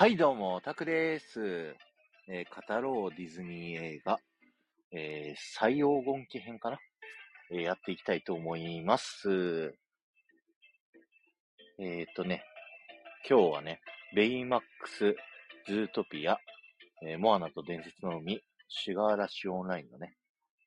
[0.00, 1.74] はい、どうも、タクです。
[2.28, 4.20] えー語ろうディズニー映画、
[4.92, 6.78] えー再黄金期編かな、
[7.50, 9.74] えーやっていきたいと思います。
[11.80, 12.44] えーっとね、
[13.28, 13.80] 今日はね、
[14.14, 15.16] ベイマックス、
[15.66, 16.38] ズートピア、
[17.04, 20.14] えーモアナと伝説の海、シュガーラッシュオンラインのね、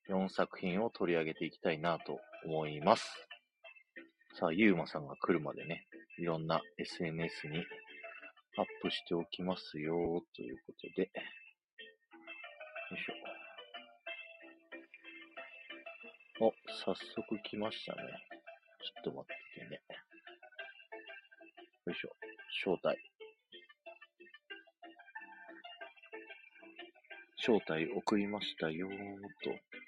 [0.10, 3.06] 4作品を取り上げていきたいなと思います。
[4.38, 5.88] さあ、ゆうまさんが来るまでね、
[6.20, 7.64] いろんな SNS に
[8.62, 9.96] アップしておきますよ、
[10.36, 11.02] ということで。
[11.02, 11.10] よ
[12.94, 16.46] いしょ。
[16.46, 16.54] お、
[16.86, 18.04] 早速来ましたね。
[18.84, 19.82] ちょっと待っててね。
[21.88, 22.14] よいしょ。
[22.64, 23.00] 招待。
[27.44, 28.88] 招待送りましたよ
[29.44, 29.81] と。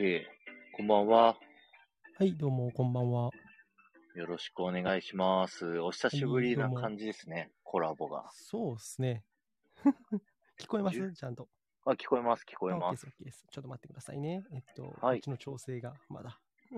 [0.00, 0.76] ツイート OK。
[0.78, 1.36] こんばんは。
[2.18, 3.28] はい、どうも、こんばんは。
[4.14, 5.78] よろしくお願いします。
[5.78, 8.24] お久しぶりな感じですね、コラボが。
[8.32, 9.24] そうですね。
[10.58, 11.12] 聞こえます？
[11.12, 11.50] ちゃんと。
[11.84, 13.04] あ、聞こえます、聞こえあます。
[13.04, 13.46] です、OK です。
[13.50, 14.42] ちょっと待ってくださいね。
[14.54, 16.40] えっと、はいこっちの調整がまだ。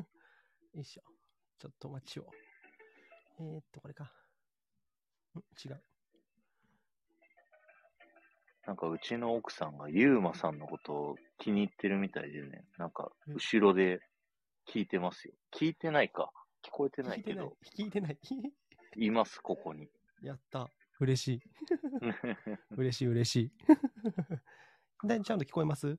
[0.74, 1.04] よいしょ。
[1.60, 2.28] ちょっとお待ちを。
[3.38, 4.12] えー、っと、これか。
[5.36, 5.38] ん？
[5.64, 5.80] 違う。
[8.66, 14.00] なんかうちの奥さんがユーマさんのことを気に入ってるみたいでね、なんかうん後ろで
[14.68, 15.34] 聞いてますよ。
[15.52, 16.30] 聞いてないか。
[16.64, 17.56] 聞こえてな聞いけど、。
[17.77, 18.18] 聞いてない。
[18.96, 19.88] います、ここに。
[20.22, 20.68] やった。
[21.00, 21.40] 嬉しい。
[22.77, 23.52] 嬉しい、嬉しい。
[25.08, 25.98] だいちゃんと聞こえます？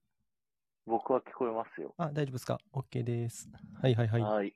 [0.86, 1.94] 僕は聞こえますよ。
[1.98, 3.50] あ、大丈夫ですか ?OK です。
[3.82, 4.22] はいはいはい。
[4.22, 4.56] はい。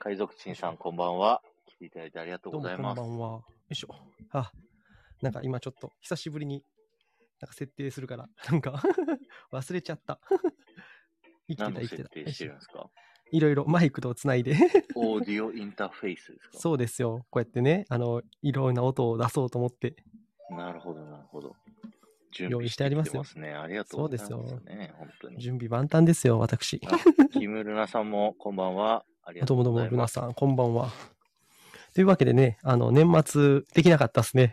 [0.00, 1.40] 海賊人さん、こんばんは。
[1.66, 3.00] 来ていただいてありがとうどうもこんございます。
[3.00, 3.28] ばんは。
[3.38, 3.88] よいしょ。
[4.30, 4.50] あ、
[5.22, 6.64] なんか今ちょっと久しぶりに
[7.40, 8.82] なんか設定するから、 なんか
[9.52, 10.20] 忘れちゃった。
[11.48, 12.02] 生きてた何の生きてた。
[12.04, 12.88] 設定してるんですか？
[13.32, 14.54] いろいろマイクとつないで。
[14.94, 16.58] オーディオインターフェースですか？
[16.58, 17.26] そうですよ。
[17.30, 19.96] こうやってね、あの、いろんな音を出そうと思って。
[20.50, 21.56] なるほど、なるほど。
[22.32, 23.54] 準用意してありますよきてね。
[23.54, 24.92] ありがとうございますそうね。
[24.96, 25.38] 本当に。
[25.40, 26.80] 準備万端ですよ、私。
[26.86, 26.98] あ
[27.30, 29.04] キムルナさんもこんばんは。
[29.22, 30.16] ありがとどうもどうございます。
[30.16, 30.90] ルナさん、こんばんは。
[31.94, 34.52] というわけでね、あの、年末できなかったですね。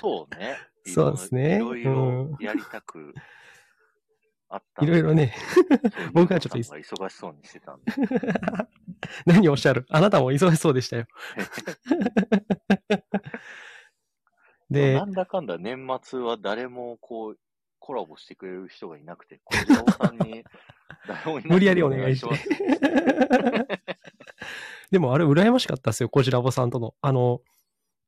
[0.00, 0.56] そうね。
[0.94, 3.14] そうですねいろいろやりたく
[4.52, 4.84] あった。
[4.84, 5.32] いろいろね、
[6.12, 7.92] 僕はちょっと忙しそうにしてたんで。
[9.24, 9.86] 何をおっしゃる？
[9.88, 11.06] あなたも忙しそうでしたよ。
[14.70, 17.38] でな、んだかんだ年末は誰もこう、
[17.78, 20.44] コラボしてくれる人がいなくて、小次郎さんに、
[21.06, 22.48] 誰もいなくて無理やりお願いしておます。
[24.90, 26.94] でもあれ羨ましかったですよ、コジラボさんとの。
[27.00, 27.40] あの、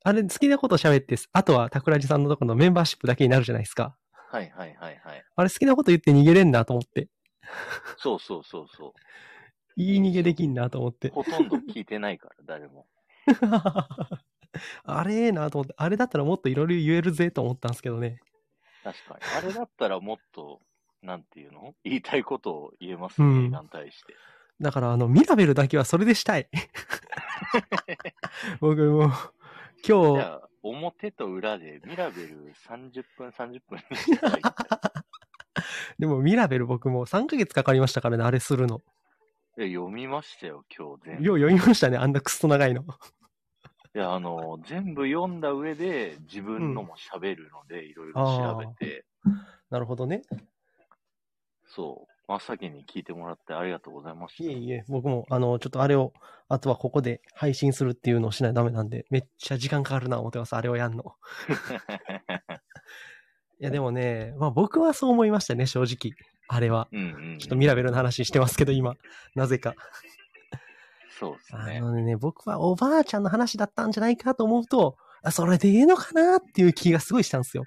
[0.04, 3.96] あれ好きなこと喋って、あとは桜地さんのところのメンバーシップだけになるじゃないですか。
[4.30, 5.24] はいはいはいはい。
[5.36, 7.08] あれ好きなこと言って逃げれんなと思って。
[7.98, 8.94] そうそうそうそ
[9.76, 10.94] いい逃げできんなと思っう。
[10.94, 11.10] て。
[11.10, 12.86] ほとんど聞いてないから、誰も。
[14.84, 15.74] あれええなと思って。
[15.76, 18.20] あれだったらもっといろいろ言えるぜと思ったんですけどね。
[18.84, 19.20] 確かに。
[19.38, 20.60] あれだったらもっと、
[21.02, 21.74] なんていうの？
[21.84, 23.30] 言いたいことを言えますね、う
[23.62, 24.14] ん対して。
[24.60, 26.48] だからあの、ミラベルだけはそれでしたい。
[28.60, 29.10] 僕も
[29.86, 34.92] 今日、ゃあ、表と裏でミラベル30分30分にしたらいいんじゃ
[35.98, 38.80] でもミラベル僕も3ヶ月かかりましたからね、あれするの。
[39.56, 41.24] 読みましたよ、今日全部。
[41.24, 42.82] よう読みましたね、あんなクソ長いの。
[43.94, 49.04] いや、あの、全部読んだ上で自分のも喋るので、いろいろ調べて、
[49.68, 50.22] なるほどね。
[51.66, 54.44] そう、真っ先に聞いてもらってありがとうございました。
[54.44, 56.12] いえいえ、僕も、あの、ちょっとあれを、
[56.48, 61.14] あとはここで配信するっていうのをしないとダメなんで、めっちゃ時間かかるな思ってます、あれをやんの。
[63.60, 66.14] いや、でもね、まあ僕はそう思いましたね、正直。
[66.48, 66.88] あれは。
[66.92, 67.38] うんうん。
[67.38, 68.94] ちょっとミラベルの話してますけど、今。
[69.34, 69.74] なぜか。
[71.18, 71.80] そうですあね。
[71.80, 77.64] のね、僕はおばあちゃんの話だったんじゃないかと思うと、あ、それでいいのかなっていう気がすごいしたんですよ。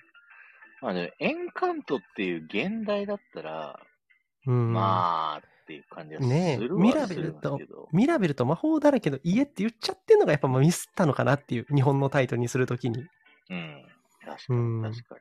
[0.81, 3.79] まあね、エンカントっていう現代だったら、
[4.47, 4.73] うん。
[4.73, 7.59] まあ、っていう感じがするねミラベルと。
[7.91, 13.05] ミラベルと魔法だらけの家って言っちゃってんのがやっぱミスったのかなっていう、日本のタイトルにするときに。
[13.49, 13.85] うん。
[14.25, 15.15] 確かうんに、確か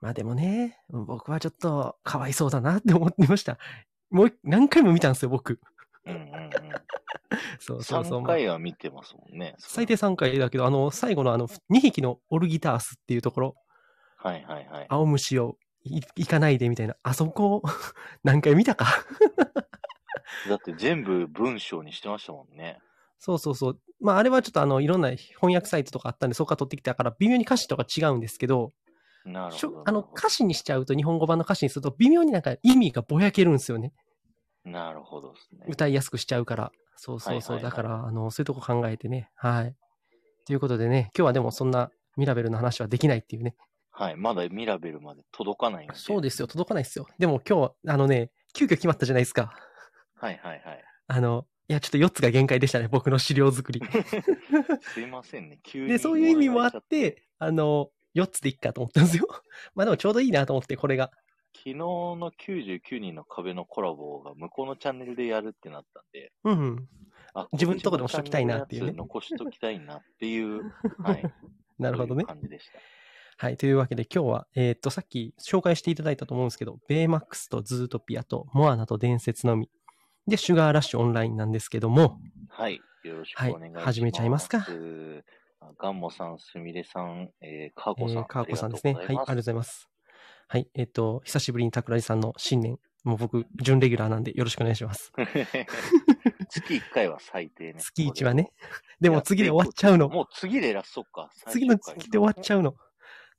[0.00, 3.58] まあでもね、僕はちょっとかわいそうだなって思ってました。
[4.10, 5.58] もう何回も見たんですよ、僕。
[6.06, 6.12] に。
[6.12, 6.50] うんうんうん。
[7.58, 8.20] そうそうそう。
[8.22, 9.54] 3回は見てますもんね。
[9.58, 13.54] 最低3回だけど、あの、最後のあの、2匹のオルギタースっていうところ、
[14.16, 14.86] はいはいはい。
[14.88, 17.62] 青虫をい行かないでみたいな、あそこ、
[18.24, 18.86] 何回見たか？
[20.48, 22.78] だって全部文章にしてましたもんね。
[23.18, 23.80] そうそうそう。
[24.00, 28.72] まあ、あれはちょっとあの、いろんな翻訳サイトとかあったんで、そこから取ってきたから、微妙に歌詞とか違うんですけど、
[29.24, 29.82] なるほど。
[29.86, 33.94] あの、歌詞にしちゃうと、日本語版の歌詞にすると、微妙になんか意味がぼやけるんですよね。
[34.64, 35.64] なるほどですね。
[35.68, 36.72] 歌いやすくしちゃうから。
[36.96, 37.60] そうそうそう。
[37.60, 39.30] だから、あの、そういうとこ考えてね。
[39.36, 39.74] はい。
[40.46, 43.54] ということでね、今日はでもそんなミラベルの話はできないっていうね。
[43.96, 44.16] はい。
[44.16, 45.94] まだミラベルまで届かないんで。
[45.94, 46.48] そうですよ。
[46.48, 47.06] 届かないですよ。
[47.18, 49.54] でも今日、あのね、急遽決まったじゃないですか。
[50.16, 50.84] はいはいはい。
[51.06, 52.88] あの、いや、ちょっと4つが限界でしたね。
[52.88, 53.80] 僕の資料作り。
[54.82, 55.60] すいませんね。
[55.62, 55.88] 急に。
[55.88, 56.70] で、そういう意味もあっ。
[56.82, 59.28] て、あの、4つでいっかと思ったんですよ。
[59.76, 61.12] まあでもちょうどいいなと思って、これが。
[61.56, 66.88] 昨日の99人の壁のコラボが向こうのチャンネルでやるってなったんで、うんうん。
[67.32, 71.22] あ自分のとこでもしときたいなっていうね残しときたいなっていう、 はい。
[71.78, 72.24] なるほどね。
[72.24, 72.78] 感じでした。
[73.36, 73.56] はい。
[73.56, 79.70] というわけで今日は、えーっと、さっき紹介していただいたと思うんですけど、ベイマックスとズートピアとモアナと伝説のみ。
[80.26, 82.80] で、シュガーラッシュオンラインなんですけども、はい。
[83.02, 83.74] よろしくお願いします。
[83.74, 84.66] はい始めちゃいますか
[85.60, 88.22] あガンモさん、すみれさん、えー、カーえコさん。
[88.22, 88.94] ー、カーコさんですね。
[88.94, 89.88] はい、ありがとうございまます。
[90.48, 90.68] はい。
[90.74, 92.78] えーっと、久しぶりに桜地さんの新年。
[93.02, 95.04] もう僕、準レギュラーなんでよろしくお願いします。
[95.04, 95.12] す。
[96.48, 97.80] 月1回は最低ね。
[97.80, 98.50] 月1はね。
[99.00, 100.08] でも次で終わっちゃうの。
[100.08, 101.30] もう次でラストか。
[101.48, 102.76] 次の月で終わっちゃうの。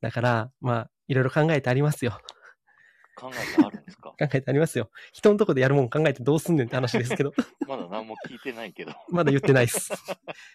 [0.02, 2.20] だから、まあ、いろいろ考えてありますよ。
[3.18, 4.10] 考えてあるんですか？
[4.18, 4.90] 考えてありますよ。
[5.14, 7.34] 人のとこでやるもん考えてどうすんねんって話ですけど。
[7.68, 8.92] まだ何も聞いてないけど。
[9.10, 9.88] まだ言ってないです。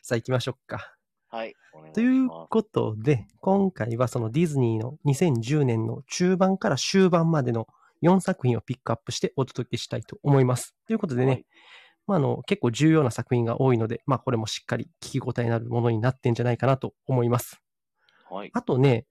[0.02, 0.94] さあ行きましょうか。
[1.28, 1.54] はい。
[1.94, 7.68] ということで、今回はそのディズニーの2010年の中盤から終盤までの
[8.02, 10.74] 4作品をピックアップしてお届けしたいと思います。
[10.86, 11.46] ということでね、はい
[12.08, 17.60] まあ、あの結構重要な作品が多いので、まあ、これもしっかり聞き応えのあるものになってんじゃないかなと思います。
[18.28, 18.50] はい。
[18.52, 19.06] あとね、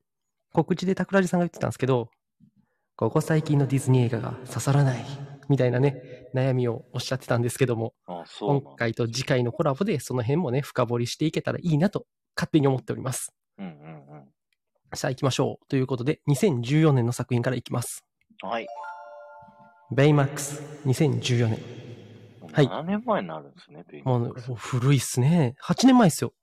[0.54, 2.10] 告知で桜地さんが言ってたんですけど、
[2.96, 5.06] ここ最近のディズニー映画が刺さらない、
[5.48, 12.06] みたいなね、悩みをおっしゃってたんですけども、あ、そうなんだ今回と次回のコラボでその辺もね、深掘りしていけたらいいなと
[12.36, 13.34] 勝手に思っております。
[13.58, 14.00] うんうん
[14.96, 15.68] さあ行きましょう。
[15.68, 18.04] ということで、2014年の作品からいきます。
[18.44, 18.50] うん。
[18.50, 18.68] はい。
[19.92, 21.60] ベイマックス、2014年。
[22.52, 25.56] はい7年前になるんですね、ベイもうマックスもう古いっすね。
[25.64, 26.34] 8年前っすよ。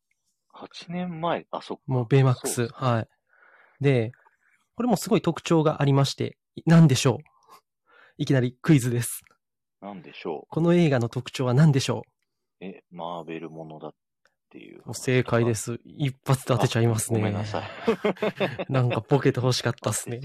[0.55, 1.47] 8年前。
[1.51, 1.83] あ、そっか。
[1.87, 2.69] もうベイマックス。
[2.69, 3.09] はい。
[3.81, 4.13] で、
[4.75, 6.37] これもすごい特徴がありまして、
[6.67, 7.25] 何でしょう？
[8.19, 9.23] いきなりクイズです。
[9.81, 12.03] なんでしょこの映画の特徴は何でしょ
[12.61, 12.65] う？
[12.65, 13.95] え、マーベルものだっ
[14.51, 15.55] ていう正解で。
[15.55, 15.81] す。
[15.85, 17.19] 一発で当てちゃいますね。
[17.19, 17.65] ごめんなさい。
[18.73, 20.21] なんかボケて欲しかったっすね。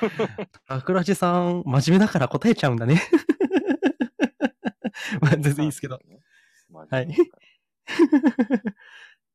[0.68, 3.02] 桜地さん、真面目だから答えちゃうんだね。
[5.20, 5.98] まあ、全然いいですけど。。
[6.90, 7.08] はい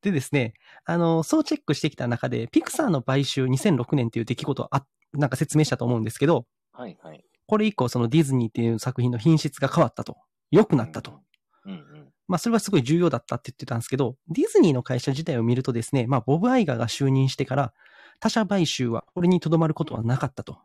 [0.02, 0.54] でですね、
[0.86, 7.24] あの、そうチェックしてきた中で、ピクサーの買収2006年っていう出来事をあ、なんか説明したと思うんですけど、はいはい。
[7.48, 10.18] これ以降そのディズニーっていう作品の品質が変わったと。
[10.52, 11.20] 良くなったと。
[11.66, 12.12] うんうん。
[12.28, 17.74] まあそれはすごい重要だったって言ってたんですけど、ディズニーの会社自体を見るとですね、まあボブ・アイガーが就任してから、
[18.22, 20.60] 他社買収はこれにとどまることはなかったと。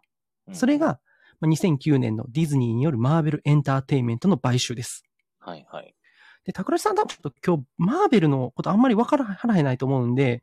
[0.46, 1.00] うんそれ、が、
[1.40, 5.02] まあ2009年のディズニーによるマーベルエンターテインメントの買収です。
[5.40, 5.95] はいはい。
[6.46, 10.42] で、桜地さん多分ちょっと今日、マーベルのことあんまりわからはえないと思うんで、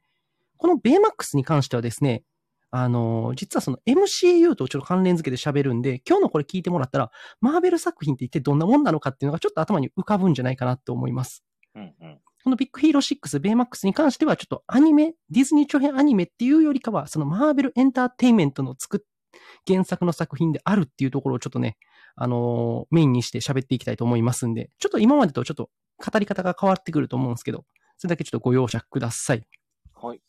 [0.58, 2.24] このベイマックスに関してはですね、
[2.72, 11.44] あのー実はその MCU とちょっと関連付けて喋るんで、今日のこれ聞いてもらったら、マーベル作品って一体どんなもんなのかっていうのがちょっと頭に浮かぶんじゃないかなと思います。
[11.76, 12.20] うんうん。
[12.44, 19.00] この Big Hero 6、ベイマックスに関してはちょっとアニメ、ディズニー長編アニメっていうよりかは、そのマーベルエンターテインメントの作っ、
[19.68, 21.78] 原作の作品であるっていうところをちょっとね、
[22.16, 27.66] あのーメインにして喋っていきたいと思いますんで、ちょっと今までとちょっと語り方が変わってくると思うんですけど、
[27.98, 29.48] それだけちょっとご容赦ください。
[29.94, 30.22] はい。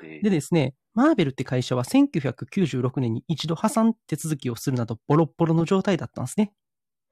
[0.00, 6.52] ででですね、マーベルって会社は1996年に一度破産手続きをするなどボロッボロの状態だったんですね。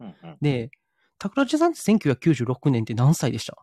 [0.00, 0.38] うんうん。
[0.40, 0.70] で、
[1.20, 3.56] 桜地さんって1996年って何歳でした？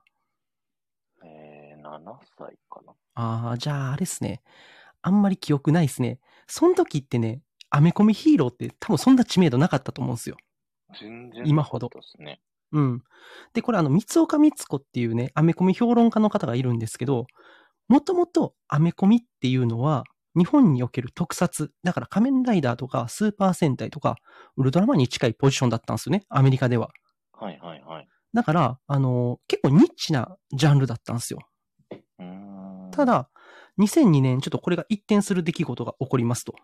[1.25, 2.93] えー、7歳かな。
[3.15, 4.41] ああ、じゃああれですね。
[5.01, 6.19] あんまり記憶ないですね。
[6.47, 10.37] その時ってね、アメコミヒーローって多分そんな知名度なかったと思うんですよ。
[10.99, 11.89] 全然今ほど。
[12.73, 13.03] うん。
[13.53, 17.27] で、これあの、三岡光子っていうね、アメコミ評論家の方がいるんですけど、
[17.87, 20.03] もともとアメコミっていうのは、
[20.35, 24.15] 日本における特撮、だから仮面ライダーとかスーパー戦隊とか、
[24.57, 26.89] ウルトラマンに近いポジションだったんですよね、アメリカでは。
[27.33, 28.07] はいはいはい。
[28.33, 31.39] だから、あの結構ニッチなジャンルだったんですよ。
[32.91, 33.29] た、だ、
[33.79, 36.55] 2002年ちょっとこれが一転する出来事が起こりますと。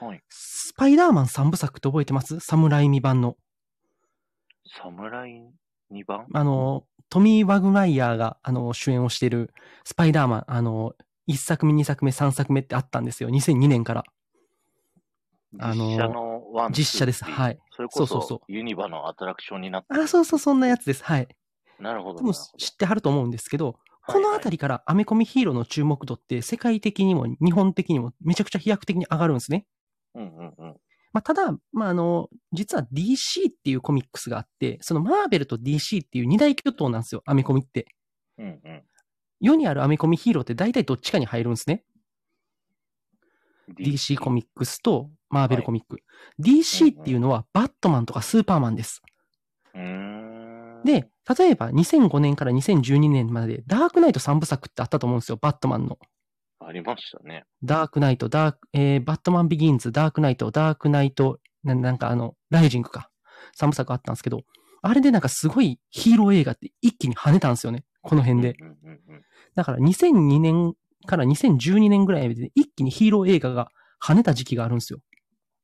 [0.00, 0.22] はい。
[0.30, 2.40] スパイダーマン3部作って覚えてます？
[2.40, 3.36] サムライミ版の。
[4.66, 5.52] 侍
[5.90, 6.26] 2番？
[6.32, 9.52] あの、トミー・ワグマイヤーが、あの、主演をしている
[9.84, 10.94] スパイダーマン、あの、
[11.28, 13.28] 1作目、2作目、3作目ってあったんですよ。
[13.28, 14.04] 2002年から。
[15.58, 21.04] あの実写のワン実写ですはいそれこそうそうそそユニバのアトラクションになってあ、そうそう、そんなやつです。
[21.04, 21.28] はい。
[21.78, 22.20] なるほど。
[22.20, 29.66] 多分なるほど知ってはると思うんですけど、このあたりからアメコミヒーローの注目度って世界的にも日本的にもめちゃくちゃ飛躍的に上がるんですね。
[30.14, 30.76] はいはいうんうんうん。
[31.12, 37.86] まあ、ただ、まあ、あの、実は DC っていうコミックスがあって、そのマーベルと DC っていう二大巨頭なんですよ、アメコミって。
[38.38, 38.82] うんうん。
[39.40, 41.84] 世にあるアメコミヒーローって大体どっちかに入るんですね。
[43.78, 45.98] DC コミックスとマーベルコミック。
[46.40, 49.02] DC っていうのはバットマンとかスーパーマンです。
[50.84, 55.98] で、例えば2005年から2012年までダークナイト3部作ってあったと思うんですよ、バットマンの。
[56.66, 57.44] ありましたね。
[57.62, 63.10] ダークナイト、ダーク、えー、バットマンビギンズ、ダークナイト、ダークナイト、ななんかあの、ライジングか。
[63.58, 64.42] 3部作あったんですけど、
[64.82, 67.84] あれでなんかすごいヒーロー映画って一気に跳ねたんですよね。
[68.02, 68.54] この辺で。
[69.54, 70.74] だから2002年
[71.06, 73.68] から2012年ぐらいまで一気にヒーロー映画が
[74.02, 75.00] 跳ねた時期があるんですよ。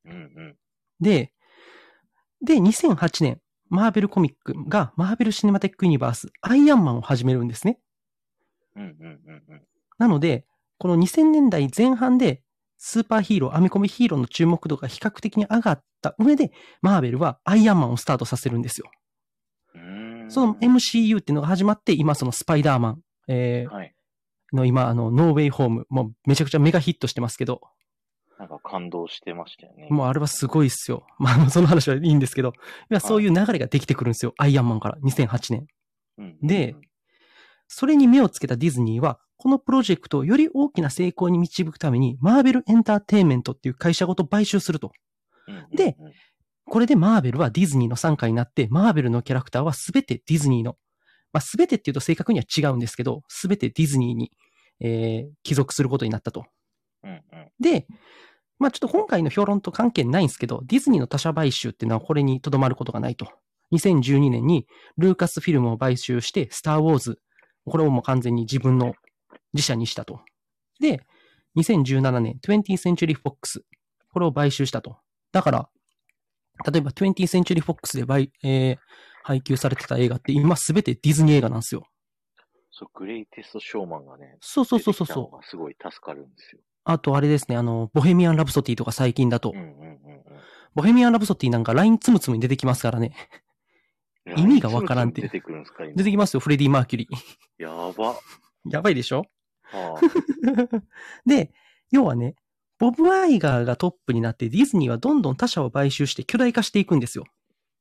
[0.05, 0.12] うん。
[0.12, 0.57] うんうん。
[1.00, 1.33] で、
[2.45, 7.81] で、2008年、マーベルコミックがマーベルシネマテックユニバース、アイアンマンを始めるんですね。
[8.76, 9.62] うんうんうんうん。
[9.99, 10.47] なので、
[10.79, 12.43] この2000年代前半で
[12.77, 18.91] スーパーヒーロー、アメコミヒーローの注目度が比較的に上がった上で、マーベルはアイアンマンをスタートさせるんですよ。
[20.29, 23.95] その MCU っていうのが始まって、今そのスパイダーマン、えーはい。
[24.53, 27.61] の今、あの、ノーウェイホーム、もうめちゃくちゃメガヒットしてますけど、
[28.39, 29.89] なんか感動してましたよね。
[29.91, 31.07] もうあれはすごいっすよ。
[31.19, 32.51] まあ、その話はいいんですけど、
[32.91, 34.33] いやそういう流れができてくるんですよ。
[34.39, 35.67] アイアンマンから2008年。
[36.19, 36.77] うんうんうんで、
[37.67, 44.92] それに目をつけたディズニーは、このプロジェクトをより大きな成功に導くために、マーベルエンターテインメントっていう会社ごと買収すると。
[45.73, 45.97] で、
[46.64, 50.76] これでマーベルはディズニーの傘下になって、マーベルのキャラクターはすべてディズニーの、
[51.33, 54.33] まあ、すべてっていうと正確には違うんですけど、すべてディズニーに、
[54.80, 56.47] えー帰属することになったと。
[57.61, 57.87] で、
[58.59, 63.28] まあちょっと今回の評論と関係ないんですけど、ディズニーの他社買収っていうのはこれにとどまることがないと。
[63.73, 64.66] 2012年に
[64.97, 67.21] ルーカスフィルムを買収して、スターウォーズ、
[67.66, 68.95] これをもう完全に自分の
[69.52, 70.21] 自社にしたと。
[70.81, 71.05] で、
[71.57, 73.62] 2017年、20th Century Fox、
[74.12, 74.99] これを買収したと。
[75.33, 75.69] だから、
[76.71, 78.76] 例えば 20th Century Fox で買、えー
[79.25, 81.85] 配給されてた映画って今すべてディズニー映画なんですよ。
[82.71, 86.62] そう、グレイテストショーマンがね、そうそうそうそうすごい助かるんですよ。
[86.85, 89.99] あとあれですね、あの、ボヘミアン・ラブソディとか最近だと、うんうんうん
[90.75, 93.14] ボヘミアン・ラブソディなんかラインつむつむに出てきますからね。
[94.25, 94.38] うん。
[94.38, 97.62] 意味がわからんって出てくるんですか今出てきますよ、フレディ・マーキュリー。
[97.62, 98.17] やば。
[98.71, 99.19] やばいでしょ？
[99.19, 99.25] は
[101.27, 101.53] で、
[101.91, 102.37] 要はね、
[102.79, 107.25] ボブ・アイガーがトップになってディズニーはどんどん他社を買収して巨大化していくんですよ。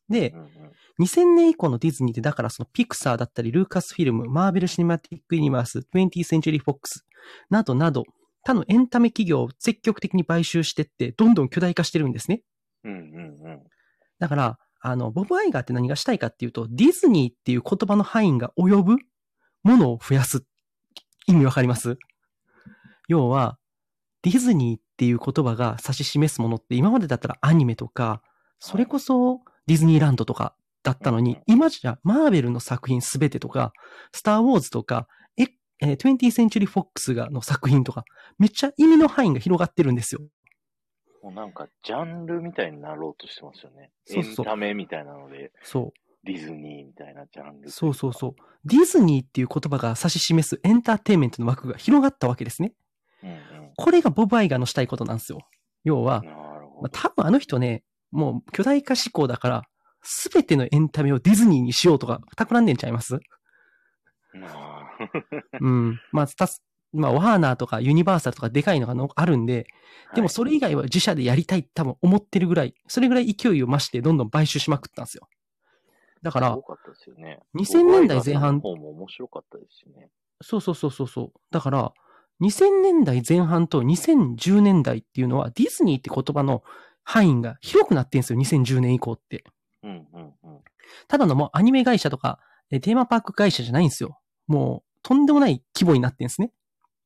[0.10, 7.01] であ、うんうん2000年以降のディズニーってだからそのピクサーだったり、ルーカスフィルム、マーベル・シネマティック・ユニバース、20th Century Fox
[7.50, 8.03] などなど、
[8.44, 12.41] 他のエンタメ企業を積極的に買収してって、どんどん巨大化してるんですね。
[12.84, 13.63] うんうんうん。
[14.20, 18.96] だから、あの、ボブ・アイガーって何がしたいかっていうと、ディズニーっていう言葉の範囲が及ぶ
[19.63, 20.46] ものを増やす。
[21.27, 21.98] 意味わかります？
[23.07, 23.57] 要は、
[24.24, 28.22] ディズニーっていう言葉が指し示すものって今までだったらアニメとか、
[28.60, 33.72] それこそディズニーランドとかだったのに、うん今じゃマーベルの作品すべてとか、
[34.13, 35.07] スター・ウォーズとか、
[35.38, 35.48] え、
[35.81, 38.03] えー 20th Century Fox がの作品とか、
[38.39, 40.22] めっちゃ意味の範囲が広がってるんですよ。
[41.24, 43.91] もうなんか、ジャンルみたいになろうとしてますよね。
[44.05, 46.06] そうそうエンタメみたいなので、そう。
[46.27, 47.69] ディズニーみたいなジャンル。
[47.69, 48.36] そうそうそう。
[48.65, 52.74] ディズニーっていう言葉が指し示すエンターテインメントの枠が広がったわけですね。
[53.24, 53.38] うんうん。
[53.75, 55.39] これがボブ・アイガーのしたいことなんですよ。
[55.84, 56.24] 要は。
[56.81, 59.63] まあ多分あの人ね、もう巨大化志向だから、
[60.03, 63.17] すべてのエンタメをディズニーにしようとか、企んでんちゃいます？
[65.60, 66.00] うん。
[66.12, 69.65] まあ、たす、まあ、ワーナーとかユニバーサルとかでかいのがのあるんで、
[70.15, 75.27] でもそれ以外は自社でやりたいって多分思ってるぐらい、それぐらい勢いを増してどんどん買収しまくったんですよ。
[76.21, 77.39] だから多、かったですよね。
[77.55, 80.09] 2000年代前半も面白かったですしね。
[80.41, 81.39] そうそうそうそうそう。
[81.51, 81.93] だから、
[82.41, 86.63] 2000年代前半と2010年代っていうのは、ディズニーって言葉の
[87.03, 89.43] 範囲が広くなってんですよ、2010年以降って。
[89.83, 90.59] うんうんうん。
[91.07, 94.19] ただのもうアニメ会社とか、えテーマパーク会社じゃないんですよ。
[94.45, 96.51] もう、とんでもない規模になってんですね。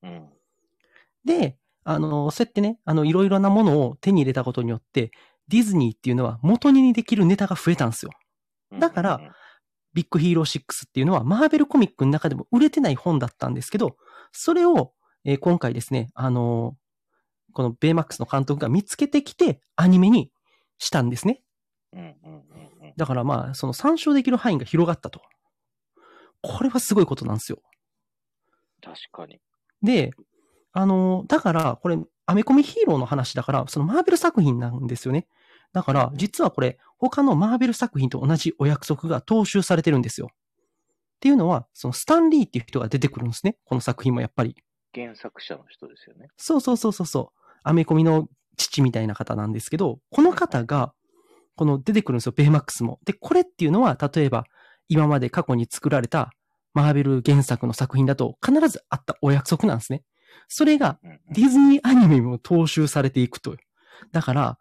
[0.04, 0.30] うん。
[1.24, 5.12] で、あの、そうやってね、あの、いろいろなものを手に入れたことによって、
[5.48, 8.12] ディズニーっていうのは元にできるネタが増えたんですよ。
[8.80, 9.20] だから
[9.94, 13.98] ビッグヒーロー6っていうのは、マーベルコミックの中でも売れてない本だったんですけど、
[14.32, 14.94] それを、
[15.26, 16.82] えー今回ですね、あのー
[17.54, 20.32] このベイマックスの監督が見つけてきて、アニメに
[20.78, 21.42] したんですね。
[22.96, 25.22] だからまあ、その参照できる範囲が広がったと。
[26.42, 27.62] これはすごいことなんですよ。
[28.82, 29.42] 確かに。
[29.84, 30.12] で、
[30.72, 35.28] あのーだから、これ、アメコミヒーローの話だから、そのマーベル作品なんですよね。
[35.74, 40.30] だから、実はこれ、他のマーベル作品と同じお約束が踏襲されてるんですよ。
[40.32, 40.36] っ
[41.20, 43.58] ていうのは、そのスタンリーっていう人が出てくるんですね。
[43.66, 44.56] この作品もやっぱり。
[44.94, 46.28] 原作者の人ですよね。
[46.38, 47.40] そうそうそうそうそう。
[47.64, 50.94] アメコミの父みたいな方なんですけど、この方が、
[51.56, 53.00] この出てくるんですよ、ベイマックスも。
[53.06, 54.46] で、これっていうのは、例えば、
[54.88, 56.32] 今まで過去に作られた
[56.74, 60.04] マーベル原作の作品だと必ずあったお約束なんですね。
[60.48, 61.00] それが
[61.34, 63.56] ディズニーアニメにも踏襲されていくと。
[64.12, 64.58] だから、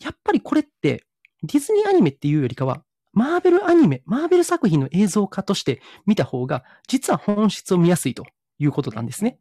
[0.00, 1.04] やっぱりこれって、
[1.42, 8.24] ディズニーアニメっていうよりかは、マーベルアニメ、マーベル作品の映像化として見た方が、実は本質を見やすいと
[8.58, 9.38] いうことなんですね。。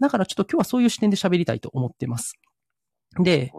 [0.00, 2.38] だからちょっと今日はそういう視点で喋りたいと思ってます。
[3.18, 3.52] で。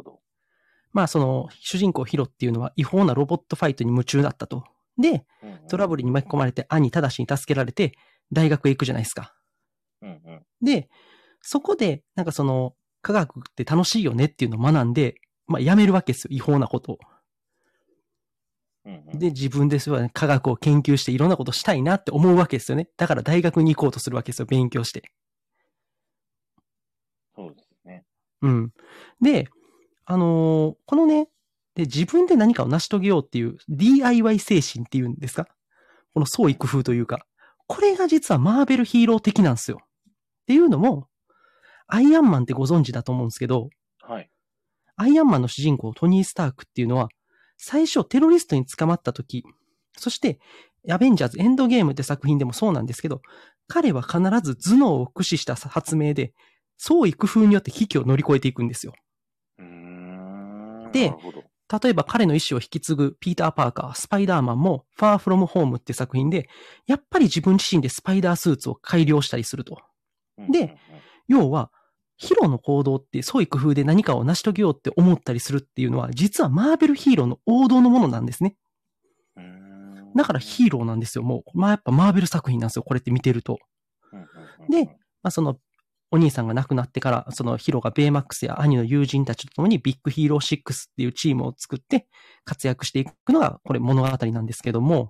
[0.92, 4.64] まあその、主人公ヒロっていうのは違法なロボットファイトに夢中だったと。
[4.98, 5.26] で、
[5.68, 7.94] トラブルに巻き込まれて兄正しに助けられて、
[8.32, 9.36] 大学へ行くじゃないですか。
[10.62, 10.90] で、
[11.42, 15.16] そこで、なんかその、科学って楽しいよねっていうのを学んで、
[15.48, 16.30] まあやめるわけですよ。
[16.32, 17.00] 違法なことを。
[19.16, 22.88] で、自分ですよね、科学を研究していろんなことしたいなって思うわけですよね。
[22.98, 24.46] だから大学に行こうとするわけですよ。
[24.46, 25.12] 勉強して。
[27.36, 28.06] そうですね。
[28.44, 28.74] うん。
[29.22, 29.50] で、
[30.06, 31.30] あのーこのね、
[31.74, 35.48] で、自分で何かを成し遂げようっていう DIY 精神っていうんですか？
[36.14, 37.26] この創意工夫というか、
[37.68, 39.80] これが実はマーベルヒーロー的なんですよ。
[39.82, 40.14] っ
[40.46, 41.08] ていうのも、
[41.88, 43.70] アイアンマンってご存知だと思うんですけど、
[44.02, 44.30] はい。
[44.96, 47.10] アイアンマンの主人公トニー・スタークっていうのは、
[47.58, 49.44] 最初テロリストに捕まった時、
[49.98, 50.40] そして、
[50.90, 53.22] アベンジャーズエンドゲームって作品でもそうなんですけど、
[53.68, 56.34] 彼は必ず頭脳を駆使した発明で、
[56.78, 58.94] 創意工夫によって危機を乗り越えていくんですよ。
[60.92, 61.14] で。
[61.82, 66.48] 例えば彼の意思を引き継ぐピーター・パーカー、スパイダーマンも、ファーフロムホームって作品で、
[66.86, 69.80] やっぱり自分自身でスパイダースーツを改良したりすると。
[70.52, 70.78] で
[71.28, 71.72] 要は、
[72.18, 78.56] ヒロの行動って創意工夫で何かを成し遂げようって思ったりするっていうのは、実はマーベルヒーローの王道のものなんですね。
[80.16, 81.24] だからヒーローなんですよ。
[81.24, 82.84] もう、まあやっぱマーベル作品なんですよ。
[82.84, 83.60] これって見てると。
[84.70, 85.58] でまあその、
[86.12, 92.08] お兄さんが亡くなってから、そのヒロがベイマックスや兄の友人たちと共にビッグヒーロー6っていうチームを作って
[92.46, 95.10] 活躍していくのが、これ物語なんですけども、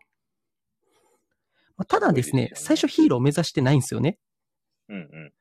[1.78, 4.18] まあただですね最初ヒーローを目指してないんですよね。
[4.89, 5.34] うんうん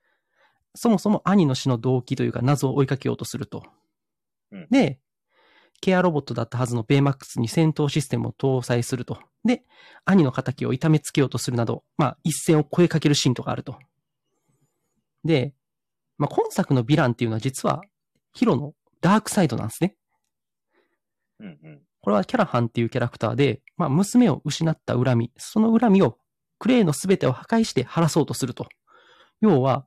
[0.75, 3.65] そもそも兄の死の動機というか謎を追いかけようとすると。
[4.53, 5.01] うんで、
[5.81, 9.19] ケアロボットだったはずのベイマックスに戦闘システムを搭載すると。
[9.45, 9.65] で、
[10.05, 13.79] 兄の仇を痛めつけようとするなど、まあ一線を声かけるシーンとかあると。
[15.25, 15.55] で、
[16.17, 17.83] まあ今作のヴィランっていうのは実は
[18.33, 19.97] ヒロのダークサイドなんですね。
[21.41, 26.19] うんうんこれはキャラハンっていうキャラクターで、まあ娘を失った恨み、その恨みを
[26.59, 28.69] クレイの全てを破壊して晴らそうとすると。
[29.41, 29.87] 要は、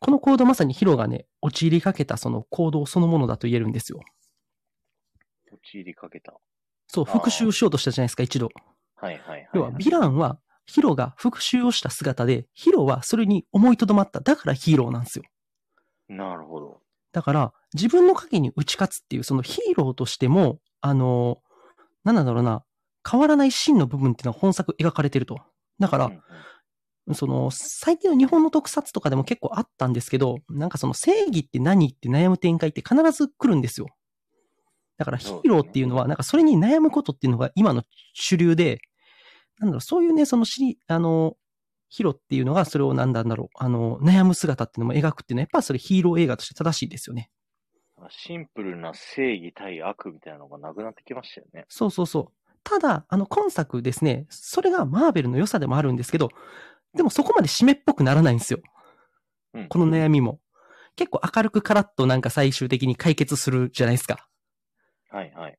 [0.00, 4.00] この行動まさにヒロがね、陥りかけたその行動そのものだと言えるんですよ。
[5.52, 6.34] 陥りかけた。
[6.86, 8.48] そう、復讐しようとしたじゃないですか、一度。
[8.96, 9.48] はいはいはい。
[9.54, 14.20] 要は、ヴィランは、ヒロが復讐をした姿で、ヒロはそれに思いとどまった。
[14.20, 15.24] だからヒーローなんですよ。
[16.08, 16.80] なるほど。
[17.12, 21.38] だから、自分の影に打ち勝つっていう、そのヒーローとしても、あの、
[22.04, 22.64] なんなんだろうな、
[23.08, 25.38] 変わらない真の部分っていうのは本作描かれてると。
[25.78, 26.22] だからうん、うん
[27.14, 33.86] その、最近の日本の特撮とかでも結構あったんですけど、なんかその正義って何って悩む展開って必ず来るんですよ。
[34.98, 38.80] だからヒーローっていうのは、なんかそれに悩むことっていうのが今の主流で、
[39.58, 41.36] なんだろう、そういうね、そのしり、あの、
[41.88, 47.30] ヒロっていうのがそれをなんだんだろう、あの、悩む姿っていうのも描くっていうのは、やっぱそれヒーロー映画として正しいですよね。
[48.10, 51.64] シンプルな正義対悪みたいなのがなくなってきましたよね。
[51.68, 52.48] そうそうそう。
[52.62, 56.28] ただ、あの、今作ですね、それがマーベルの良さでもあるんですけど、
[56.94, 58.60] でもそこまで締めっぽくならないんですよ。
[59.54, 60.40] うんこの悩みも。
[60.96, 64.28] 結構明るくカラッとなんか最終的に解決するじゃないですか。
[65.10, 65.58] はいはい。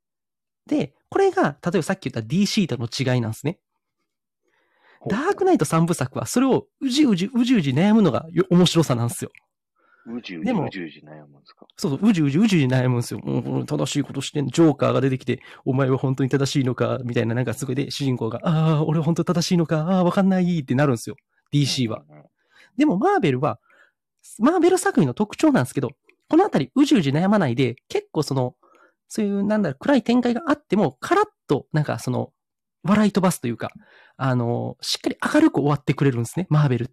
[0.67, 3.59] で、これが、例えばさっき言った DC との違いなんですね。
[5.07, 9.31] ダークナイト3部作はそれをうじうじうじうじ悩むのがよ面白さなんですよ。
[10.15, 11.65] うじうじでもうじうじ悩むんですか？
[11.77, 13.19] そうそう、うじうじうじうじ悩むんですよ。
[13.21, 21.15] もううん正しいことしてん、ジョーカーが出てきて、お前は本当に正しいのか、みたいななんかすごいで、主人公が、ああ、俺は本当に正しいのか、ああ、わかんないってなるんですよ。
[21.53, 22.03] DC は。
[22.77, 23.59] でもマーベルは、
[24.39, 25.91] マーベル作品の特徴なんですけど、
[26.29, 28.55] このあたりうじうじ悩まないで、結構その、
[29.07, 32.31] そういうなんだろう、暗い展開があっても、カラッと、なんかその、
[32.83, 33.71] 笑い飛ばすというか、
[34.17, 36.91] あの、しっかり明るく終わってくれるんですね、マーベル。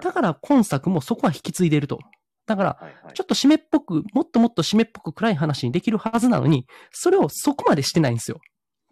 [0.00, 1.98] だから今作もそこは引き継いでいると。
[2.46, 8.40] だから、ちょっと締めっぽく、もっともっと締めっぽく暗い話にできるはずなのに、それをそこまでしてないんですよ。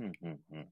[0.00, 0.68] うんうんうん。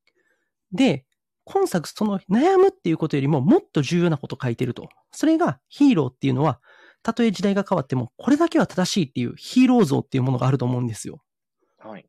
[0.73, 1.07] で、
[1.45, 4.89] 今作その悩むっていうことよりももっと重要なことを書いてると。
[5.13, 6.61] それがヒーローっていうのは、
[7.03, 11.23] たとえ時代が変わっても、これだけは正しいっていうヒーロー像っていうものがあると思うんですよ。
[11.79, 12.07] はい。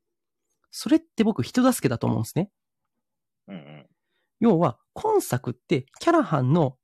[0.72, 2.50] それって僕人助けだと思うんですね。
[3.48, 3.88] うんうん。
[4.40, 6.78] 要は、今作ってキャラハンのく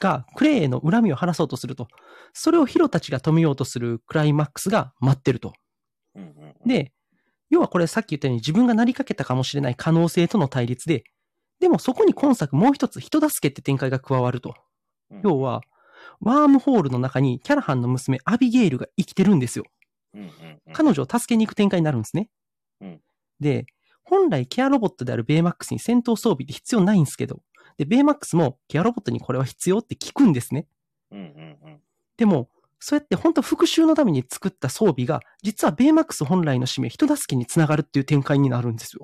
[0.00, 1.88] がクレイへの恨みを晴らそうとすると。
[2.32, 5.52] それをヒロたちが止めようとするクライマックスが待ってると。
[6.66, 6.92] で、
[7.50, 11.04] 要はこれさっき言ったように自分がなりかけたかもしれない可能性との対立で、
[11.60, 14.54] でもそこに今作もう一つ人助けって展開が加わると。
[15.10, 15.60] うん要は、
[16.20, 19.66] ワームホールの中にキャラハンの娘アビゲイルが生きてるんですよ。
[20.72, 22.30] 彼女を助けに行く展開になるんですね。
[22.80, 23.00] うん
[23.40, 23.66] で、
[24.04, 27.42] 本来ケアロボットであるベイマックスに戦闘装備って必要ないんですけど、
[27.78, 30.66] で、ベイマックスもケアロボットにこれは必要って聞くんですね。
[31.10, 31.80] うんうんうん。
[32.16, 39.02] でも、そうやって本当復讐のために作った装備が、実はベイマックス本来の使命、人助けにつながるっていう展開になるんですよ。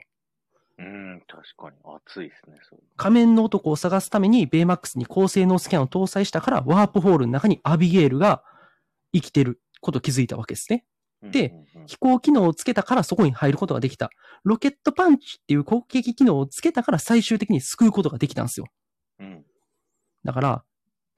[0.78, 1.76] うん、確かに。
[1.84, 2.80] 熱いですね、それ。
[2.96, 8.42] 仮面の男を探すためにベイマックスに高性能スキャンを搭載したから、ワープホールの中にアビゲールが
[9.12, 10.84] 生きてることを気づいたわけですね。
[11.22, 11.52] で
[11.86, 14.10] 飛行機能をつけたからそこに入ることができた。
[14.44, 18.66] ロケットパンチっていう攻撃機能をつけたから最終的に救うことができたんですよ。
[19.18, 19.44] うん、
[20.24, 20.64] だから、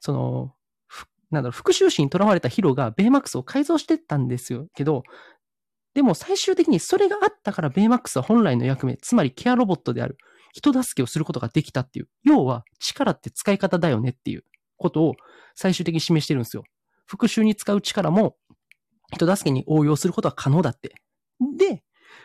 [0.01, 0.55] その、
[0.87, 4.69] ふなんだろう、復讐心に囚われたヒロがベイマックスを改造してったんですよ。
[4.75, 5.03] けど、
[5.95, 10.17] でも最終的にそれがあったからベイマックスは本来の役目、つまりケアロボットである
[10.53, 12.09] 人助けをすることができたっていう。
[12.23, 14.45] 要は力って使い方だよねっていう
[14.77, 15.15] ことを
[15.55, 16.65] 最終的に示してるんですよ。
[17.07, 18.37] 復讐に使う力も
[19.11, 20.95] 人助けに応用することは可能だって。
[21.59, 21.83] で、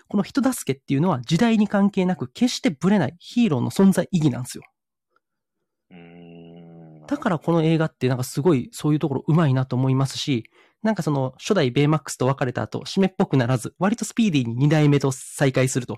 [0.07, 4.63] この人助けっていうのは時代に関係なく決してブレないヒーローの存在意義なんですよ。
[7.07, 10.49] だからこの映画ってなんかすごいそういうところ上手いなと思いますし、
[10.81, 15.97] なんかその初代ベイマックスと別れた後、締めっぽくならず、割とスピーディーに二代目と再会すると。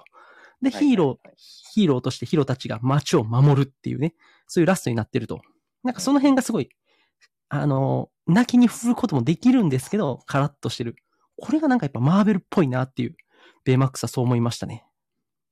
[0.62, 1.30] で、ヒーロー、
[1.74, 4.14] ヒーローとしてヒーローたちが街を守るっていうね、
[4.48, 5.42] そういうラストになってると。
[5.84, 6.70] なんかその辺がすごい、
[7.50, 10.96] あの、泣きに振ることもできるんですけど、カラッとしてる。
[11.38, 13.16] これがなんかやっぱマーベルっぽいなっていう、
[13.64, 14.86] ベイマックスはそう思いましたね。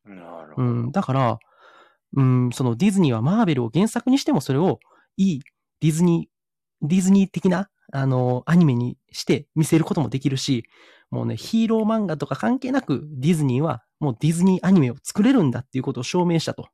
[0.05, 0.67] なるほど。
[0.67, 1.39] うん、だから、
[2.15, 4.79] うん、そのディズニーはマーベルを原作にしてもそれを
[5.17, 5.39] いい
[5.81, 10.65] ディズニー、ディズニー的な、あの、アニメにして見せることもできるし、
[11.11, 16.67] もうね、ヒーロー漫画とか関係なくディズニーはもうディズニーアニメを作れるんだっていうことを証明したと。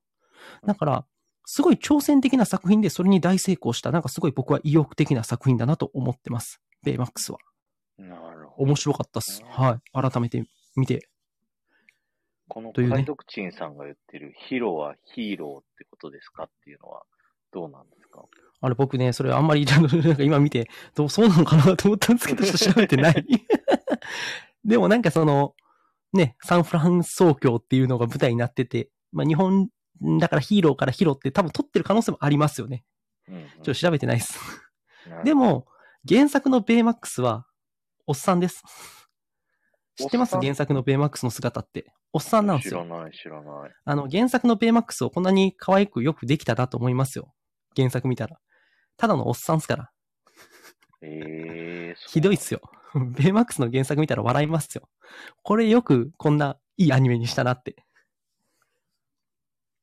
[0.66, 1.06] だから、
[1.46, 6.62] すごい挑戦的な作品でそれに大成功した、なんかすごい僕は意欲的な作品だなと思ってます。
[6.84, 7.40] ベイマックスは。
[7.98, 8.70] なるほど。
[8.70, 9.44] 面白かったっす。
[9.50, 10.12] はい。
[10.12, 10.44] 改めて
[10.76, 11.08] 見て。
[12.48, 17.04] このというねカイドクチンさんが言ってるヒロはヒーローってことですかっていうのは
[17.54, 18.24] どうなんですか？
[18.64, 23.26] あれ僕ね、それあんまり、 なんか今見て、どう、そうなのかなと思ったんですけど、 ちょっと調べてない。
[24.64, 25.56] でもなんかその、
[26.14, 29.70] ね、サンフランソー教っていうのが舞台になってて、まあ日本
[30.20, 32.84] だからヒーローからヒロって多分取ってる可能性もありますよね。
[33.30, 34.40] うんうんちょっと調べてないです。
[35.24, 35.68] でも、
[36.08, 37.46] 原作のベイマックスは、
[38.08, 38.64] おっさんです。
[39.96, 40.36] 知ってます？
[40.38, 41.94] 原作のベイマックスの姿って。
[42.14, 42.84] おっさんなんですよ。
[42.84, 43.72] 知らない、知らない。
[43.86, 47.34] あの、原作のベイマックスをこんなに可愛くよくできたなと思いますよ。
[47.76, 48.38] 原作見たら。
[48.98, 49.92] ただのおっさんっすから。
[51.04, 52.62] ええー、ひどいっすよ。
[53.16, 54.90] ベイマックスの原作見たら笑いますよ。
[55.44, 57.76] これよくこんないいアニメにしたなって。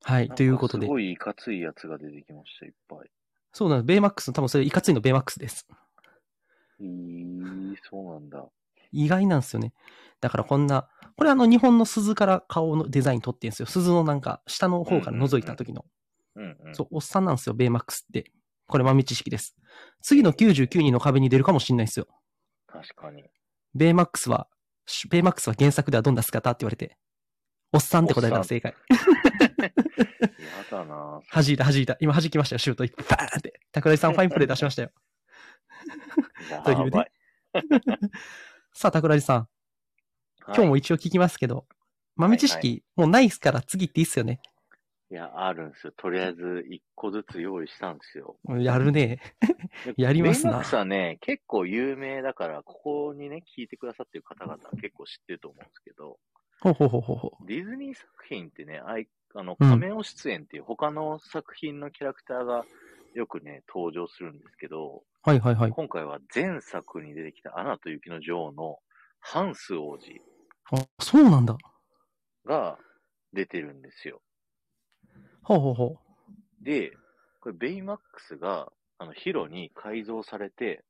[0.09, 3.11] はい、ということですごいいかついやつが出てきました、いっぱい。
[3.53, 3.87] そうなんです。
[3.87, 5.67] ベイマックスの多分それいかついのベイマックスです。
[6.81, 8.47] ええー、そうなんだ。
[8.91, 9.75] 意外なんですよね。
[10.23, 13.67] だからこんな、これあの日本の鈴から顔のデザイン撮ってんですよ。
[13.67, 15.85] 鈴のなんか下の方から覗いた時の。
[16.37, 16.75] うんうん。
[16.75, 18.33] そう、おっさんなんですよ、ベイマックスって。
[18.67, 19.57] これ豆知識です。
[20.01, 22.07] 次の99人の壁に出るかもしんないですよ。
[22.67, 23.25] 確かに。
[23.75, 24.49] ベイマックスは、
[24.87, 26.97] しベイマックスは原作ではどんな姿って言われて、
[27.75, 28.75] おっさんって答えたら正解。
[29.63, 29.71] や
[30.71, 31.35] だなぁ。
[31.35, 31.97] 弾いた、弾いた。
[32.01, 32.85] 今弾きましたよ、シュート。
[33.05, 33.61] バーンって。
[33.75, 34.91] 桜井さん ファインプレー出しましたよ。
[36.65, 37.13] というねやばい。
[38.73, 39.49] さあ、桜井さん。
[40.47, 41.67] 今日も一応聞きますけど、
[42.17, 44.41] 豆知識、もうないっすから次行っていいっすよね。
[45.11, 45.93] いや、あるんですよ。
[45.97, 48.37] とりあえず、一個ずつ用意したんですよ。
[48.59, 49.21] やるね。
[49.87, 56.19] でやりますなベイマックスはね、結構有名だから、ここにね、聞いてくださってる方々は結構知ってると思うんですけど、
[56.61, 57.47] ほうほうほうほうほう。
[57.47, 62.65] ディズニー作品ってね、あいあの、うんカメオ出演っていう他の作品のキャラクターが
[63.15, 65.71] よくね、登場するんですけど、はいはいはい。
[65.71, 68.79] 今回は前作に出てきたアナと雪の女王の
[69.21, 70.23] ハンス王子
[70.73, 71.57] あ、そうなんだ。
[72.45, 72.79] が
[73.33, 74.23] 出てるんですよ。
[75.43, 75.97] ほうほうほ
[76.61, 76.93] で、
[77.41, 80.85] これベイマックスが、あの、ヒロに改造されて、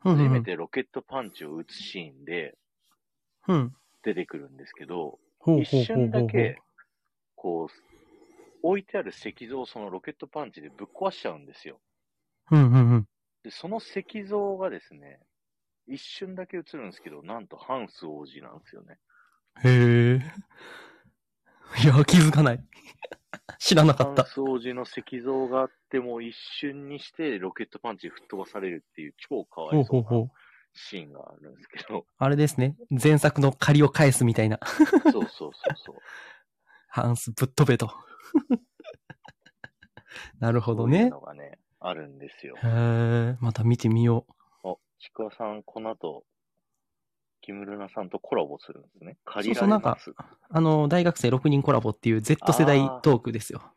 [0.00, 2.56] 初めてロケットパンチを打つシーンで
[3.48, 3.74] うん。
[4.02, 5.84] 出てくるんですけど、一。
[5.84, 6.58] 瞬だけ、
[7.44, 7.68] こう、
[8.62, 11.78] 置いてある石像をそのロケットパンチでぶっ壊しちゃうんですよ。
[12.50, 13.08] うんうんうん。
[13.42, 15.20] で、その石像がですね、
[15.86, 18.96] 一瞬だけ映るんですけど、なんとハンス王子なんですよね。
[19.62, 20.22] へえ。
[21.84, 22.64] いや、気づかない。
[23.60, 24.24] 知らなかハンった。
[24.24, 30.30] ス王子の石像があっても一瞬にしてロケットパンチ吹っ飛ばされるっていう超かわいそうな。
[30.72, 32.06] シーンがあるんですけど。
[32.16, 32.74] あれですね。
[32.90, 34.58] 前作の借りを返すみたいな。
[34.66, 35.96] そうそうそうそう。
[36.94, 37.90] ハンスぶっ飛べと。
[40.38, 41.20] なるほどねそういうの。
[41.22, 42.54] がね、あるんですよ。
[42.62, 44.28] へーまた見てみよ
[44.62, 46.24] お、ちくわさん、この後、
[47.40, 49.18] キムルナさんとコラボするんですね。
[49.24, 50.10] 借りそうそうられます。
[50.10, 50.14] う。
[50.48, 53.58] あの、大学生6人コラボっていう Z 世代トークですよ。
[53.58, 53.68] はい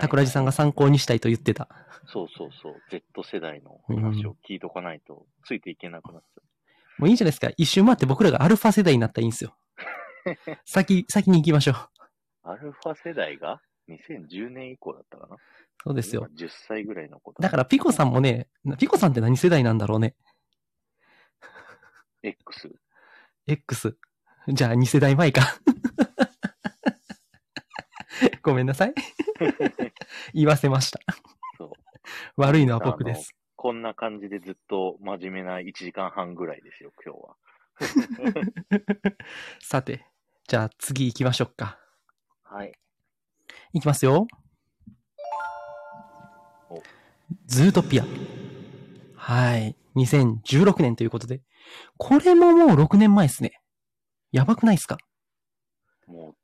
[0.00, 1.68] 桜地さんが参考にしたいと言ってた。
[2.06, 2.82] そうそうそう。
[2.90, 6.40] Z 世代の話を聞いとかないと、ついていけなくなっちゃ
[6.98, 7.50] もういいじゃないですか。
[7.56, 9.56] 一周回って僕らがアルファ世代になったらいいんですよ。
[10.66, 11.74] 先、先に行きましょう。
[12.44, 12.48] う。
[12.48, 15.36] アルファ世代が2010年以降だったかな？
[15.84, 16.26] そうですよ。
[16.30, 20.14] 今10歳ぐらいの子だからピコさんもね、ピコさんって何世代なんだろうね。
[22.22, 22.70] X。
[23.46, 23.96] X。
[24.48, 25.42] じゃあ2世代前か。
[28.42, 28.94] ごめんなさい。
[30.34, 31.00] 言わせました。
[31.58, 31.70] そう。
[32.36, 33.34] 悪いのは僕です。
[33.56, 37.36] こんな感じでずっと真面目な1時間半ぐらいですよ、今日は。
[39.60, 40.06] さて、
[40.46, 41.78] じゃあ次行きましょうか。
[42.54, 42.72] はい。
[43.72, 44.28] 行きますよ
[46.70, 46.80] お。
[47.46, 48.04] ズートピア。
[49.16, 49.74] はい。
[49.96, 51.40] 2016年ということで。
[51.98, 53.60] これももう6年前ですね。
[54.30, 54.98] やばくないですか？
[56.06, 56.36] も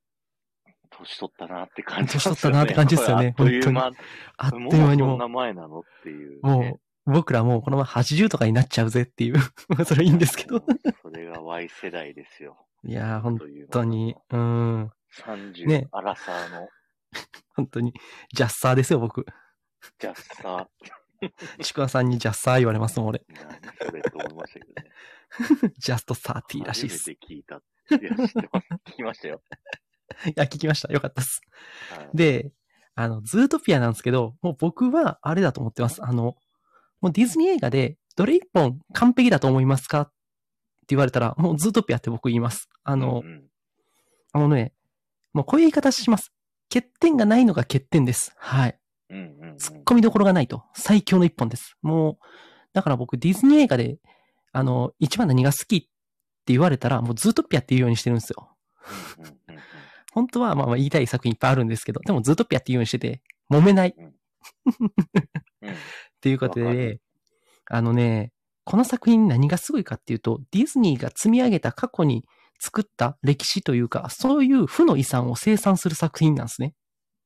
[0.66, 2.36] う、年取ったなって感じですよね。
[2.36, 3.90] 年取ったなって感じですよね あっという間、
[4.36, 9.36] あっというも間にもうそんな前なのっていう、う、もう、僕らもうこのまま80とかになっちゃうぜっていう。
[9.86, 10.56] それはいいんですけど。
[10.56, 12.66] もうそれが Y 世代ですよ。
[12.82, 13.38] いやー、本
[13.70, 14.92] 当に、うーん。
[15.18, 16.68] 30、ねアラサーの
[17.56, 17.92] 本当に、
[18.32, 19.26] ジャッサーですよ、僕。
[19.98, 20.68] ジャッサ
[21.62, 23.24] ちくわさんにジャッサー言われますもん、俺。
[23.28, 23.34] ー。
[23.34, 24.90] 何それと思いましたけどね。
[25.78, 26.98] Just thirty らしいっす。
[26.98, 27.56] 初めて聞いた。
[27.56, 28.66] いや、知ってます。
[28.86, 29.42] 聞きましたよ。
[30.26, 30.92] いや、聞きました。
[30.92, 31.40] よかったっす。
[31.90, 32.52] はい、で、
[32.94, 36.02] あの、ズートピアなんですけど、もう僕はあれだと思ってます。
[36.04, 36.36] あの、
[37.00, 40.12] もうディズニー映画で、どれ一本完璧だと思いますかって
[40.88, 42.68] 言われたら、もうズートピアって僕言います。
[42.82, 43.50] あの、うんうん
[44.32, 44.72] あのね、
[45.32, 46.32] もうこういう言い方します。
[46.72, 48.32] 欠点がないのが欠点です。
[48.36, 48.78] はい。
[49.10, 50.62] うんうんうん突っ込みどころがないと。
[50.74, 51.76] 最強の一本です。
[51.82, 52.16] もう、
[52.72, 53.98] だから僕ディズニー映画で、
[54.52, 55.88] あの、一番何が好きって
[56.46, 58.56] 言われたら、もうズートピアって言うようにしてるんですよ。
[59.18, 59.60] うんうんうん
[60.12, 63.94] 本当はまあまあ言いたい作品いっぱいあるんですけど、でもズートピアって言うようにしてて、揉めない。
[63.96, 64.12] うんっ
[66.20, 67.00] ていうことで
[67.66, 68.32] あのね、
[68.64, 72.24] この作品何がすごいかっていうと、ディズニーが積み上げた過去に
[72.60, 76.74] 作った歴史というか、そういう負の遺産を生産する作品なんですね。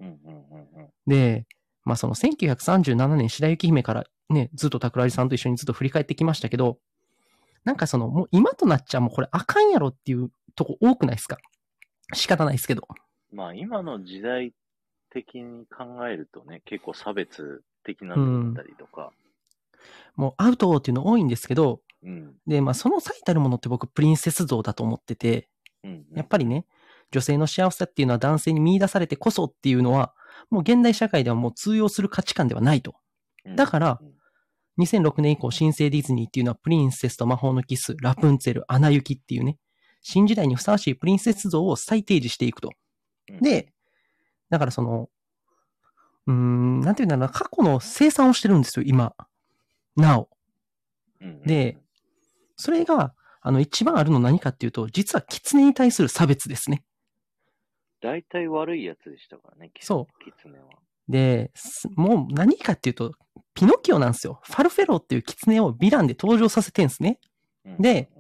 [0.01, 0.17] うんうん
[0.51, 1.47] うんうんで、
[1.85, 6.79] まあその1937年白雪姫からね、ずっと桜井さんと一緒にずっと振り返ってきましたけど、
[7.65, 11.37] なんかそのもう今となっちゃもうこれあかんやろっていうとこ多くないですか？
[12.15, 12.89] 仕方ないですけど。
[13.33, 14.55] まあ今の時代
[15.11, 19.13] 的に考えるとね、結構差別的なのだったりとか、
[20.17, 22.35] もうアウトっていうの多いんですけど、うん。
[22.47, 25.49] で、まあその最たるものって僕プリンセス像だと思ってて、
[25.83, 26.67] うんうんやっぱりね、
[27.11, 30.15] 女性の幸せっていうのは男性に見出されてこそっていうのは、
[30.51, 32.95] もう現代社会ではもう通用する価値観ではないと。
[33.45, 34.01] うんだから
[34.79, 39.59] 2006年以降、新生ディズニーっていうのはプリンセスと魔法のキス、ラプンツェル、アナ雪っていうね、
[40.03, 42.71] 新時代にふさわしいプリンセス像を再提示していくと。
[43.31, 43.73] うんで、
[44.51, 45.09] だからその、
[46.27, 49.15] うーん、なんていうんだろうな、過去の生産をしてるんですよ、今。
[49.97, 50.29] なお。
[51.47, 51.79] で、
[52.57, 56.85] それが、あの、一番あるの何かっていうと、実は狐に対する差別ですね。
[58.01, 60.67] 大体悪いやつでしたからね、キそうキツネは。
[61.09, 63.13] で、すもう何かっていうと、
[63.55, 64.41] ピノキオなんですよ。
[64.43, 67.19] ファルフェローっていう狐をヴィランで登場させてんですね。
[67.65, 68.11] うんで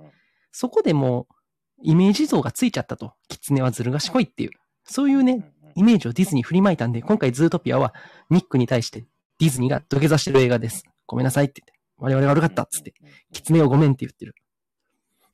[0.56, 1.34] そこでもう、
[1.82, 3.14] イメージ像がついちゃったと。
[3.28, 4.50] 狐はずる賢いっていう。
[4.84, 7.92] そういうね、イメージをディズニー振りまいたんで、今回ズートピアは
[8.30, 9.04] ニックに対して
[9.40, 10.84] ディズニーが土下座してる映画です。
[11.06, 11.73] ごめんなさいって言って。
[11.96, 12.94] 我々が悪かったっつって。。
[13.32, 14.34] 狐をごめんって言ってる。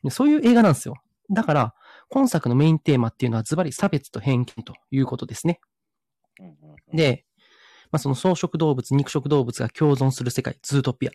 [0.03, 0.95] でそういう映画なんですよ。
[1.31, 1.75] だから、
[2.09, 5.61] 今作のメインテーマっていうのはズバリ差別と偏見ということですね。
[6.93, 7.25] で、
[7.93, 11.11] まあ、その草食動物、肉食動物が共存する世界、ズートピア。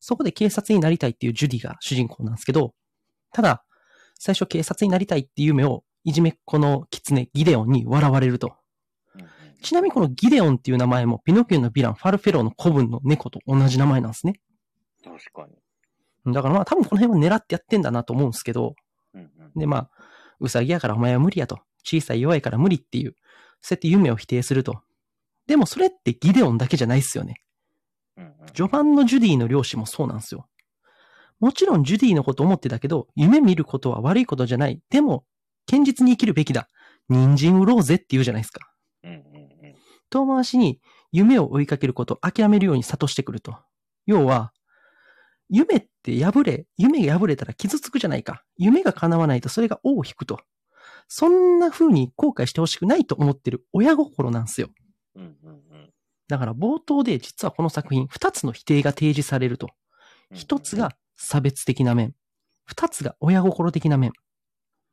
[0.00, 2.74] そこで警察になりたいっていうジュディが主人公なんですけど、
[3.32, 3.64] ただ、
[4.18, 8.54] 最初警察になりたいっていう夢を、いじめっ子の狐、ギデオンに笑われると。
[9.62, 14.34] ちなみにこのギデオンっていう名前も、ピノキオのヴィラン、ファルフェローの古文の猫と同じ名前なんですね。
[15.04, 16.32] 確かに。
[16.32, 18.74] だからまあ多分この辺は狙ってやってんだなと思うんですけど、
[19.14, 19.90] うんうんでまあ、
[20.40, 21.60] ウサギやからお前は無理やと。
[21.84, 23.14] 小さい弱いから無理っていう、
[23.60, 24.80] そうやって夢を否定すると。
[25.46, 27.42] でもそれってギデオンだけじゃないっすよね。
[28.16, 30.46] うんうん序盤のジュディの漁師もそうなんですよ。
[31.40, 34.80] もちろんジュディのこと思ってたけど、夢見ることは悪いことじゃない。
[34.90, 35.24] でも、
[35.68, 36.68] 堅実に生きるべきだ。
[37.08, 38.70] 人参売ろうぜって言うじゃないですか。
[39.02, 39.74] うんうんうん
[40.10, 43.56] 遠回しに夢を追いかけることを諦めるように諭してくると。
[44.06, 44.52] 要は、
[45.54, 48.42] 夢って破れ、夢が破れたら傷つくじゃないか。
[48.56, 50.40] 夢が叶わないとそれが尾を引くと。
[51.06, 54.68] そんな風に後悔してほしくないと思ってる親心なんですよ。
[55.14, 55.90] うんうんうん。
[56.26, 59.68] だから冒頭で実はこの作品、二つの否定が提示されると。
[60.32, 62.14] 一つが差別的な面。
[62.64, 64.12] 二つが親心的な面。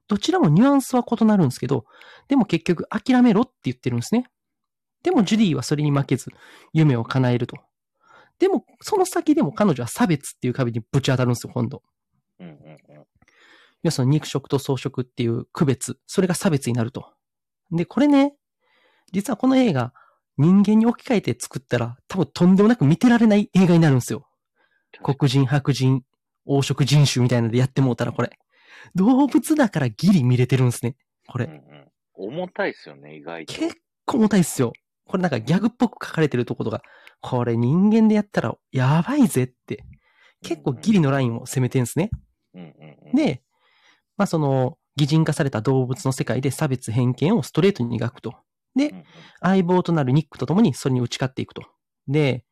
[0.08, 1.86] どちらもニュアンスは異なるんですけど、
[2.28, 4.26] でも結局諦めろって言ってるんですね。
[5.02, 6.30] でもジュディはそれに負けず、
[6.74, 7.58] 夢を叶えると。
[8.42, 11.84] でも、その先でも彼女は差別っていう壁にぶち当たるんですよ、今度。
[12.40, 12.54] うんうん
[12.98, 13.06] うん。
[13.84, 17.14] 要するに肉食と草食っていう区別、それが差別になると。
[17.72, 18.34] で、これね、
[19.14, 19.94] 実はこの映画、
[20.40, 24.28] 人間に置き換えて作ったら、多分とんでもなく見てられない映画になるんですよ。
[25.04, 26.02] 黒人、白人、
[26.48, 28.40] 黄色人種みたいなのでやってもうたらこれ。
[28.96, 30.96] 動物だからギリ見れてるんですね。
[31.28, 31.46] これ。
[31.46, 31.92] うんうん。
[32.14, 33.54] 重たいっすよね、意外と。
[33.54, 33.76] 結
[34.06, 34.74] 構重たいっすよ。
[35.06, 36.82] これなんかギャグっぽく書かれてるとことか、
[37.22, 39.84] これ人間でやったらやばいぜって、
[40.44, 42.10] 結構ギリのラインを攻めてんすね。
[43.14, 43.44] で、
[44.18, 48.36] まあその、擬人化された動物の世界で差別偏見をストレートに描くと。
[48.76, 49.06] で
[49.42, 51.64] 相棒となるニックと共にそれに打ち勝っていくと。
[52.08, 52.44] で、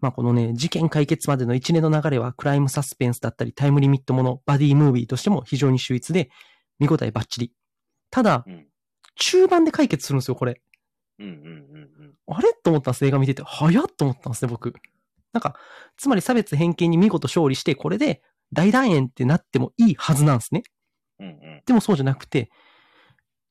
[0.00, 6.30] まあこのね、事件解決までの一連の流れはクライムサスペンスだったりタイムリミットもの、バディムービーとしても非常に秀逸で、
[6.78, 7.52] 見応えバッチリ。
[8.10, 8.66] ただ、うん
[9.16, 10.60] 中盤で解決するんですよ、これ。
[11.18, 11.42] うんうんうん
[12.28, 12.34] うん。
[12.34, 12.52] あれ？
[12.54, 13.42] と思ったんです、映画見てて。
[13.42, 14.74] 早っと思ったんですね、僕。
[15.32, 15.56] なんか、
[15.96, 18.22] つまり差別偏見に見事勝利して、これで
[18.52, 20.62] 大団円ってなってもいいはずなんですね。
[21.20, 21.62] うんうん。
[21.66, 22.50] でもそうじゃなくて、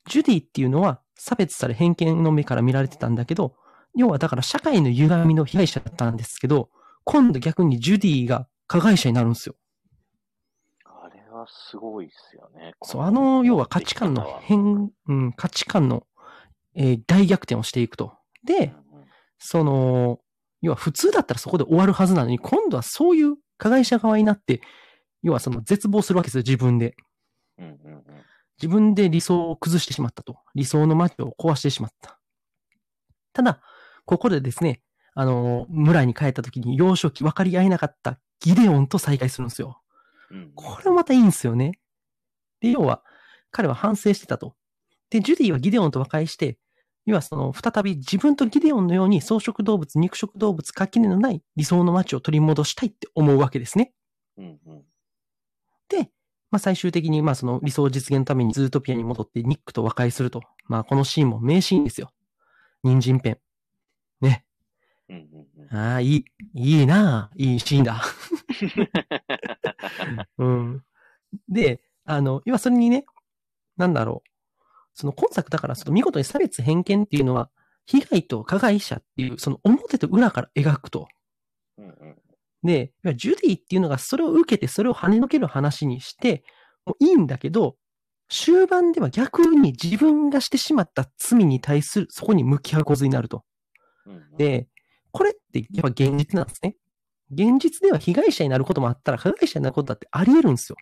[0.08, 3.56] ジュディっていうのは差別され偏見の目から見られてたんだけど、
[3.96, 6.70] 要はだから社会の歪みの被害者だったんですけど、
[7.06, 9.56] 今度逆にジュディが加害者になるんですよ。
[10.86, 12.74] あれはすごいっすよね。
[12.82, 16.08] そう、あの、要は価値観の変、うん、価値観の、
[16.76, 18.14] えー大逆転をしていくと。
[18.44, 18.74] で、
[19.40, 20.20] その、
[20.62, 24.62] 要は普通だったらそこで終わるはずなのに、今度はそういう加害者側になって、
[25.22, 26.96] 要はその絶望するわけですよ、自分で。
[28.62, 30.38] 自分で理想を崩してしまったと。
[30.56, 32.20] 理想の街を壊してしまった。
[33.34, 33.62] ただ、
[34.06, 34.82] ここでですね、
[35.16, 39.82] あの、村に帰った時に幼少期分かり合えなかったギデオンと再会するんですよ。
[40.56, 41.80] これまたいいんですよね。
[42.60, 43.04] で、要は、
[43.52, 44.56] 彼は反省してたと。
[45.10, 46.58] で、ジュディはギデオンと和解して、
[47.06, 53.94] 要はその、再び自分とギデオンのように草食動物、肉食動物、垣根のない理想の街を取り戻したいって思うわけですね。
[54.38, 54.84] うんうん。
[55.90, 56.10] で、
[56.50, 60.42] まあ最終的にまあその理想実現のためにズートピアに戻ってニックと和解すると。
[60.66, 62.12] まあこのシーンも名シーンですよ。
[62.84, 63.38] 人参ペン。
[64.22, 64.46] ね。
[65.10, 65.78] うんうんうん。
[65.78, 68.02] ああ、いい、いいなあいいシーンだ。
[70.38, 70.84] うん。
[71.50, 73.06] で、あの、要はそれにね、
[73.78, 74.30] なんだろう。
[74.94, 77.50] その今作だから、その見事に差別偏見っていうのは、
[77.86, 81.08] 被害と加害者っていう、その表と裏から描くと。
[81.78, 82.16] うんうん。
[82.64, 86.44] で、ジュディっていうのがそれを受けて、それを跳ねのける話にして、
[86.86, 87.76] もういいんだけど、
[88.30, 93.44] 終盤では逆に自分がしてしまった罪に対する、そこに向き合う構図になると。
[94.06, 94.68] うんうん、で、
[95.12, 96.78] これってやっぱ現実なんですね。
[97.32, 100.78] 現実では被害者になることもあったら、加害者になることだってあり得るんですよ。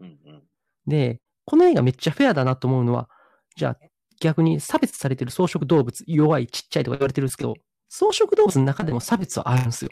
[0.00, 0.42] うんうん。
[0.86, 3.08] で、この映画めっちゃフェアだなと思うのは、
[3.56, 3.78] じゃあ
[4.20, 7.54] 逆に差別されてる草食動物、弱い、ちっちゃいとか言われてるんですけど、
[7.90, 9.90] 草食動物の中でも差別はあるんですよ。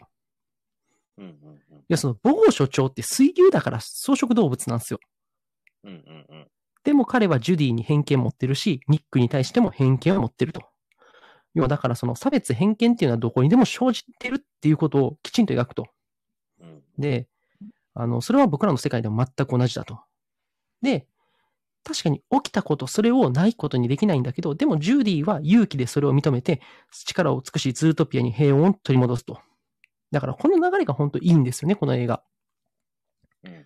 [1.17, 1.33] うんうん
[1.71, 1.77] うん。
[1.79, 4.99] いや、その、母語所長って水牛だから草食動物なんですよ。
[5.83, 6.47] うんうんうん。
[6.83, 10.63] でも彼はジュディに偏見持ってるし、ニックに対しても偏見を持ってると。
[11.53, 15.87] 要はだからその差別偏見っていうのはどこにでも生じてるっていうことをきちんと描くと。
[16.61, 17.27] うんで、
[17.93, 19.99] あの、それは僕らの世界でも全く同じだと。
[20.81, 21.07] で、
[21.83, 29.39] 確かに起きたこと、それをないことにできないんだけど、でもジュディは勇気でそれを認めて、力を尽くしズートピアに平穏を取り戻すと。
[30.11, 32.23] だからこの流れが本当いいんですよね、この映画。
[33.43, 33.63] うんうん。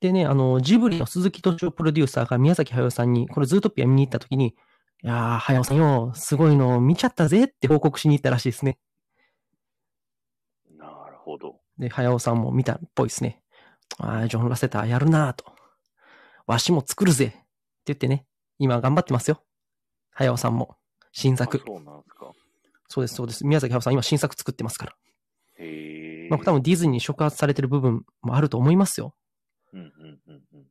[0.00, 4.54] でね、あの、ジブリの鈴木敏夫プロデューサーが宮崎駿さんに、これズートピア見に行った時に、
[5.02, 8.78] いやー、駿さんよ、すごいの見ちゃったぜって報告しに行ったらしいですね。
[10.76, 11.60] なるほど。
[11.78, 13.42] で、駿さんも見たっぽいですね。
[13.98, 15.57] あージョン・ラセターやるなーと。
[16.48, 17.38] わしも作るぜって
[17.86, 18.24] 言ってね、
[18.58, 19.44] 今頑張ってますよ。
[20.12, 20.76] 駿さんも。
[21.12, 21.60] 新作あ。
[21.64, 22.32] そうなんですか。
[22.88, 23.46] そうです、そうです。
[23.46, 24.92] 宮崎駿さん今新作作ってますから。
[25.58, 26.28] へえ。
[26.30, 29.14] まあ、多分ディズニーに触発されてる部分もあると思いますよ。
[29.74, 30.64] うんうんうんうん。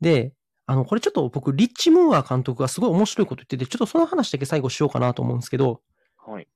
[0.00, 0.32] で、
[0.66, 5.82] あの、これちょっと僕、リッチ・ムーア監督がすごい面白いこと言ってて、ちょっとその話だけ最後しようかなと思うんですけど、
[6.24, 6.46] はい。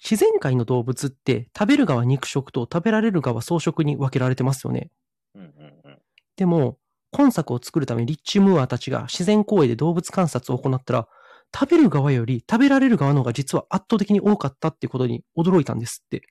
[0.00, 4.90] 自然界の動物って食べる側肉食と食べられる側草食に分けられてますよね。
[5.34, 5.50] うんうん
[5.84, 5.98] うん。
[6.36, 6.78] でも、
[7.12, 11.08] 今作を作るためリッチ・ムーアたちが自然公園で動物観察を行ったら、
[11.54, 16.22] 食べる側より食べられる側の方が実は圧倒的に多かったっていうことに驚いたんですって。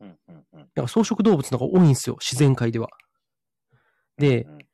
[0.00, 0.70] うんうんうん。
[0.74, 2.88] だから草食動物の方が多いんですよ、自然界では。
[4.18, 4.66] でう、ん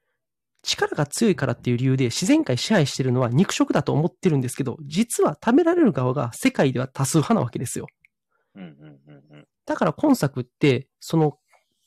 [0.63, 7.87] 力が強いからっていう理由で自然界支配してるのは肉食だと思ってるんですけど、実は食べられる側が世界では多数派なわけですよ。
[8.55, 9.49] うんうんうんうん。
[9.67, 11.39] だから今作って、その、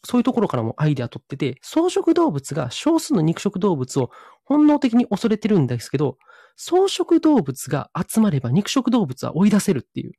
[0.04, 4.10] そういうところからもアイデア取ってて、草食動物が少数の肉食動物を
[4.43, 6.18] 本能的に恐れてるんですけど、
[6.58, 10.14] 草食動物が集まれば肉食動物は追い出せるっていう。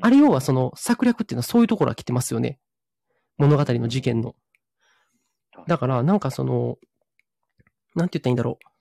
[0.00, 2.58] あれ要はその策略っていうのはそういうところが来てますよね。
[3.36, 4.34] 物語の事件の。
[5.66, 6.78] だからなんかその、
[7.94, 8.72] なんて言ったらいいんだろう。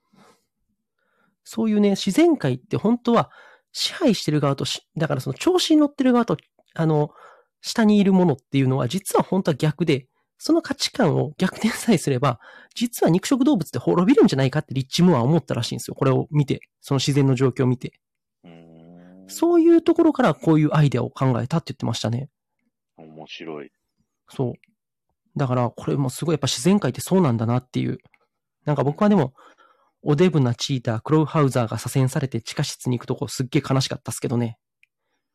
[1.44, 3.30] そういうね、自然界って本当は
[3.74, 6.38] 支配してる側とし、だからその調子に乗ってる側と、
[6.74, 7.12] あの、
[7.62, 10.08] 下にいるものっていうのは実は本当は逆で、
[10.44, 12.39] その価値観を逆転さえすれば、
[12.74, 15.94] 実は肉食動物って滅びるんじゃないかってリッチムーアは思ったらしいんですよ。
[15.94, 17.94] これを見て、その自然の状況を見て。
[19.28, 22.28] そういうところからこういうアイデアを考えたって言ってましたね。
[22.98, 23.72] 面白い。
[24.30, 24.54] そう。
[25.38, 28.00] だから、これもすごいやっぱ自然界ってそうなんだなっていう。
[28.66, 29.36] なんか僕はでも、
[30.02, 34.58] おデブなチーター、クロウハウザーが左遷されて地下室に行くとこすっげえ悲しかったっすけどね。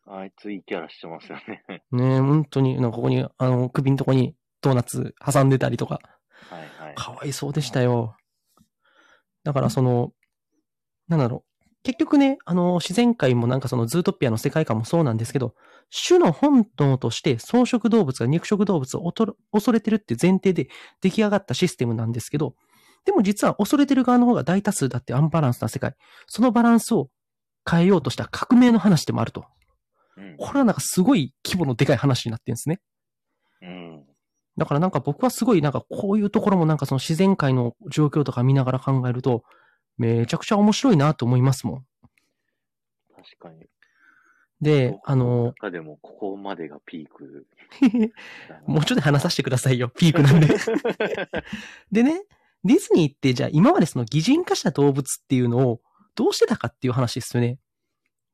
[0.05, 1.63] あいついいキャラしてますよね。
[1.93, 6.01] ねえ、本当に、なんかここに、あの、首のとこにドーナツ挟んでたりとか、
[6.51, 6.95] はいはい。
[6.95, 8.17] かわいそうでしたよ。
[9.45, 10.13] だからその、
[11.09, 11.57] なんだろう。
[11.83, 15.55] 結局ね、あの、自然界もなんかそのズートピアの世界観もそうなんですけど、
[16.09, 19.13] 種の本能として草食動物が肉食動物を
[19.53, 20.69] 恐れてるっていう前提で
[21.01, 22.57] 出来上がったシステムなんですけど、
[23.05, 25.95] でも実は恐れてる側の方が大多数だってアンバランスな世界。
[26.27, 27.09] そのバランスを
[27.71, 29.45] 変えようとした革命の話でもあると。
[30.17, 32.81] うんこれはなんかすごい規模のでかい話になってるんですね。
[34.57, 34.61] うん。
[34.61, 39.45] だからなんか僕はすごいなんかこういうところもなんかその自然界の状況とか見ながら考えると、
[39.99, 41.87] めちゃくちゃ面白いなと思いますもん。
[43.15, 43.67] 確かに。
[44.61, 47.47] で、あの、中でもここまでがピーク。
[48.67, 49.91] もうちょっと話させてくださいよ。
[49.91, 50.49] ピークなんで。
[51.93, 52.23] でね、
[52.65, 55.81] ディズニーってじゃあ今までその擬人化した動物っていうのを
[56.15, 57.59] どうしてたかっていう話ですよね。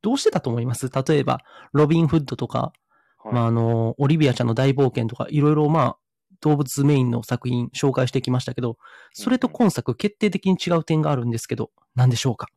[0.01, 0.91] どうしてたと思います？
[0.91, 1.41] 例えば、
[1.73, 2.73] ロビン・フッドとか、
[3.19, 5.99] はいまあ、あの、オリビアちゃんの大冒険とか、いろいろまあ、
[6.43, 8.77] 動物メインの作品紹介してきましたけど、
[9.13, 12.49] それと今作決定的に違う点があるんですけど、何でしょうか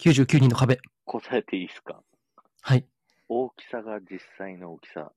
[0.00, 0.78] ?99 人の壁。
[1.04, 2.00] 答えていいですか？
[2.62, 2.86] はい。
[3.28, 5.10] 大きさが実際の大きさ。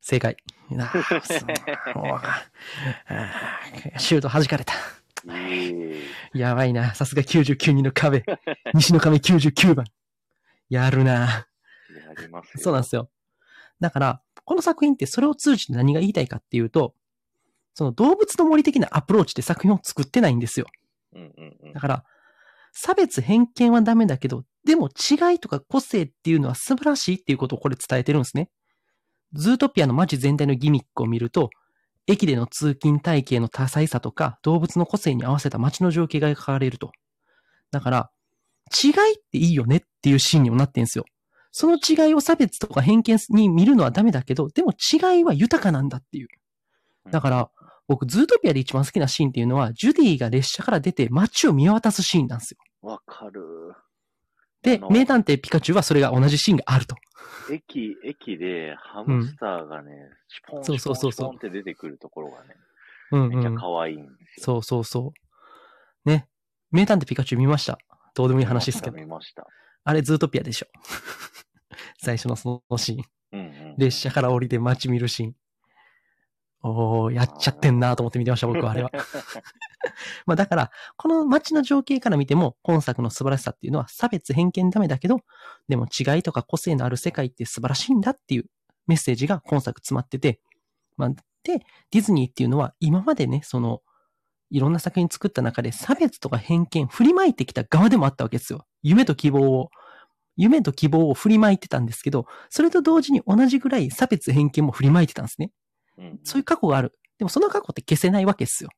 [0.00, 0.36] 正解。
[0.78, 4.74] あーそうもうあーシュート弾かれた。
[6.34, 6.94] やばいな。
[6.94, 8.24] さすが99人の壁。
[8.74, 9.86] 西の壁99番。
[10.68, 11.12] やるな。
[11.14, 11.46] や
[12.20, 12.60] りますよ。
[12.62, 13.08] そうなんですよ。
[13.80, 16.94] だから、この作品ってそれを通じて何が言いたいかっていうと、
[17.74, 20.66] その動物の森的なアプローチで作品を作ってないんですよ。
[21.74, 21.80] だ。
[21.80, 22.04] から、
[22.72, 28.48] 差別偏見はダメだけど、でも違いとか個性っていうのは素晴らしいっていうことをこれ伝えてるんですね。
[29.32, 31.50] ズートピアの街全体のギミックを見ると、
[32.06, 36.92] 駅での通勤体系の多彩さとか、動物の個性に合わせた街の情景が描かれると。
[37.70, 38.10] だから、
[38.82, 41.04] 違いっていいよねっていうシーンにもなってんですよ。
[41.56, 46.28] その違いを差別とか偏見に見るのはダメだけど、でも違いは豊かなんだっていう。
[47.12, 47.48] だから、
[47.86, 52.58] 僕、ズートピアで一番好きなシーンっていうのは、ジュディが列車から出て街を見渡すシーンなんですよ。
[52.82, 53.40] わかる。
[54.62, 56.96] で名探偵ピカチュウはそれが同じシーンがあると。
[57.52, 59.92] 駅、駅でハムスターがね、
[60.26, 62.56] シュポン、そうそうそうそうシュポンシュポンって出てくるところがね、
[63.12, 63.56] うんめっちゃうん。
[63.56, 64.44] 可愛いんですよ。
[64.44, 65.12] そうそうそ
[66.04, 66.08] う。
[66.08, 66.26] ね。
[66.72, 67.78] 名探偵ピカチュウ見ました。
[68.16, 68.96] どうでもいい話ですけど。
[68.96, 69.46] 見ました。
[69.84, 70.66] あれ、ズートピアでしょ。
[72.00, 73.04] 最初のそのシーン。
[73.32, 73.42] うんう
[73.74, 73.76] ん。
[73.78, 75.36] 列車から降りて街見るシーン。
[76.66, 78.90] おー、やっちゃってんなと思って見てました、僕はあれは。
[80.24, 85.20] まあだから、この街の情景から見ても、今作の素晴らしさっていうのは差別偏見ダメだけど、
[85.68, 88.46] でも違いとか個性のある世界って素晴らしいんだっていう
[88.86, 90.40] メッセージが今作詰まってて、
[90.96, 91.58] まあ、で、
[91.90, 93.82] ディズニーっていうのは今までね、その、
[94.50, 98.66] いろんな作品作った中で差別とか偏見振りまいてきた側でもあったわけですよ。
[98.82, 99.70] 夢と希望を、
[100.36, 105.50] 夢と希望を振りまいてたんですけど、それと同時に同じぐらい差別偏見も振りまいてたんですね。
[105.98, 106.98] うんそういう過去がある。
[107.18, 108.70] でもその過去って消せないわけですよ。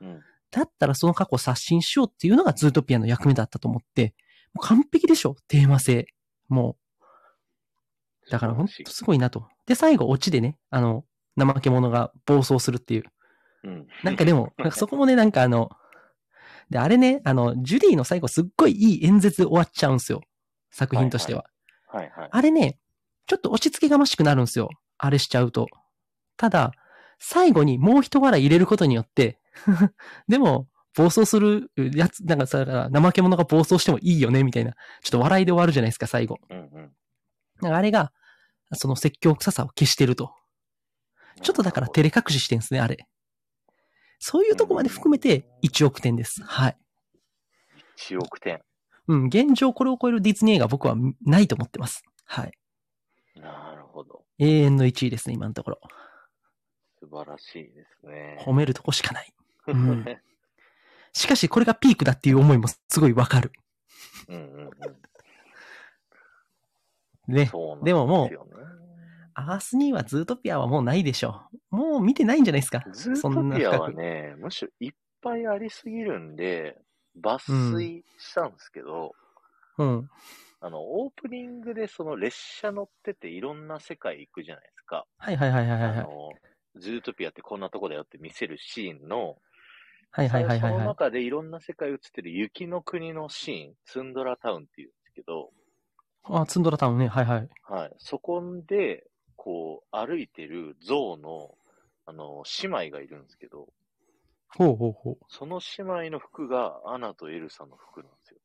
[0.00, 0.20] うん
[0.54, 4.14] だったらその過去を刷新しようっていうのがズートピアの役目だったと思って、
[4.54, 6.06] もう完璧でしょテーマ性。
[6.48, 6.76] も
[8.28, 8.30] う。
[8.30, 9.48] だから本当すごいなと。
[9.66, 11.04] で、最後、オチでね、あの、
[11.36, 13.04] 怠け者が暴走するっていう。
[13.64, 13.86] うん。
[14.02, 15.70] なんかでも、 なんかそこもね、なんかあの、
[16.70, 20.22] で、あれね、あの、ジュディの最後すっごいいい演説で終わっちゃうんですよ。
[20.70, 21.44] 作品としては。
[21.88, 22.28] はいはい。
[22.30, 22.78] あれね、
[23.26, 24.70] ちょっと押し付けがましくなるんですよ。
[24.98, 25.66] あれしちゃうと。
[26.36, 26.72] ただ、
[27.18, 29.38] 最後にもう一笑い入れることによって、
[30.28, 34.72] でも、暴走するやつ、なんかさ、怠け者が暴走してもいいよね、みたいな。
[35.02, 36.38] ちょっと笑いで終わるじゃないですか、最後。
[36.48, 36.92] うんうん。
[37.60, 38.12] なんかあれが、
[38.72, 40.34] その説教臭さを消してると。
[41.42, 43.06] ちょっとだから照れ隠ししてんですね、あれ。
[44.26, 46.42] そういうとこまで含めて1億点です。
[46.42, 46.76] はい。
[47.98, 48.62] 1億点。
[49.06, 50.96] うん、現状これを超えるディズニー映画僕は
[51.26, 52.02] ないと思ってます。
[52.24, 52.52] はい。
[53.36, 54.22] なるほど。
[54.38, 55.80] 永遠の1位ですね、今のところ。
[57.00, 58.42] 素晴らしいですね。
[58.46, 59.30] 褒めるとこしかない。
[59.66, 60.06] うん
[61.12, 63.52] しかし、これがピークだっていう思いもすごいわかる。
[64.28, 64.70] うんうん
[67.28, 67.34] うん。
[67.34, 67.44] ね。
[67.44, 68.83] そうなんでももう
[69.34, 71.76] アースにはズートピアはもうないでしょう。
[71.76, 72.84] もう見てないんじゃないですか。
[72.92, 73.90] ズートピアは。
[73.90, 76.76] ね、むしろいっぱいありすぎるんで、
[77.20, 77.38] 抜
[77.72, 79.12] 粋したんですけど、
[79.78, 80.10] うん。
[80.60, 85.04] あの、オープニングでその列車乗ってていろんな世界行くじゃないですか。
[85.18, 85.98] はいはいはいはいはい。
[85.98, 86.32] あの、
[86.76, 89.36] ズートピアってこんなとこだよって見せるシーンの、
[90.10, 90.86] はいはいはいはいそのはい。
[90.86, 95.50] 中でいろんな世界映ってる雪の国のシーン、ツンドラタウンっていうんですけど、
[96.24, 97.08] あ、ツンドラタウンね。
[97.08, 97.48] はいはい。
[97.62, 97.92] はい。
[97.98, 99.04] そこで、
[99.44, 101.54] こう、歩いてる象の、
[102.06, 103.68] あの、姉妹がいるんですけど、
[104.48, 105.18] ほうほうほう。
[105.28, 108.38] その姉妹の服がアナとエルサの服なんですよ。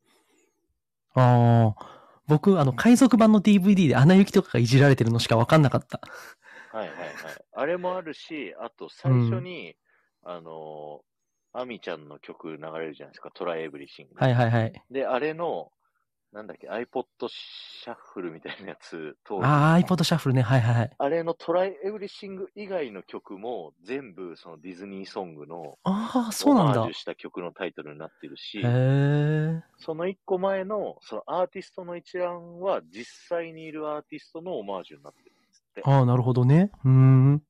[1.14, 2.22] ああ。
[2.28, 6.02] 僕、あの、海賊版の DVD でアナ雪とかがいじられてるのしかわかんなかった。
[6.74, 7.16] はいはいはい。
[7.54, 9.78] あれもあるし、あと最初に、
[10.26, 11.06] あの、
[11.54, 14.16] アミちゃんの曲流れるじゃないですか、 Try Everythin g。
[14.18, 14.84] はいはいはい。
[14.92, 15.72] で、あれの、
[16.32, 20.44] なんだっけ、iPod シャッフルみたいなやつと、ああ、iPod シャッフルね。
[20.44, 20.92] はいはいはい。
[20.98, 26.94] あれの Try Everything 以外の曲も全部そのディズニーソングのああ、そうなんだオマージュ。
[26.94, 29.64] した曲のタイトルになってるしへ、え。
[29.80, 35.82] その一個前のそのアーティストの一覧は実際にいるアーティストのオマージュになってるんですって。
[35.84, 36.72] ああ、なるほどね。
[36.84, 37.44] うーん。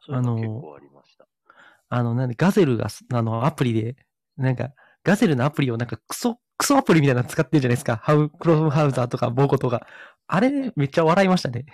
[0.00, 1.26] そういうの結構ありました。
[1.90, 3.96] あの、なんで、ガゼルが、あの、アプリで、
[4.36, 4.70] なんか、
[5.02, 7.96] ガゼルのアプリをなんかクソ、クソアプリみたいなの使ってるじゃないですか。
[8.02, 9.86] ハウ、クロムハウザーとか、ボコとか。
[10.26, 11.64] あれ、めっちゃ笑いましたね。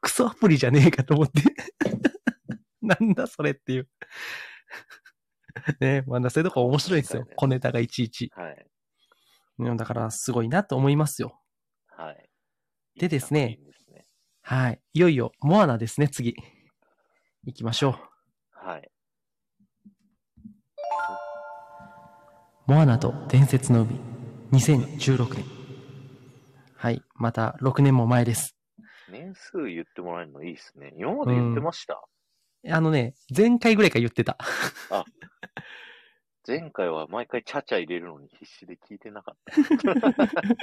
[0.00, 1.42] クソアプリじゃねえかと思って。
[2.82, 3.88] なんだそれっていう。
[5.80, 7.26] ねまだそういうとこ面白いですよ。
[7.36, 8.32] 小ネタがいちいち。
[8.34, 8.66] はい。
[9.58, 11.38] うんだから、すごいなと思いますよ。
[11.88, 12.30] はい。
[12.98, 14.06] でですねいい作品ですね
[14.42, 14.80] はい。
[14.94, 16.34] いよいよ、モアナですね、次。
[17.44, 18.66] 行きましょう。
[18.66, 18.90] はい。
[22.70, 23.98] モアナと伝説の海、
[24.52, 25.44] 2016年。
[26.76, 27.02] はい。
[27.16, 28.54] また6年も前です。
[29.10, 30.94] 年数言ってもらえるのいいですね。
[30.96, 32.00] 今まで言ってました、
[32.70, 34.38] あのね、前回ぐらいから言ってた。
[36.46, 39.36] 前回は毎回チャチャ入れるのに必死で聞いてなかっ
[39.82, 40.54] た。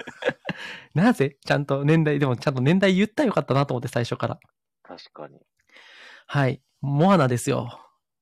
[0.96, 1.36] なぜ？
[1.46, 4.40] ちゃんと年代、でもちゃんと年代言ったらよかったなと思って最初から。
[4.82, 5.42] 確かに。
[6.26, 6.62] はい。
[6.80, 7.82] モアナですよ。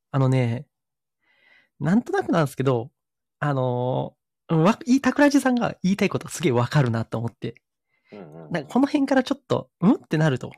[0.09, 0.65] あのね、
[1.79, 2.89] なんとなくなんですけど、
[3.39, 7.55] あのー、わ、いい、桜地さんが言いたいことすげえわかるなと思って。
[8.11, 10.51] うんうんうんなんかこの辺からちょっと、うんってなると。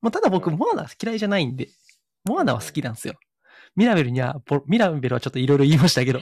[0.00, 1.68] もうただ僕、うんモアナ嫌いじゃないんで、
[2.24, 3.14] モアナは好きなんですよ。
[3.76, 6.20] ミラベルには、ボミラベルはちょっといろいろ言いましたけど、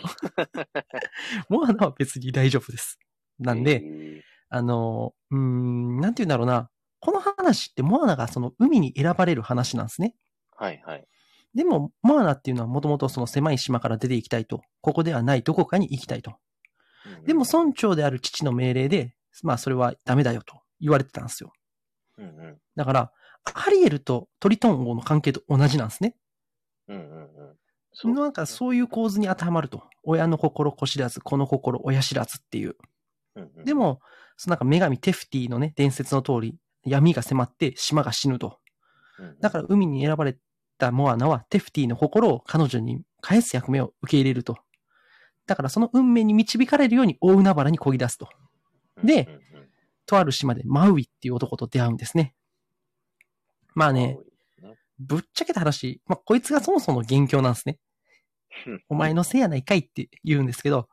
[1.48, 2.98] モアナは別に大丈夫です。
[3.38, 6.70] なんで、えあの、うーん、なんて言うんだろうな。
[7.00, 10.14] この話ってモアナがその海に選ばれる話なんですね。
[10.59, 11.07] ーはいはい。
[11.57, 14.61] でも、モアナっていうのはもともとその狭い島から出ていきたいと。
[14.82, 16.34] ここではないどこかに行きたいと。
[17.24, 21.52] でも村長である父の命令で、まあそれはダメだよと言われてたんですよ。
[22.18, 22.59] うんうん。
[22.76, 23.12] だから、
[23.44, 26.14] アリエルとトリトン王の関係と同じなんですね。
[26.88, 27.57] うんうんうん。
[27.94, 29.84] そうなんかそういう構図に当てはまると。
[30.04, 32.76] 親の心子知らず、子の心親知らずっていう。
[33.34, 34.00] うんうんで、も、
[34.36, 38.59] そのなんか女神テフティのね、伝説の通り、闇が迫って島が死ぬと。
[39.40, 40.36] だから海に選ばれ
[40.77, 44.57] たモアナはテフティの心を彼女に返す役目を受け入れると。
[45.47, 48.29] だからその運命に導かれるように大海原に漕ぎ出すと。
[49.03, 49.29] で
[50.07, 52.35] とある島でマウイっていう男と出会うんですね。
[53.74, 54.18] まあね、
[54.62, 57.79] ねぶっちゃけた話、まあこいつがそもそも元凶なんですね。
[58.89, 60.89] お前のせいやないかいって言うんですけど、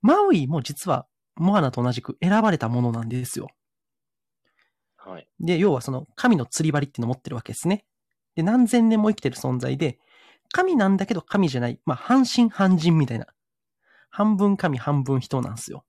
[0.00, 1.06] マウイも実は
[1.36, 3.48] モアナと同じく選ばれたものなんですよ。
[4.96, 5.28] はい。
[5.38, 7.84] で、要はその神の釣り針っていうのを持ってるわけですね。
[8.34, 9.98] で、何千年も生きてる存在で、
[10.52, 11.80] 神なんだけど神じゃない。
[11.84, 13.26] まあ、半神半人みたいな。
[14.10, 15.84] 半分神半分人なんですよ。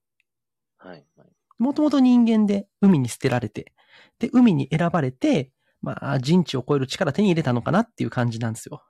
[0.77, 1.05] はい。
[1.15, 1.27] はい。
[1.57, 3.73] もともと人間で海に捨てられて、
[4.19, 8.83] で、海に選ばれて、まあ、人知を超える力手に入れたのかなっていう感じなんですよ。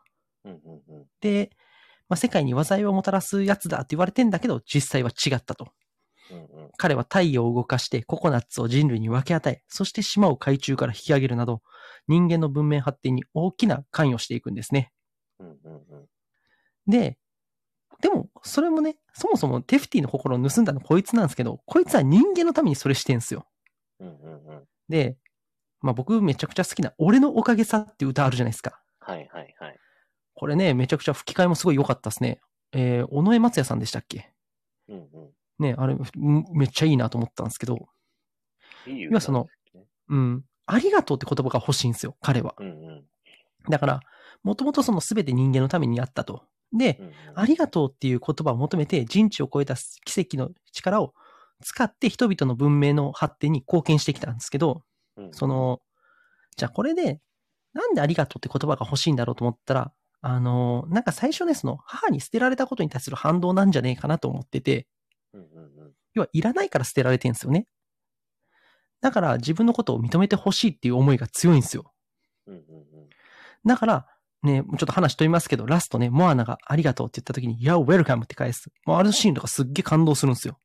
[0.45, 1.05] うんうんうん。
[1.19, 1.51] で、
[2.07, 5.73] まあ、世界に災いをもたらすやつだって言われてんだけど、実際は違ったと。
[6.31, 6.71] うんうん。
[6.77, 11.61] 彼は太陽を動かしてココナッツを人類に分け与え、そして島を海中から引き上げるなど、
[12.07, 14.91] 人間の文明発展に大きな関与していくんですね。
[15.39, 16.07] うんうんうん。
[16.87, 17.17] で、
[18.01, 23.47] でも、それもね、そもそもテフティの心を盗んだのこいつなんですけど、こいつは人間のためにそれしてんすよ。
[23.99, 24.67] うんうんうん。
[24.89, 25.17] で、
[25.81, 28.81] まあ僕めちゃくちゃ好きな、俺のおかげさっていう歌あるじゃないですか。
[28.99, 29.79] はいはいはい。
[30.33, 32.41] これね、めちゃくちゃ吹き替えもすごい良かったですね。
[32.73, 34.33] えー、尾上松也さんでしたっけ？
[34.89, 35.05] うんうん。
[35.59, 37.87] ね、あれ、うんめっちゃいいなと思ったんですけど、
[39.09, 39.47] 要はその
[40.09, 40.43] うん。
[40.67, 42.55] ありがとうって言葉が欲しいんですよ、彼は。
[42.59, 43.05] うんうん。
[43.69, 43.99] だから、
[44.43, 46.43] もともとその全て人間のためにあったと。
[46.73, 51.13] で、うんうんありがとうっていう言葉を求めて人知を超えた奇跡の力を
[51.61, 54.83] 使って人々の文明の発展に貢献してきたんですけど、
[55.17, 55.81] うんその、
[56.57, 57.21] じゃあこれで、
[57.73, 59.91] なんでありがとうって言葉が欲しいんだろうと思ったら、
[60.21, 64.87] あの、なんか最初ね、その母に捨てられたことに対する反動なんじゃねえかなと思ってて。
[66.13, 67.67] 要はいらないから捨てられてんですよね。
[69.01, 71.91] だから自分のことを認めてほしいっていう思いが強いんですよ。
[73.65, 74.07] だから、
[74.43, 78.69] ね、ちょっと話飛びますけど、ラストね、モアナがありがとうって言った時に、いや、ウェルカムって返す。
[78.85, 80.59] もうあるシーンとかすっげえ感動するんですよ。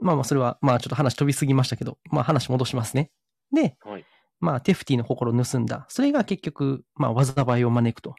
[0.00, 3.10] まあまあ、それは、まあちょっと話飛びすぎましたけど、まあ話戻しますね。
[3.52, 4.04] で、はい。
[4.38, 5.86] まあテフティの心を盗んだ。
[5.88, 8.14] それが結局、まあ災いを招くと。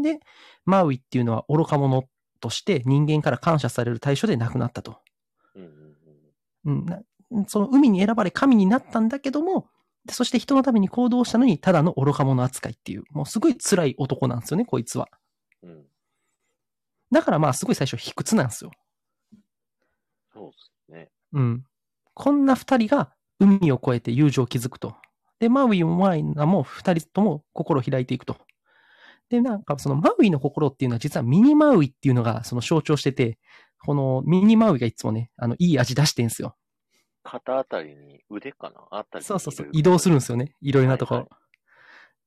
[0.00, 0.20] で、
[0.64, 2.04] マウイっていうのは愚か者
[2.42, 4.98] として人間から感謝される対象で亡くなったと。
[6.64, 6.86] うん
[7.48, 9.66] その海に選ばれ神になったんだけども、
[10.04, 15.08] でそして人のために行動したのにただの愚か者扱いっていう、もうすごい辛い男なんですよね、こいつは。
[15.62, 15.84] うん。
[17.10, 18.70] だからまあすごい最初卑屈なんですよ。
[20.34, 21.10] そうですね。
[21.32, 21.64] うん。
[22.12, 24.94] こんな二人が海を越えて友情を築くと。
[25.38, 28.36] で、マウイもマイナも二人とも心を開いていくと。
[29.32, 33.38] で、なんかそのマウイの心っていうのは実はミニマウイっていうのがその象徴してて、
[33.78, 36.54] このミニマウイがいつもね、あの、いい味出してんすよ。
[37.22, 38.82] 肩あたりに、腕かな？
[38.90, 39.68] あたりにそうそうそう。
[39.72, 40.52] 移動するんですよね。
[40.60, 41.20] いろいろなところ。
[41.22, 41.38] はいは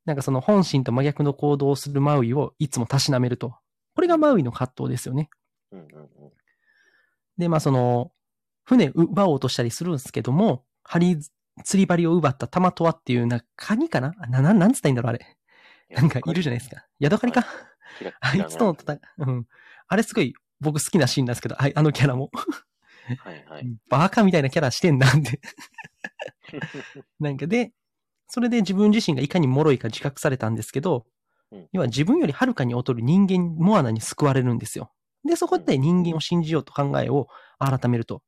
[0.05, 3.55] なんかその本心と真逆の行動をするマウイをいつもたしなめると。
[3.95, 5.29] これがマウイの葛藤ですよね。
[5.71, 6.09] うんうんうん。
[7.37, 8.11] で、まあその、
[8.63, 11.17] 船奪おうとしたりするんですけども、針、
[11.63, 14.13] 釣り針を奪ったタマトワっていう、な、カニかな？
[14.29, 15.37] な、ななんつったらいいんだろう、あれ。
[15.89, 16.86] なんかいるじゃないですか。
[16.99, 17.45] ヤドカリか？
[18.19, 19.47] あいつとの戦い、うん。
[19.88, 22.31] あれすごい僕好きなシーンなんですけど、ああのキャラも。
[23.19, 23.77] はいはい。
[23.89, 25.39] バカみたいなキャラしてんだって。
[27.19, 27.71] なんかで、
[28.27, 31.05] それで自分自身がいかに脆いか自覚されたんですけど
[31.51, 34.91] うん、要は自分よりはるかに劣る人間、モアナに救われるんですよ。
[35.23, 37.27] で、そこで人間を信じようと考えを
[37.59, 38.21] 改めると。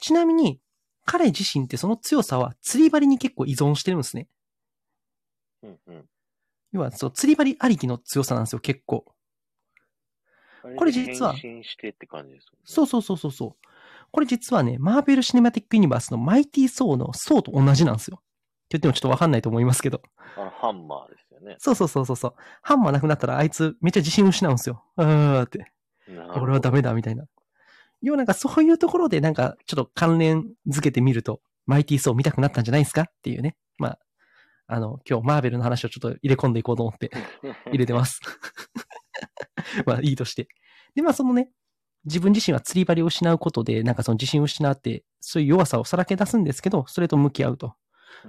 [0.00, 0.60] ちなみに、
[1.04, 4.28] 彼自身ってその強さは釣り針に結構依存してるんですね。
[5.62, 6.04] うんうん。
[6.72, 9.04] 要は、そう、釣り針ありきの強さなんですよ、結構。
[10.76, 12.58] これ実は変身してって感じですよね。
[12.64, 13.66] そうそうそうそうそう。
[14.12, 18.18] これ実はね、マーベル・シネマティック・ユニバースのマイティ・ソーのソーと同じなんですよ。
[18.18, 18.20] っ
[18.72, 20.02] て言ってもちょっとわかんないと思いますけど。
[20.36, 21.56] あの、ハンマーですよね。
[21.58, 22.34] そうそうそうそうそう。
[22.62, 24.84] ハンマーなくなったらあいつめっちゃ自信失うんですよ。
[24.96, 25.72] うーって。
[26.36, 27.24] 俺はダメだ、みたいな。
[28.00, 33.02] 要はなんかそういうところでなんかちょっと関連づけてみると、マイティ・ソー見たくなったんじゃないですか？
[33.02, 33.56] っていうね。
[33.78, 33.98] まあ、
[34.66, 37.10] あの、今日マーベルの話をちょっと入れ込んでいこうと思って
[37.66, 38.20] 入れてます。
[39.86, 40.48] まあいいとして。
[40.94, 41.50] で、まあそのね、
[42.04, 47.74] 自分自身は釣り針を失うことで、なんかその自信を失って、そういう弱さをさらけ出すんですけど、それと向き合うと。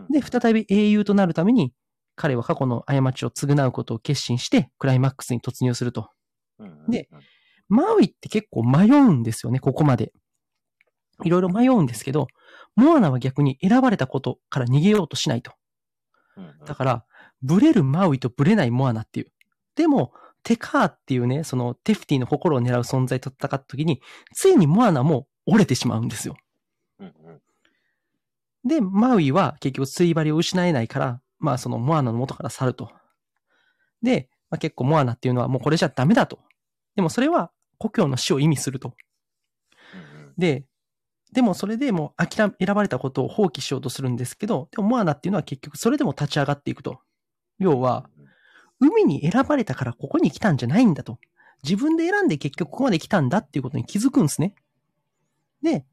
[0.09, 1.73] で、再び英雄となるために、
[2.15, 6.09] 彼は過去の過ちを償うことを決心して、クライマックスに突入すると。
[6.88, 7.09] で、
[7.67, 10.11] マウイって結構迷うんですよね、ここまで。
[11.23, 12.27] いろいろ迷うんですけど、
[12.75, 15.53] モアナは逆に選ばれたことから逃げようとしないと。
[16.65, 17.05] だから、
[17.41, 19.31] ブレるマウイとブレないモアナっていう。
[19.75, 20.13] でも、
[20.43, 24.01] テカーっていうね、そのテフティの心を狙う存在と戦った時に、
[24.34, 26.36] ついにモアナも折れてしまうんですよ。
[26.99, 27.41] うんうん
[28.65, 32.91] で、マウイは結局釣り針を失えないから、まあそのモアナの元から去ると。
[34.01, 36.39] で、まあ、結構モアナっていうのはもうこれじゃダメだと。
[36.95, 38.95] でもそれは故郷の死を意味すると。
[40.38, 40.65] で、
[41.34, 46.99] でもそれでもう諦め、選ばれたことを放棄しようとするんですけど、でもモアナっていうのは結局それでも立ち上がっていくと。
[47.59, 48.09] 要は、
[48.79, 51.19] 海に選ばれたからここに来たんじゃないんだと。
[51.63, 54.55] 自分で選んで結局ここまで来たんだっていうことに気づくんですね。
[55.61, 55.86] で、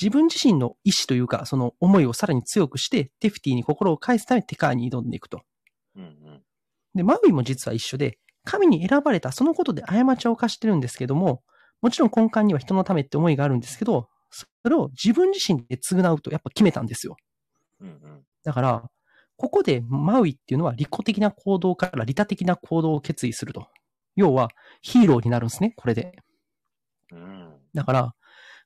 [0.00, 5.42] 自分自身の意志というか、その思いをさらに強くして、テフティに心を返すためテカーに挑んでいくと。
[5.96, 6.42] うんうん
[6.92, 11.42] で、マウイも実は一緒で、神に選ばれたそのことで過ちを犯してるんですけども、
[11.82, 17.16] もちろん根幹には人のためって思いがあるんですけど、それを自分自身で償うとやっぱ決めたんですよ。
[17.80, 18.90] うんうんだから、
[19.36, 23.68] ここでマウイっていうのは利己的な行動から利他的な行動を決意すると。
[24.16, 24.48] 要は、
[24.82, 26.16] ヒーローになるんですね、これで。
[27.12, 28.14] うんだから、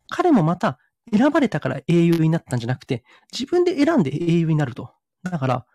[0.08, 0.78] 彼もまた
[1.12, 4.92] 選ばれたから英雄になったんじゃなくて、自分で選んで英雄になると。
[5.22, 5.66] だから、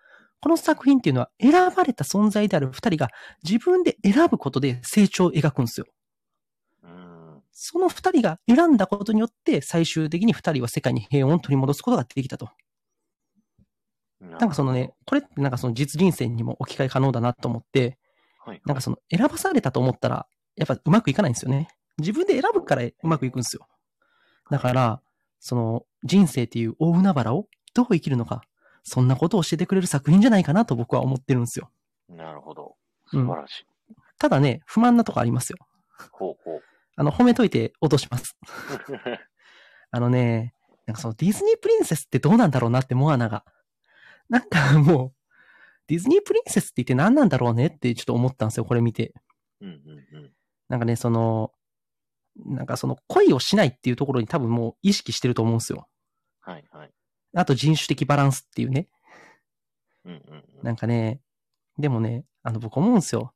[0.42, 3.10] この作品っていうのは選ばれた存在である二人が
[3.44, 5.86] 自分で選ぶことで成長を描くんですよ。
[7.62, 12.52] その二人が選んだことによって、最終的に二人は世界に平穏を取り戻すことができたと。
[14.22, 17.98] ななんかそのね、これってなんかその実人生にも置き換え可能だなと思って、
[18.46, 21.68] はい、なんかその選ばされたと思ったら、やっぱうまくいかないんですよね。
[21.98, 23.68] 自分で選ぶからうまくいくんですよ。
[24.50, 25.02] だから、
[25.42, 28.42] その人生っていう大海原をどう生きるのか、
[28.84, 31.70] そんなことを教えてくれる作品じゃないかなと僕は思ってるんですよ。
[32.08, 32.78] なるほど。
[33.12, 33.66] うん素晴らしい。
[34.18, 35.58] ただね、不満なとこありますよ。
[36.14, 36.64] ほうほう。
[37.00, 38.38] あの、褒めといて落とします。
[39.90, 40.54] あのね、
[40.86, 43.46] なんかそのディズニープリンセスってどうなんだろうなって、モアナが。
[44.28, 45.16] なんかもう、
[45.88, 49.14] ディズニープリンセスって言って何なんだろうねってちょっと思ったんですよ、これ見て。
[49.62, 50.34] うんうんうん。
[50.68, 51.54] なんかね、その、
[52.36, 55.88] なんかその恋をしないっていうところに多分もう意識してると思うんですよ。
[56.42, 56.92] はいはい。
[57.34, 58.90] あと人種的バランスっていうね。
[60.04, 60.64] うんうんうん。
[60.64, 61.22] なんかね、
[61.78, 63.34] でもね、あの僕思うんですよ。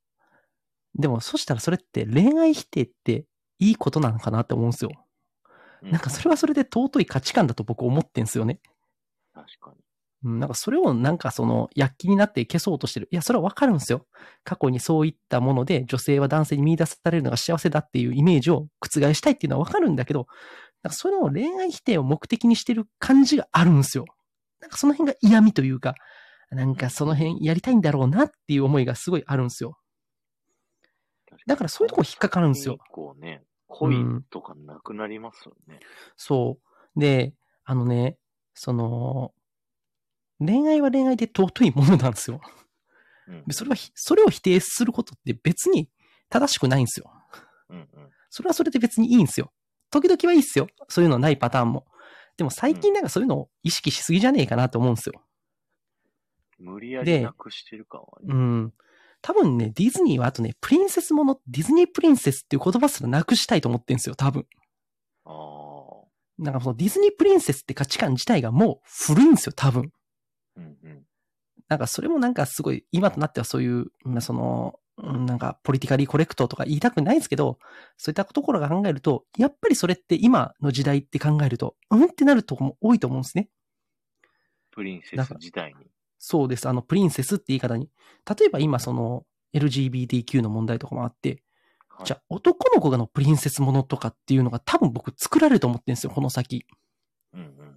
[0.96, 3.26] でもそしたらそれって恋愛否定って
[3.64, 4.92] いいことなのかなって思うんですよ。
[5.82, 8.60] うなんかそれはそれで尊い価値観だと僕思ってんすよね。
[9.34, 9.78] 確かに。
[10.26, 13.08] うん、なんかそれをなんかその躍起になって消そうとしてる。
[13.12, 14.06] いや、それはわかるんですよ。
[14.44, 20.28] 過去にそういったもので女性は男性に見出されるのが幸せだっていうイメージを覆したいっていうのはわかるんだけど、
[20.82, 24.06] なんかそれを恋愛否定を目的にしてる感じがあるんですよ。
[24.62, 25.96] なんかその辺が嫌味というか、
[26.52, 29.78] なんかその辺やりたいんだろうなっていう思いがすごいあるんですよ。
[31.48, 32.78] だからそういうとこ引っかかるんですよ。
[32.92, 33.44] こうね、
[33.74, 35.80] 恋とかなくなりますよね。
[36.16, 36.60] そ
[36.96, 37.00] う。
[37.00, 37.34] で、
[37.66, 38.18] あのね、
[38.54, 39.34] その、
[40.40, 42.40] 恋愛は恋愛で尊いものなんですよ。
[43.28, 45.90] うんでそれはひ、それを否定することって別に
[46.30, 47.10] 正しくないんですよ。
[47.70, 47.88] うんうん。
[48.30, 49.54] それはそれで別にいいんですよ。
[49.90, 50.68] 時々はいいっすよ。
[50.90, 51.86] そういうのないパターンも。
[52.36, 55.22] でも最近なんかそういうのを意識しすぎじゃねえかなと思うんですよ。
[56.60, 58.28] 無理やでりなくしてる感はね。
[58.28, 58.74] うん。
[59.24, 64.46] 多分ね、ディズニーはあとね、プリンセスもの、ディズニープリンセスっていう言葉すらなくしたいと思ってんですよ、多分。
[65.24, 66.08] ああ。
[66.38, 69.92] なんかそのディズニープリンセスって価値観自体がもう古いんですよ、多分。
[70.58, 71.04] うんうん。
[71.70, 77.58] なんかそれもなんかすごい、今となってはそういう、まあ、その、うんなんかポリティカリーコレクトとか言いたくないですけど、
[77.98, 83.50] そういったところが考えると、やっぱりそれって今の時代って考えると、うんってなるとこも多いと思うんですね。
[84.72, 85.93] プリンセス時代に。
[86.26, 86.70] そうです。
[86.70, 87.90] あの、プリンセスって言い方に。
[88.40, 91.44] 例えば今その LGBTQ の問題とかもあって、はい
[92.06, 96.66] じゃあ男の子がのプリンセスものとかっていうのが多分僕作られると思ってるんですよ、この先。
[97.34, 97.74] うんうん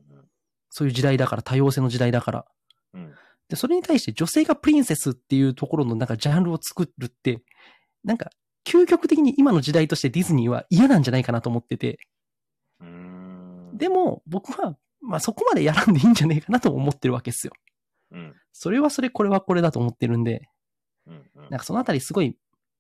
[0.71, 2.45] そういう時代だから、多様性の時代だから。
[2.93, 3.01] うん。
[3.03, 3.15] うん。
[3.49, 7.43] で、それに対して女性がプリンセスっていうところのなんかジャンルを作るって、
[8.05, 8.31] なんか
[8.67, 11.99] 究極的に今の時代としてディズニーは嫌なんじゃないかなと思ってて。
[12.81, 13.71] うーん。
[13.75, 17.53] でも僕は、まあそこまでやらんでいいんじゃないかなと思ってるわけですよ。
[18.17, 18.35] うん。
[18.53, 20.49] それはそれ、これはこれだと思ってるんで、
[21.07, 21.51] うんうん。
[21.51, 22.37] なんかそのあたりすごい、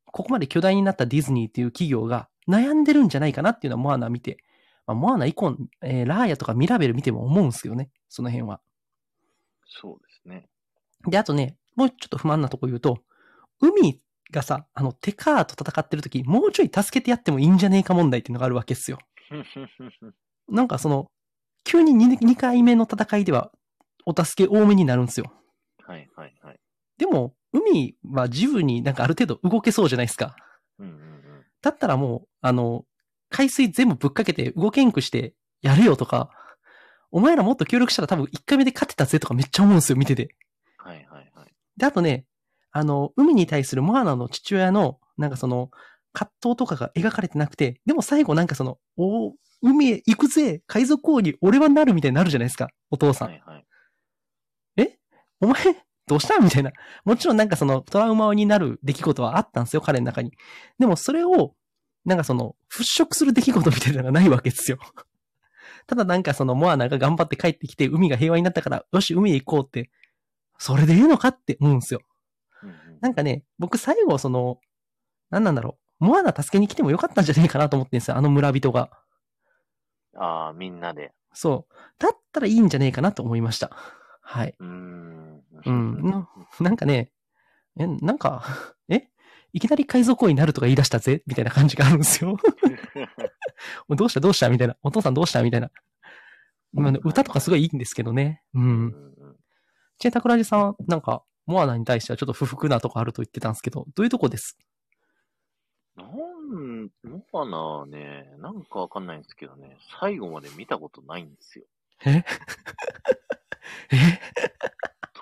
[0.07, 4.39] ここまで巨大になったディズニーっていう企業が悩んでるんじゃないかなっていうのはモアナ見て、
[4.87, 7.91] まあ、モアナ以降、えーラーヤとかミラベル見ても思うんですよね。
[8.09, 8.61] その辺は。
[9.67, 10.49] そうですね。
[11.07, 12.99] で、あとね、もうちょっと不満なとこ言うと、
[13.61, 18.99] 海がさ、あの、テカーと戦ってる時、もうちょい助けてやってもいいんじゃねえか問題っていうのがあるわけですよ。
[20.49, 21.11] なんかその、
[21.65, 23.53] 急に 2, 2回目の戦いでは、
[24.07, 25.33] お助け多めになるんですよ。
[25.85, 26.61] はいはいはい。
[26.97, 30.37] でも、海は自由になんかある程度動けそうじゃないですか。
[30.79, 31.45] うんうんうん。
[31.61, 32.85] だったらもう、あの、
[33.29, 36.31] 海水全部ぶっかけて動けんくしてやるよとか、
[37.11, 40.35] お前らもっと協力したら多分1回目で勝てたぜとかめっちゃ思うんですよ、見てて。
[40.79, 41.55] はいはいはい。
[41.77, 42.27] で、あとね、
[42.73, 45.71] あの、海に対するモアナの父親の、なんかその、
[46.13, 53.29] 葛藤とかが描かれてなくて、でも最後なんかその、お海へ行くぜ海賊王に俺はなるみたいになるじゃないですか、お父さん。
[53.29, 53.66] はいはい。
[55.47, 55.63] お前、
[56.09, 56.73] どうしたみたいな。
[57.05, 60.33] もちろんなんかその、トラウマになる出来事はあったんですよ、彼の中に。
[60.81, 61.55] でもそれを、
[62.05, 64.79] なんかその、払拭する出来事みたいなのがないわけですよ。
[65.87, 69.91] ただなんかその、モアナが頑張って帰ってきて、海が平和になったから、よし、海へ行こうって、
[70.59, 72.01] それでいいのかって思うんですよ。
[72.63, 74.59] うんうんなんかね、僕最後その、
[75.31, 76.05] なんなんだろう。
[76.07, 78.17] モアナ助けに来てもよかったんじゃねえかなと思ってんですよ。
[78.17, 78.91] あの村人が。
[80.17, 81.13] ああ、みんなで。
[81.35, 81.75] そう。
[81.99, 83.71] だったらいいんじゃねえかなと思いました。
[84.23, 84.55] はい。
[84.59, 85.26] うーん。
[85.65, 86.03] うん。
[86.11, 86.29] な
[86.61, 87.13] なんかね、
[87.79, 88.45] え、なんか、
[88.89, 89.09] え
[89.53, 91.23] いきなり海賊王になるとか言い出したぜ？
[91.27, 92.37] みたいな感じがあるんですよ。
[93.89, 94.21] どうした？
[94.21, 94.51] どうした？
[94.51, 94.77] みたいな。
[94.83, 95.43] お父さんどうした？
[95.43, 95.71] みたいな。
[96.73, 98.43] まあね歌とかすごいいいんですけどね。
[98.55, 98.93] ううんん。
[99.99, 104.59] チェンタクラジさんは、なんか、モアナに対してはちょっと不服なとこあると言ってたんですけど、どういうとこです？
[105.97, 111.65] なん、のかなね、なんかわかんないんですけどね、最後まで見たことないんですよ。
[112.05, 112.23] え？
[113.93, 114.21] え？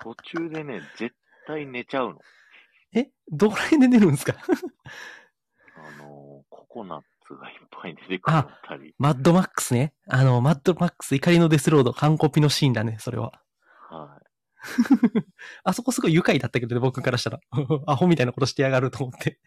[0.05, 1.15] 途中でね、絶
[1.47, 2.19] 対寝ちゃうの。
[2.93, 3.09] え？
[3.31, 4.35] どこら辺で寝るんですか？
[5.77, 8.93] あのーココナッツがいっぱい出てくるあたり。
[8.99, 9.93] マッドマックスね。
[10.07, 13.31] あの、マッドマックス怒りのデスロード完コピのシーンだね、それは。
[13.89, 14.25] はい。
[15.63, 17.39] あそこすごい愉快だったけどね、僕からしたら。
[17.87, 19.39] アホみたいなことしてやがると思って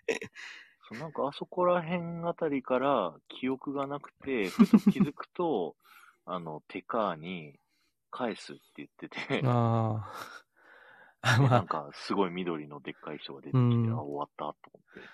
[0.89, 5.77] そうなんかあそこら辺あたりから記憶がなくて、ふと気づくと、
[6.25, 7.59] あの、テカーに
[8.11, 10.13] 返すって言っててああ。
[11.23, 15.09] まあ、なんかすごい緑のでっかい人が出てきて、あ、終わったと思って。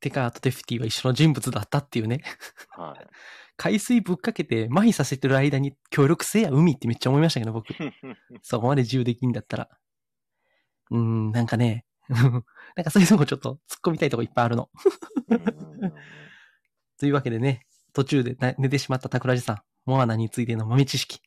[0.00, 2.22] テカーとデフティは一緒の人物だったっていうね。
[2.70, 3.06] はい。
[3.56, 7.66] 海水ぶっかけて麻痺させてる間に協力せや海ってめっちゃ思いましたけど、僕。
[8.42, 9.68] そこまで自由できんだったら。
[10.90, 12.42] うん、なんかね、 なん
[12.84, 14.70] かそういうとこちょっと突っ込みたいとこいっぱいあるの。
[16.98, 21.20] というわけでね、途中で寝てしまった桜地さん、モアナについての豆知識、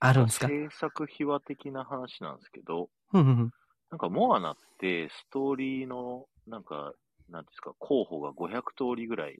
[0.00, 0.48] あるんですか？
[0.48, 2.90] 制作秘話的な話なんですけど、
[3.90, 6.92] なんかモアナってストーリーの、なんか、
[7.30, 9.38] なんですか、候補が500通りぐらい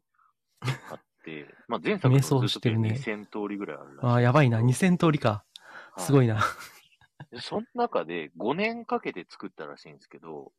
[0.91, 4.13] あって、 まあ前作のずっと2000通りぐらいあるらしい、ね。
[4.13, 4.61] ああ、やばいな。
[4.61, 5.45] 2000通りか。
[5.99, 6.41] すごいな。
[7.41, 10.53] その中で5年かけて作ったらしいんですけど、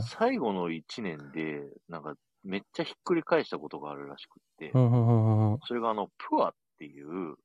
[0.00, 4.72] 最後の1年で、なんかめっちゃひっくり返したことがあるらしくって、
[5.66, 7.36] それがあの、プアっていう、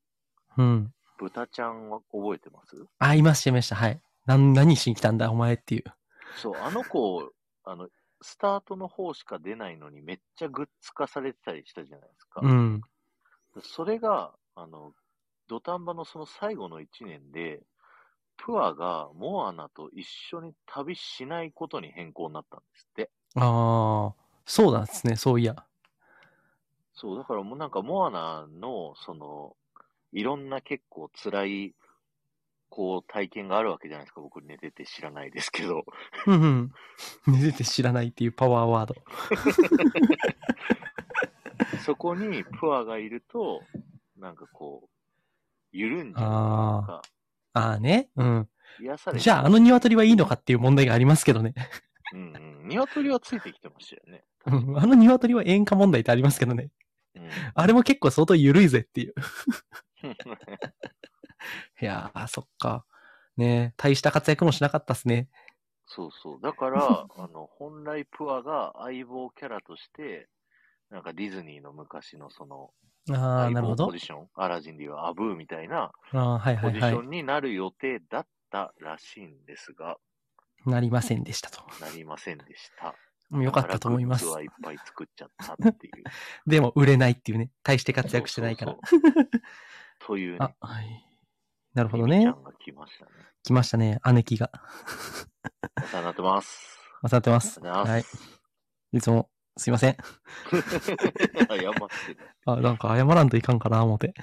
[1.18, 3.76] 豚ちゃんは覚えてます、あ、いました、いました。
[3.76, 4.00] はい。
[4.28, 5.84] 何、何しに来たんだ、お前っていう。
[6.36, 7.32] そう、あの子、
[7.64, 7.88] あの、
[8.20, 12.42] スタートの方しか出ないのにめっちゃグッズ化されてたりしたじゃないですか。
[12.42, 12.82] うん。
[13.62, 14.92] それが、あの、
[15.48, 17.62] 土壇場のその最後の1年で、
[18.36, 23.10] プアがモアナと一緒に旅しないことに変更になったんですって。
[23.34, 24.14] ああ、
[24.44, 25.56] そうなんですね、そういや。
[26.92, 29.56] そう、だからもうなんかモアナの、その、
[30.12, 31.74] いろんな結構辛い
[32.68, 34.20] こう、体験があるわけじゃないですか。
[34.20, 35.84] 僕寝てて知らないですけど。
[36.26, 36.72] うんうん。
[37.26, 38.94] 寝てて知らないっていうパワーワード。
[41.84, 43.62] そこにプアがいると、
[44.16, 44.88] なんかこう、
[45.72, 47.00] 緩んじゃうあ
[47.54, 47.60] あ。
[47.60, 48.10] ああね。
[48.16, 48.48] うん。
[48.80, 51.54] 癒されじゃああの鶏はいいのかっていう問題がありますけどね。
[52.12, 52.68] うんうん。
[52.68, 54.24] 鶏はついてきてましたよね。
[54.46, 54.78] うん。
[54.78, 56.70] あの鶏は演歌問題ってありますけどね。
[57.16, 59.14] うん、あれも結構相当緩いぜっていう。
[61.80, 62.84] いやー、そっか。
[63.36, 65.28] ね大した活躍もしなかったっすね。
[65.86, 66.40] そうそう。
[66.42, 70.28] だから、 あの、本来プアが相棒キャラとして、
[70.90, 72.72] なんかディズニーの昔のその、
[73.10, 73.86] ああ、なるほど。
[73.86, 79.98] ポジション、アラジンでいうアブーみたいな、ポジションになる予定だったらしいんですが、
[80.66, 81.62] なりませんでしたと。
[81.80, 82.94] なりませんでした。
[83.30, 84.26] もうよかったと思います。
[84.26, 86.04] はいっぱい作っちゃったっていう。
[86.46, 87.50] でも売れないっていうね。
[87.62, 88.76] 大して活躍してないから。
[88.84, 89.24] そうそうそう
[90.00, 90.38] というね。
[90.40, 91.07] あ、はい。
[91.74, 92.22] なるほどね。
[92.22, 93.10] ちゃんが来ましたね。
[93.44, 94.50] 来ましたね、姉貴が。
[95.76, 96.78] お世話になってます。
[97.02, 97.60] お世話になってます。
[97.60, 98.04] はい。
[98.92, 99.96] いつも、すいません。
[100.50, 100.60] 謝っ
[101.48, 101.72] てる。
[102.46, 104.14] あ、なんか謝らんといかんかな、思って。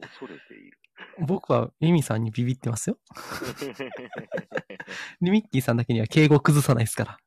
[0.00, 0.78] 恐れている。
[1.18, 2.98] 僕はミミさんにビビってますよ。
[5.20, 7.18] で、ミッキーさんだけには敬語崩さないですから。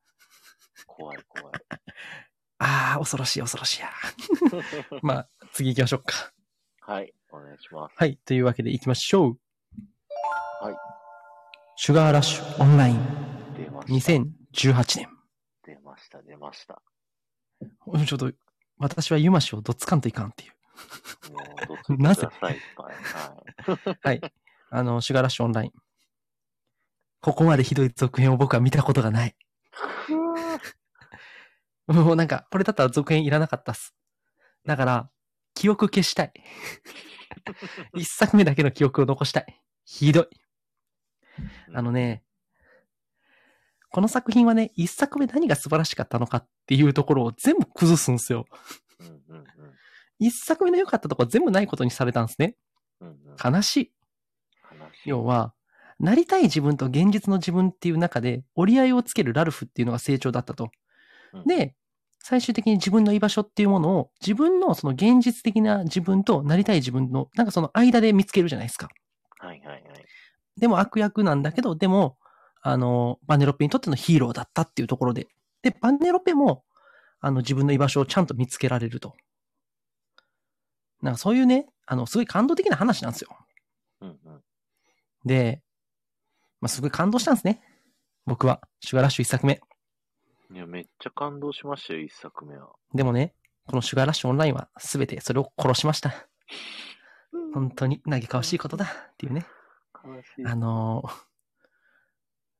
[0.86, 1.54] 怖い怖い。
[2.60, 3.90] ああ、恐ろしい恐ろしいや。
[5.02, 6.34] まあ、次行きましょうか。
[6.82, 7.14] はい。
[7.32, 7.96] お願いします。
[7.98, 8.18] はい。
[8.26, 9.38] というわけで行きましょう。
[10.62, 10.76] はい。
[11.76, 13.00] シュガーラッシュオンライン。
[13.58, 14.12] 出ました。
[14.14, 15.10] 2018年。
[15.64, 16.82] 出ました、出ました。
[18.06, 18.32] ちょっと、
[18.78, 20.54] 私はユマシをどつかんといかんっていう。
[21.34, 22.28] もう、どつなぜ？
[22.40, 22.58] はい。
[24.02, 24.22] はい。
[24.70, 25.72] あの、シュガーラッシュオンライン。
[27.20, 29.36] ここまでひどい続編を僕は見たことがない。
[31.88, 33.96] もうなんか、これだったら続編いらなかったっす。
[34.66, 35.10] だから、
[35.54, 36.34] 記憶消したい。
[37.96, 39.62] 一作目だけの記憶を残したい。
[39.86, 40.28] ひどい。
[41.74, 42.24] あのね、
[43.90, 48.46] この作品はね、一作目何が素晴らしかったのかっていうところを全部崩すんですよ。
[50.20, 52.56] 一作目の良かったところ全部ないことにされたんですね。
[53.44, 53.92] 悲しい。
[55.06, 55.54] 要は、
[56.00, 60.70] なりたい自分と現実の自分っていう中で折り合いをつけるラルフっていうのが成長だったと。
[61.46, 61.76] で、
[62.28, 68.90] 最終的に自分の居場所っていうものを自分のその現実的な自分となりたい自分のなんかその間で見つけるじゃないですか。
[69.40, 69.82] はいはいはい。
[70.60, 72.18] でも悪役なんだけど、でも、
[72.62, 75.28] あの、バネロペにとってのヒーローだったっていうところで。
[75.62, 76.66] で、バネロペも、
[77.22, 79.16] あの、自分の居場所をちゃんと見つけられると。
[81.02, 83.30] なんかそういうね、あの、すごい感動的な話なんですよ。
[84.02, 84.42] うんうん、
[85.24, 85.62] で、
[86.60, 87.62] まあ、すごい感動したんですね。
[88.26, 89.62] 僕は、シュガーラッシュ一作目。
[90.52, 92.70] いや、めっちゃ感動しましたよ、一作目は。
[92.94, 93.34] でもね、
[93.66, 96.28] このシュガーラッシュオンラインはすべてそれを殺しました。
[97.54, 99.46] 本当に嘆かわしいことだっていうね。
[100.46, 101.12] あのー、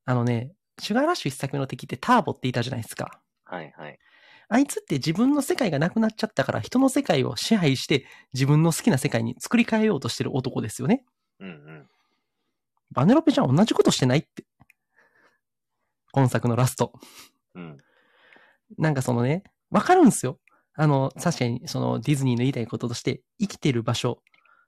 [0.06, 3.22] あのね、シュガーラッシュ一作目の敵ってターボって言ったじゃないですか。
[3.46, 4.00] はいはい。
[4.50, 11.04] あいつって自分の世界がなくなっちゃったから人の世界を支配して自分の好きな世界に作り変えようとしてる男ですよね。
[11.40, 11.88] うんうん。
[12.92, 14.46] バネロペちゃん同じことしてないって。
[16.12, 16.94] 今作のラスト。
[17.58, 17.78] うん。
[18.78, 20.40] なんかそのね、わかるんですよ。
[20.76, 24.22] あの、確かにそのディズニーの言いたいこととして、生きてる場所、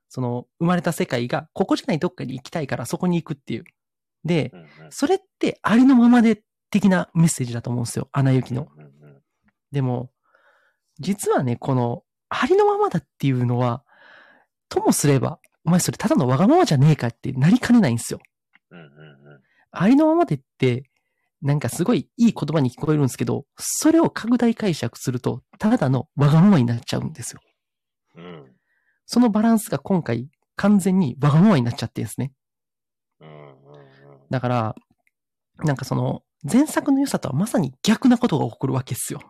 [0.09, 3.63] その生まれた世界がここじゃないどっかに行きたいからそこに行くっていう。
[4.25, 4.67] でう、んうん。
[4.91, 8.09] それってありのままで的なメッセージだと思うんですよ。
[8.11, 8.67] アナ雪の。
[8.75, 8.89] うんうん
[9.71, 10.11] でも、
[10.99, 13.83] 実はね、この、ありのままだっていうのは、
[14.67, 18.19] ともすれば、お前それただのわがままじゃねえかってなりかねないんですよ。
[18.71, 19.41] うんうんうん。
[19.71, 20.88] ありのままでって、
[21.41, 27.41] なんかすごいいい言葉に聞こえるんですけど、それを拡大解釈すると、ただのわがままになっちゃうんですよ。
[28.15, 28.55] うん。
[29.05, 32.33] そのバランスが今回、完全にわがままになっちゃってるんですね。
[33.21, 33.55] うん。
[34.29, 34.75] だから、
[35.63, 39.21] なんかその、前作の良さとはまさに逆なことが起こるわけですよ。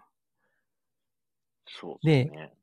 [1.67, 2.53] そうですね。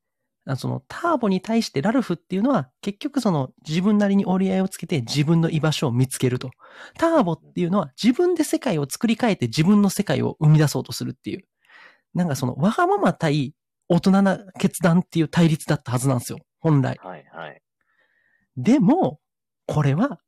[0.48, 6.50] あそのターボに対してラルフっていうのは結局その自分なりに折り合いをつけて自分の居場所を見つけると。
[6.98, 11.44] ターボっていうのは自分で世界を作り変えて自分の世界を生み出そうとするっていう。
[12.14, 13.54] なんかそのわがまま対
[13.88, 16.38] 大人な決断っていう対立だったはずなんですよ。
[16.60, 16.98] 本来。
[17.02, 17.62] はいはい。
[18.56, 19.20] でも、
[19.66, 20.20] これは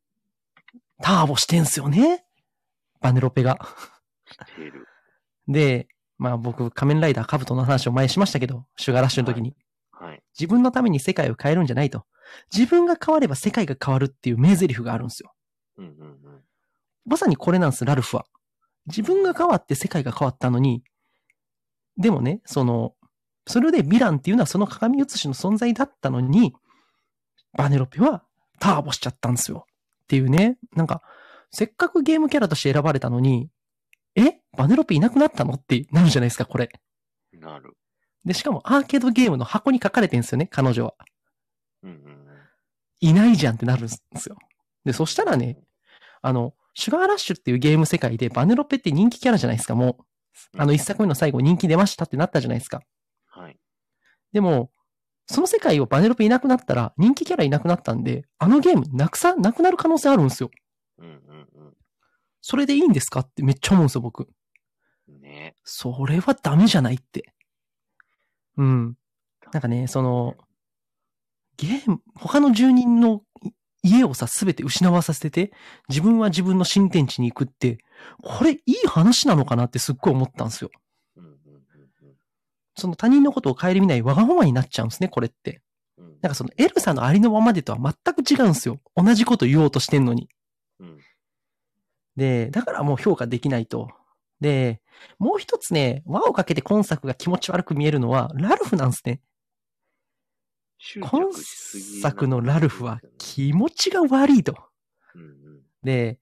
[1.03, 2.25] ターボしてんすよね。
[3.01, 3.59] バネロペが。
[4.47, 4.87] している。
[5.47, 5.89] で、
[6.19, 9.51] まあ僕仮面ライダーカブトの話を前にしましたけど、シュガーラッシュの時に。
[9.51, 9.68] はい。
[10.39, 12.05] 自分のために世界を変えるんじゃないと。
[12.53, 15.33] 自分が変われば世界が変わるっていう名台詞があるんですよ。
[15.79, 16.19] うんうんうん。
[17.07, 18.27] まさにこれなんです、ラルフは。
[18.87, 20.83] 自分が変わって世界が変わったのに、
[21.97, 22.95] でもね、その、
[23.47, 26.55] それでヴィランっていうのはその鏡写しの存在だったのに、
[27.57, 28.23] バネロペは
[28.61, 29.67] ターボしちゃったんですよ。
[30.05, 31.03] っていうね、なんか、
[31.51, 33.49] せっかくゲームキャラとして選ばれたのに、
[34.15, 34.41] え？
[34.57, 35.55] バネロペいなくなったの？
[35.55, 36.69] ってなるじゃないですか、これ。
[37.33, 37.77] なる。
[38.25, 40.95] で、しかもアーケードゲームの箱に書かれてるんですよね、彼女は。
[41.83, 42.27] うんうんうん。
[43.01, 44.37] いないじゃんってなるんですよ。
[44.85, 45.59] で、そしたらね、
[46.23, 50.05] あの、シュガーラッシュっていうゲーム世界でバネロペって人気キャラじゃないですか、もう。
[50.57, 52.83] あの一作目の最後人気出ましたってなったじゃないですか。
[53.27, 53.59] はい。
[54.33, 54.71] でも、
[55.27, 60.51] その世界をバネロペいなくなったら人気キャラいなくなったんで、あのゲームなくさ、なくなる可能性あるんですよ。
[60.99, 61.19] うんうん
[62.41, 64.29] それでいいんですかってめっちゃ思うんですよ、僕。
[65.09, 65.21] うん。
[65.21, 67.35] ねそれはダメじゃないって。
[68.59, 68.97] うん。
[69.53, 70.37] なんかね、その、
[71.57, 73.23] ゲーム、他の住人の
[73.83, 75.53] 家をさ、すべて失わさせて、
[75.89, 77.79] 自分は自分の新天地に行くって、
[78.23, 80.71] これいい話なのかなってすっごい思ったんですよ。
[82.77, 85.63] その他人のことを顧みないわがままになっちゃうんですね、これって。
[86.21, 88.81] なんかそのエルサのありのままでとは全く違うんですよ。
[88.97, 90.29] 同じこと言おうとしてんのに。
[90.81, 90.99] うん。
[92.17, 93.89] で、だからもう評価できないと。
[94.41, 94.81] で、
[95.19, 99.21] もう一つね、輪をかけて今作が気持ち悪く見えるのは、ラルフなんですね。
[100.79, 101.33] 執今
[102.03, 104.55] 作のラルフは気持ちが悪いと。
[105.15, 105.63] うんうん。
[105.83, 106.19] で、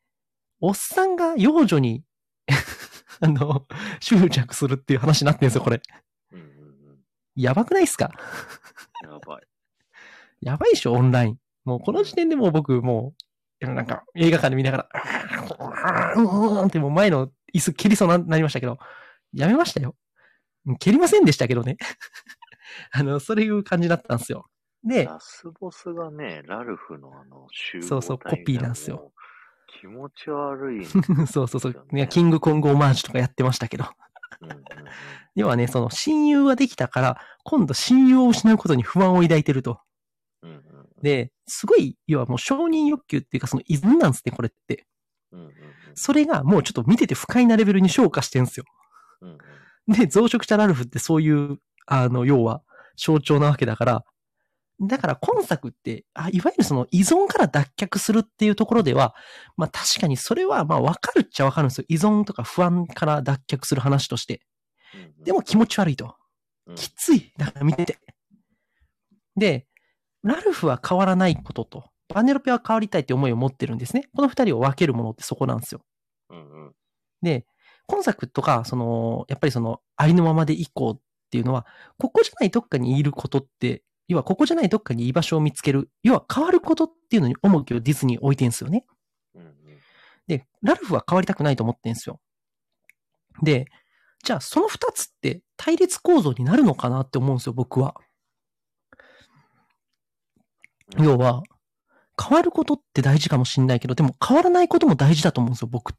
[0.61, 2.05] おっさんが幼女に、
[3.21, 3.67] あの、
[4.01, 5.83] 執着するっていう話になってんですよ、これ。
[6.33, 6.51] うんうんう
[6.93, 7.05] ん。
[7.35, 8.11] やばくないっすか？
[9.03, 9.43] やばい。
[10.41, 11.39] やばいでしょ、オンライン。
[11.65, 13.23] もうこの時点でもう僕、もう、
[13.61, 14.89] なんか映画館で見ながら、
[16.15, 18.79] うーんうーんってもう前の椅子蹴りそうになりましたけど、
[19.33, 19.95] やめましたよ。
[20.67, 21.77] うん蹴りませんでしたけどね。
[22.93, 24.47] あの、そういう感じだったんですよ。
[24.85, 29.13] で、ラスボスがね、ラルフのあの、集合そうそう体コピーなんですよ。
[29.81, 30.85] 気持ち悪いね。
[31.27, 31.87] そうそうそう。
[31.93, 33.85] いや、キングコングオマージュとかやってましたけど。
[34.41, 34.49] うん
[35.35, 39.81] 要はね、その親友ができたから、今度親友を失うことに不安を抱いてると。
[41.07, 44.89] で、すごい、要はもう承認欲求っていうかその依存なんですね、これって。
[45.95, 48.65] それがもうちょっと見てて不快なレベルに昇華してんすよ。
[49.87, 52.63] で、増殖したラルフってそういう、あの、要は
[52.97, 54.05] 象徴なわけだから、
[54.81, 59.15] だから今作って、あいわゆるその依存から脱却するっていうところでは、
[59.57, 61.85] まあ確かにそれはまあわかるっちゃわかるんですよ。
[61.89, 64.41] 依存とか不安から脱却する話として。
[65.25, 66.17] でも気持ち悪いと。
[66.67, 67.33] うんきつい。
[67.39, 67.99] だから見てて。
[69.37, 69.69] で、
[70.27, 74.09] ラルフは変わらないことと、バネロペは変わりたいって思いを持ってるんですね。
[74.15, 75.81] この二人を分けるものってそこなんですよ。
[76.31, 76.73] うんうん
[77.23, 77.47] で、
[77.87, 81.01] 今作とか、その、やっぱりその、ありのままで以降っ
[81.31, 81.67] ていうのは、
[81.99, 88.85] ここじゃないどっかにいることって、要はここじゃないどっかに居場所を見つける、要は変わることっていうのに重きをディズニー置いてんすよね。
[89.35, 89.57] うんうん
[90.27, 92.21] で、ラルフは変わりたくないと思ってんすよ。
[93.43, 93.67] で、
[94.25, 97.95] じゃあその二つって対立構造になるのかなって思うんですよ、僕は。
[100.97, 101.43] うん要は、
[102.21, 105.93] 変わることって大事かもしんないけど、でも変わらないことも大事だと思うんですよ、僕。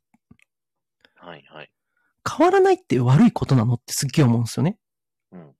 [1.15, 1.71] はいはい。
[2.27, 4.77] 変わらないって悪いことなのってすっげえ思うんですよね。
[5.31, 5.51] うん。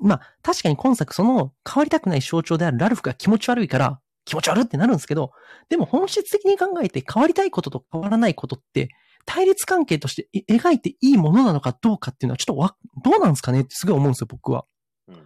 [0.00, 5.32] まあ、確かに今作その変わりたくない象徴であるラルフが気持ち悪いから、気持ち悪ってなるんですけど、
[5.68, 8.88] でも本質的に考えて変わりたいことと変わらないことって、
[9.26, 14.64] 対立関係としてえ描いていいものなのかどうかっていうのはちょっとわ、どうなんですかねってすごい思うんですよ、僕は。
[15.08, 15.14] うん。
[15.14, 15.22] うん。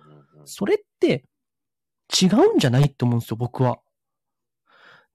[0.46, 1.24] それって
[2.22, 3.80] 違うんじゃないって思うんですよ、僕は。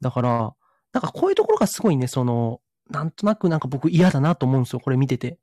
[0.02, 0.56] だから、
[0.94, 5.38] なんかこういうところがすごいね、その、なんとなくなんか僕嫌だなと思うんですよ、これ見てて。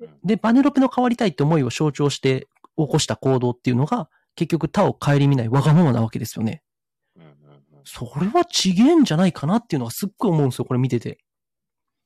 [0.00, 0.18] うん。
[0.24, 6.62] で、バネロペの変わりたいって思いを象徴して起こした行動っていうのが、結局他を顧みないわがままなわけですよね。
[7.84, 11.18] それは違えんじゃないかなっていうのはすっごい思うんですよ、これ見てて。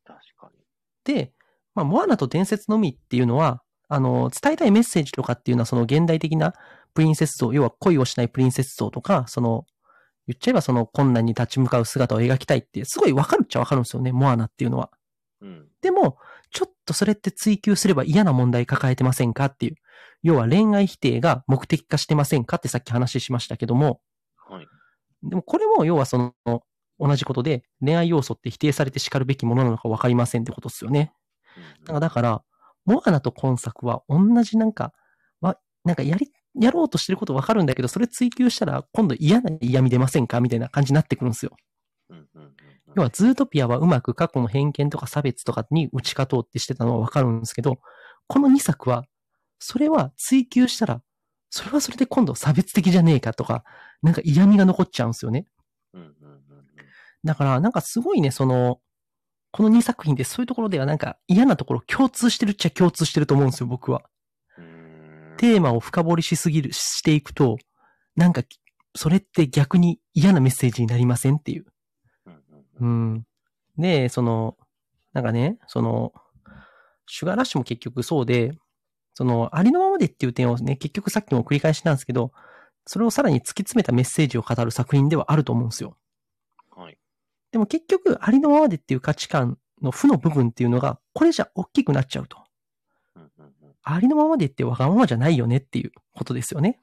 [0.05, 0.59] 確かに。
[1.05, 1.33] で、
[1.75, 6.55] まあ、モアナと伝説のみっていうのは、あの、伝えたいメッセージとかっていうのは、その現代的な
[6.97, 9.67] プリンセス像、要は恋をしないプリンセス像とか、その、
[10.27, 14.91] 言っちゃえばその困難に立ち向かう姿を描きたいって、すごいわかるっちゃわかるんですよね、モアナっていうのは。
[15.43, 15.69] うん。
[15.83, 16.17] でも、
[16.51, 19.75] ちょっとそれって追求すれば嫌な問題抱えてませんかっていう。
[20.23, 24.01] 要は恋愛否定が目的化してませんかってさっき話しましたけども、
[24.49, 24.67] はい。
[25.23, 26.63] でもこれも要はその、
[26.99, 31.13] 同じことで恋愛要素って否定されて叱るべきものなのかわかりませんってことですよね。
[31.87, 32.01] うん。
[32.01, 32.43] だから、
[32.87, 34.95] モアナと今作は同じなんか、
[35.41, 40.41] わ、なんかやり、やろうとしてることわかるんだけど、それ追求したら今度嫌な嫌味出ませんか？
[40.41, 41.57] みたいな感じになってくるんですよ。
[42.95, 47.79] 要は、ズートピアはうまく過去の偏見とか差別とかに打ち勝とうってしてたのはわかるんですけど、
[48.27, 49.05] この2作は、
[49.59, 51.03] それは追求したら、
[51.51, 53.65] それはそれで今度差別的じゃねえかとか、
[54.03, 55.47] なんか嫌味が残っちゃうんですよね。
[57.23, 58.81] だから、なんかすごいね、その、
[59.53, 64.05] この2作品でそういうところではなんか嫌なところ共通してるっちゃ共通してると思うんですよ、僕は。
[65.37, 65.51] うん。
[65.51, 67.59] テーマを深掘りしすぎる、していくと、
[68.17, 68.43] なんか、
[68.95, 71.67] それって逆に嫌なメッセージになりませんっていう。
[72.81, 73.27] うん。
[73.79, 74.57] で、その、
[75.13, 76.13] なんかね、その、
[77.07, 78.53] シュガーラッシュも結局そうで、
[79.15, 82.33] その、ありのままでっていう点をね、結局さっきも繰り返しなんですけど、
[82.87, 85.97] それをさらに突き詰めたメッセージを語る作品ではあると思うんですよ。
[86.71, 86.99] はい。
[87.51, 92.46] でも結局、ありのままでっていう価値観の負の部分っていうのが、これじゃ大きくなっちゃうと。
[93.89, 96.81] ありのままでってわがままじゃないよねっていうことですよね。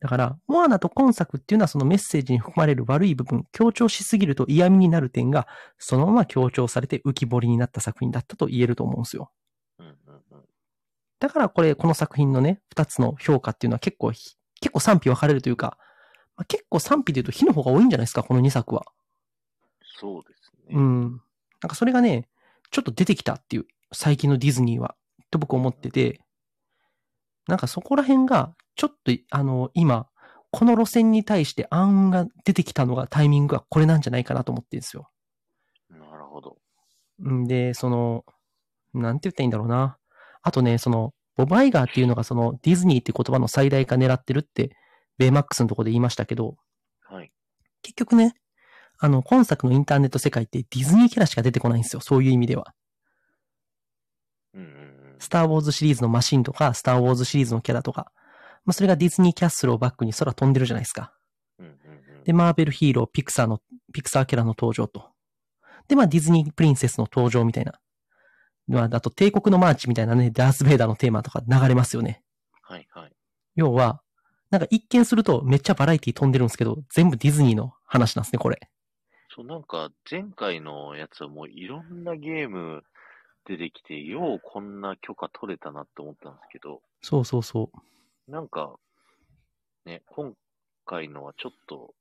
[0.00, 9.30] だから、モアナと今作っていうのはそのメッセージに含まれる悪い部分、強調しすぎると嫌味になる点が、そのまま強調されて浮き彫りになった作品だったと言えると思うんですよ。
[11.20, 15.78] だからこれ、この作品のね、二つの評価っていうのは結構ひ、結構賛否分かれるというか、
[16.36, 18.84] まあ、結構賛否で言うと火の方が多いんじゃないですか、この2作は。
[20.00, 20.74] そうですね。
[20.76, 21.22] うん。
[21.62, 22.28] なんかそれがね、
[22.70, 24.96] ちょっと出てきたっていう、最近のディズニーは、
[25.30, 26.20] と僕思ってて、
[27.46, 30.08] なんかそこら辺が、ちょっと、あの、今、
[30.50, 35.10] この路線に対して案が出てきたのが、タイミングがこれなんじゃないかなと思ってるんですよ。
[35.90, 36.56] なるほど。
[37.28, 38.24] んで、その、
[38.94, 39.98] なんて言ったらいいんだろうな。
[40.42, 44.76] あとね、その、ボブ・アイガーっていうのがそのディズニーって言葉の最大化狙ってるって、
[45.18, 46.56] ベイマックスのとこで言いましたけど、
[47.02, 47.32] はい。
[47.82, 48.34] 結局ね、
[48.98, 52.00] あの、今作のインターネット世界ってディズニーキャラしか出てこないんですよ。
[52.00, 52.74] そういう意味では。
[54.54, 54.62] うん。
[54.62, 54.79] うん。
[55.20, 58.10] スター・ウォーズシリーズのマシンとか、スター・ウォーズシリーズのキャラとか、
[58.64, 61.14] まあ、それがディズニーキャッスルをバックに空飛んでるじゃないですか。
[62.24, 63.60] で、マーベルヒーロー、ピクサーの、
[63.92, 65.10] ピクサーキャラの登場と。
[65.88, 67.80] で、まあ、ディズニープリンセスの登場みたいな。
[68.66, 72.22] まあ、あと、帝国のマーチみたいなね、ダース・ベイダーのテーマとか流れますよね。
[72.62, 72.86] はい。
[72.90, 73.12] はい。
[73.56, 74.02] 要は、
[74.50, 78.58] なんか一見するとめっちゃバラエティ富んでるんですけど、全部ディズニーの話なんですね、これ。
[79.34, 82.82] そう、なんか、前回のやつはもういろんなゲーム
[83.50, 87.70] 出てきて、ようこんな許可取れたなって思ったんですけど、そうそうそ
[88.28, 88.30] う。
[88.30, 88.76] なんか、
[89.84, 90.34] ね、今
[90.86, 91.94] 回のはちょっと、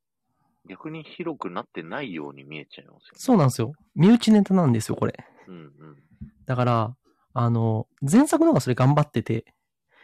[0.67, 3.01] 逆に広くなってないように見えちゃいますよね。
[3.15, 3.73] そうなんですよ。
[3.95, 5.25] 身内ネタなんですよ、これ。
[5.47, 5.71] うんうん。
[6.45, 6.95] だから、
[7.33, 9.45] あの、前作の方がそれ頑張ってて、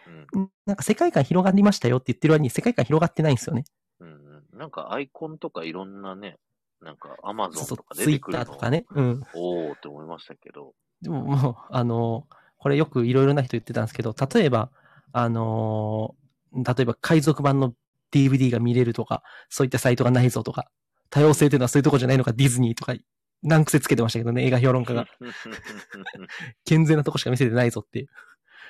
[0.07, 3.65] うんんなんか世界観広がりましたよって言ってる割に世界観広がってないんですよね。
[3.99, 4.11] うんう
[4.55, 4.57] ん。
[4.57, 6.37] なんかアイコンとかいろんなね、
[6.81, 8.85] なんかアマゾンそうとか出ツイッてくるのターとかね。
[8.89, 9.23] うん。
[9.33, 10.73] おーって思いましたけど。
[11.05, 12.27] でももう、あの、
[12.57, 14.71] これよくいろいろな人言ってたんですけど、例えば、
[15.11, 16.13] あの
[16.51, 17.73] 例えば海賊版の
[18.11, 20.69] DVD が見れるとか、そういったサイトがないぞとか、
[21.11, 22.95] 多様性っていうのはそういうとこじゃないのか、ディズニーとか、
[23.43, 25.05] 難癖つけてましたけどね、映画評論家が。
[26.65, 28.07] 健全なとこしか見せてないぞっていう。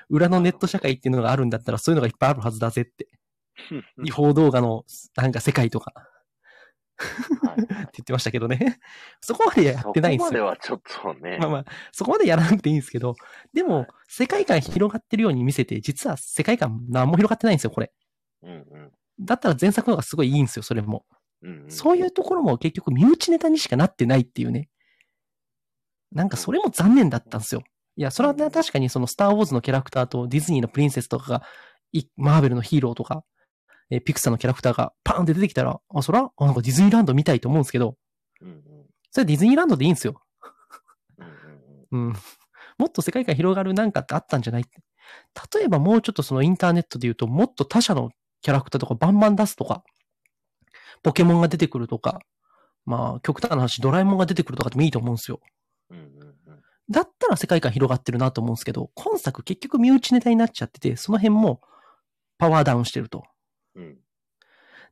[0.09, 3.07] 裏のネット社会っていうのがあるんだったら、そういうのがいっぱいあるはずだぜって。
[4.03, 4.83] 違法動画の、
[5.15, 5.93] なんか世界とか、
[6.97, 8.80] はい って言ってましたけどね。
[9.22, 10.27] そこまでやってないんですよ。
[10.27, 11.38] そこまではちょっとね。
[11.39, 13.15] まあまあ、そこまでやらなくていいんですけど、
[13.53, 17.91] でも、はい世界観広がってるように見せて、実は世界観何も広がってないんですよ、これ。
[18.43, 21.05] うんうんだったら前作の方がすごいいいんですよ、それも。
[21.41, 21.72] うんうん。
[21.72, 24.69] そういうところも結局身内ネタにしかなってないっていうね。
[26.11, 27.63] なんかそれも残念だったんですよ。
[27.97, 31.43] いや、それはね、確かにそのスターウォーズのキャラクターとディズニーのプリンセスとかが、
[31.93, 33.23] いマーベルのヒーローとか、
[33.89, 37.95] えーピクサーのキャラクターがパーンって出てきたら、あ、そら、あ、なんかディズニーランド見たいと思うんですけど、
[38.41, 38.61] うんうん。
[39.11, 40.21] それはディズニーランドでいいんですよ。
[41.91, 42.13] うん。
[42.77, 44.65] もっと世界観広がるなんかってあったんじゃない。
[45.53, 48.09] 例えばもうちょっとそのインターネットで言うと、もっと他社の
[48.41, 49.83] キャラクターとかバンバン出すとか、
[51.03, 52.19] ポケモンが出てくるとか、
[52.85, 55.39] まあ、極端な話、ドラえもんが出てくるとかでもいいと思うんですよ。
[55.89, 56.35] うんうんうん
[56.87, 61.61] だったら世界観広がってるなと思うんですけど、今作結局身内ネタになっちゃってて、その辺も
[62.37, 63.23] パワーダウンしてると。
[63.76, 63.97] うん。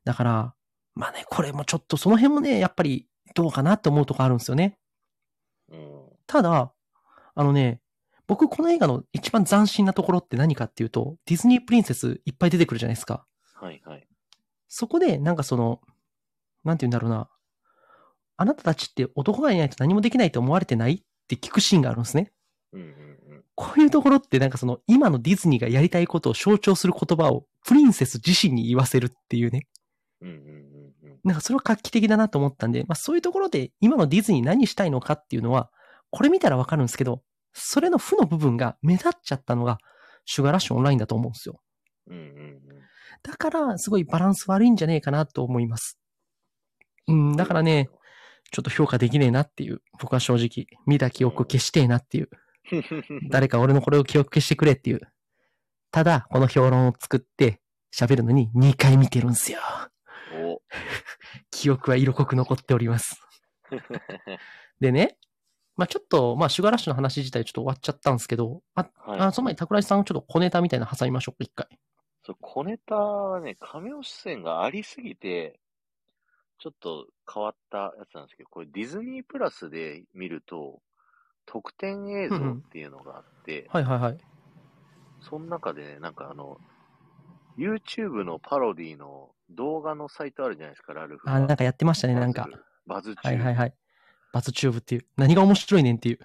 [0.04, 0.54] だから、
[0.94, 4.78] まあね、これもちょっとその辺もね、やっぱりどうかなって思うとこあるんですよね。
[5.70, 6.04] うん。
[6.26, 6.72] ただ、
[7.34, 7.80] あのね、
[8.26, 13.26] 僕この映画の一番斬新なところって何かっていうと、ディズニープリンセスいっぱい出てくるじゃないですか。
[13.54, 14.06] はいはい。
[14.68, 15.80] そこで、なんかその、
[16.64, 17.28] なんて言うんだろうな。
[18.36, 22.32] あなたたちって男がいないと何もできないと思われてないって聞くシーンがあるんですね。
[22.72, 22.90] うんうんう
[23.36, 23.44] ん。
[23.54, 29.66] こういうところってなんかその今のディズニーがやりたいことを象徴する言葉をプリンセス自身に言わせるっていうね。
[30.20, 31.18] うんうんうんうん。
[31.24, 35.70] なんかそれは画期的だなと思ったんで、まあそういうところで今のディズニー何したいのかっていうのは、
[36.10, 37.22] これ見たらわかるんですけど、
[37.52, 39.78] それの負の部分が目立っちゃったのが、
[40.24, 41.60] シュガーラッシュオンラインだと思うんですよ。
[42.08, 42.60] うんうん
[43.22, 45.98] だから、すごいバランス悪いんじゃねえかなと思います。
[47.06, 47.88] うん、だからね、。
[48.50, 52.28] ちょっと評価できねえなっていう、僕は正直、見た記憶消してえなっていう、
[53.30, 55.00] 誰か俺のこれを記憶消してくれっていう。
[55.94, 57.60] ただ、この評論を作って
[57.94, 59.60] 喋るのに2回見てるんすよ。
[60.42, 60.60] お。
[61.52, 63.22] 記憶は色濃く残っております。
[64.80, 65.16] でね、
[65.76, 71.68] まあちょっと、まあシュガーラッシュの話自体ちょっと終わっちゃったんですけど、あ、はいあその前に桜井さんちょっと小ネタみたいなの挟みましょうか、一回。
[72.24, 75.60] そう、小ネタはね、カメオ出演がありすぎて、
[76.58, 80.82] ちょっと変わったやつなんですけど、これディズニープラスで見ると、
[81.46, 84.18] 特典映像っていうのがあって、はいはいはい。
[85.28, 86.58] その中でね、なんかあの、
[87.58, 91.34] YouTube のパロディの動画のサイトあるじゃないですか、ラルフが。
[91.34, 92.48] あ、なんかやってましたね、なんか。
[92.86, 93.14] バズ。
[93.14, 93.28] バズ中。
[93.28, 93.74] はいはいはい。
[94.32, 95.06] バツチューブっていう。
[95.16, 96.18] 何が面白いねんっていう。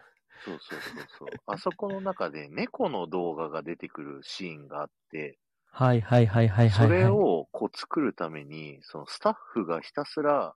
[0.44, 1.28] そうそうそうそう。
[1.46, 5.38] あそこの中で猫の動画が出てくるシーンがあって、
[5.72, 6.88] はいはいはいはいはい、はい。
[6.88, 10.56] それをこう作るために、そのスタッフがひたすら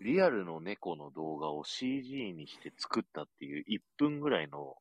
[0.00, 4.76] リアルの猫の動画を CG にして作ったっていう1分ぐらいの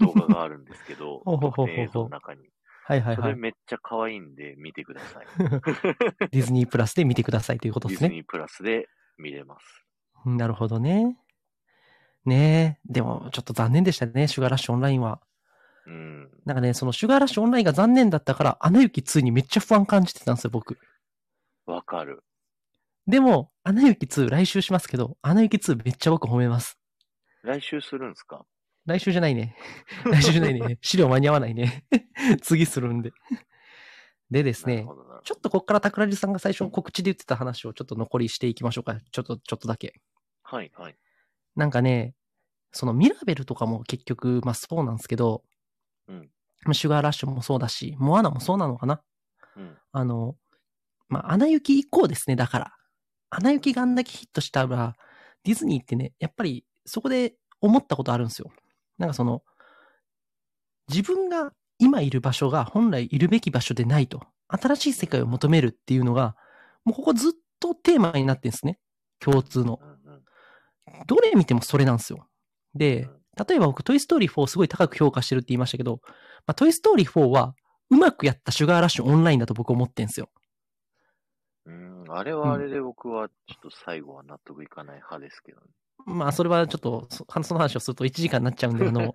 [0.00, 1.22] 動画があるんですけど
[1.68, 2.48] 映像の中に。
[2.84, 3.22] はいはいはい。
[3.22, 5.26] それめっちゃ可愛いんで見てください。
[5.38, 8.08] ディズニープラスで見てくださいということですね。
[8.08, 9.84] ディズニープラスで見れます。
[10.26, 11.16] なるほどね。
[12.24, 12.92] ねえ。
[12.92, 15.20] でも、ちょっと残念でしたね、シュガーラッシュオンラインは。
[15.86, 16.30] うん。
[16.44, 20.78] なんかね、そのシュガーラッシュオンラインが残念だったから、アナ雪2にめっちゃ不安感じてたんですよ、僕。
[21.66, 22.22] わかる。
[23.06, 26.78] でも、アナ雪2来週しますけど、アナ雪2めっちゃ僕褒めます。
[27.42, 28.44] 来週するんですか？
[28.86, 29.56] 来週じゃないね。
[30.04, 30.78] 来週じゃないね。
[30.82, 31.84] 資料間に合わないね。
[32.42, 33.12] 次するんで。
[34.30, 34.86] でですね
[35.24, 38.98] ちょっとこっから桜地さんが最初告知で言ってた話をちょっと残りしていきましょうか。
[38.98, 40.00] ちょっと、ちょっとだけ。
[40.42, 40.96] はいはい。
[41.54, 42.14] なんかね、
[42.70, 45.44] そのミラベルとかも結局、まあそうなんですけど、
[46.08, 46.30] うん
[46.64, 49.02] まあシュガーラッシュもそうだし、モアナもそうなのかな
[49.56, 49.76] うん。
[49.92, 50.36] あの、
[51.08, 52.72] まあ、アナ雪以降ですね、だから。
[53.30, 54.96] アナ雪があんだけヒットしたら、
[55.44, 58.50] ディズニーってね、やっぱりそこで思ったことあるんですよ。
[59.02, 59.42] なんかその、
[60.88, 64.22] 自分が今いる場所が本来いるべき場所でないと。
[64.46, 66.36] 新しい世界を求めるっていうのが、
[66.84, 68.78] もうここずっとテーマになってるんですね。
[69.18, 69.80] 共通の。
[71.08, 72.28] どれ見てもそれなんですよ。
[72.74, 73.08] で、
[73.48, 76.00] 例えば僕、トイストーリー4すごい高く評価してるって言いましたけど、
[76.46, 77.56] まあ、トイストーリー4は
[77.90, 80.30] うまくやったシュガーラッシュオンラインだと僕思ってんですよ。
[81.66, 85.66] うん、あれはあれで僕はちょっと最後は納得いかない派ですけどね。
[86.06, 89.12] まあ、それはちょっと、そその話をすると1時間になっちゃうんで、あの、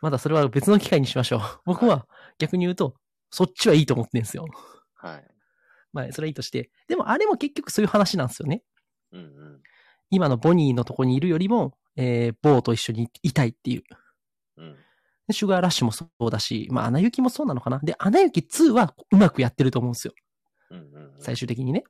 [0.00, 1.40] まだそれは別の機会にしましょう。
[1.64, 2.06] 僕は
[2.38, 2.94] 逆に言うと、
[3.30, 4.46] そっちはいいと思ってんですよ。
[4.94, 5.24] はい。
[5.92, 6.70] まあ、それはいいとして。
[6.88, 8.62] でも、あれも結局そういう話なんですよね。
[9.12, 9.62] うんうん。
[10.10, 13.82] 今のボニーのとこにいるよりも、えー、ボーと一緒にいたいっていう。
[14.56, 14.76] うん。
[15.26, 17.78] でシュガーラッシュもそうだし、まあ、アナ雪もそうなのかな。
[17.82, 20.14] で、アナ雪2はうまくやってると思うんですよ。
[20.70, 21.20] うんうんうん。
[21.20, 21.84] 最終的にね。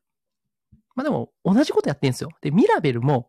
[0.95, 2.31] まあでも、同じことやってんですよ。
[2.41, 3.29] で、ミラベルも、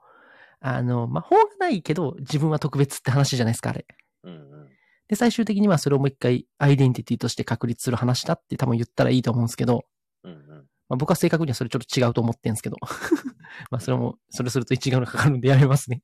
[0.67, 3.85] あの、魔法がないけど、自分は特別って話じゃないですか、あれ。
[4.23, 4.69] うんうん。
[5.07, 9.85] で、最終的にはそれをもう一回、アイデンティティとして確立する話だって多分言ったらいいと思うんですけど、
[10.23, 10.47] うんうん。
[10.89, 12.77] まあ、僕は正確にはそれちょっと違うと思ってんですけど。
[13.69, 16.01] まあ、それも、それすると1時間がかかるんでやめますね。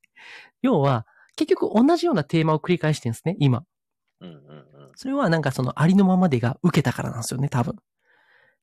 [0.61, 3.63] 要は、結局同じようなテーマを繰り返してるんですね、今。
[4.19, 4.91] うんうんうん。
[4.95, 7.77] それはなんかそのありのままでが受けたからなんですよね、多分。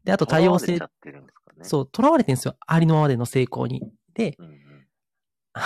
[0.05, 0.79] で、あと多様性。
[1.63, 2.55] そう、囚われてるんですよ。
[2.65, 3.83] ありのままでの成功に。
[4.15, 4.68] で、うんうん。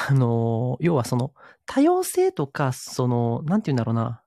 [0.08, 1.32] あのー要はその、
[1.66, 4.22] 多様性とか、その、なんて言うんだろうな。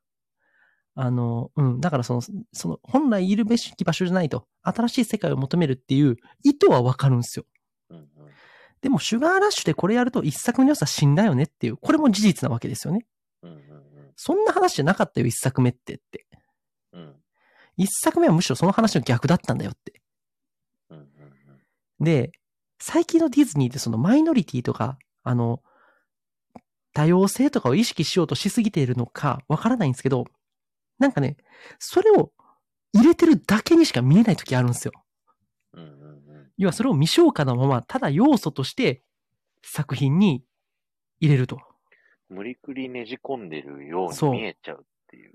[0.96, 2.22] あの、うん、だからその、
[2.54, 7.46] その、本来いるべき場所じゃないと、新しい世界を求めるっていう意図はわかるんですよ。
[7.90, 8.08] うんうん。
[8.82, 13.06] でも、シュガーラッシュでこれやると一作目の良さ死んだよねっていう、これも事実なわけですよね。
[13.44, 13.86] うんうん
[14.18, 16.26] そんな話じゃなかったよ、一作目ってって。
[16.94, 17.02] うん。
[17.02, 17.16] うん
[17.78, 20.02] 一作目はむしろその話の逆だったんだよって。
[20.90, 21.06] うんうん
[22.00, 22.32] で、
[22.80, 25.62] 最近のディズニーってそのマイノリティとか、あの、
[26.94, 30.26] 多様性とかを意識しようとしすぎているのかわからないんですけど、
[30.98, 31.36] なんかね、
[31.78, 32.32] それを
[32.94, 34.94] 入れてるだけにしか見えない時あるんですよ。
[35.74, 36.16] うんうんうん
[36.58, 39.02] 要はそれを未消化のまま、ただ要素として
[39.62, 40.46] 作品に
[41.20, 41.60] 入れると。
[42.30, 45.34] 無理くりねじ込んでるように見えちゃうっていう。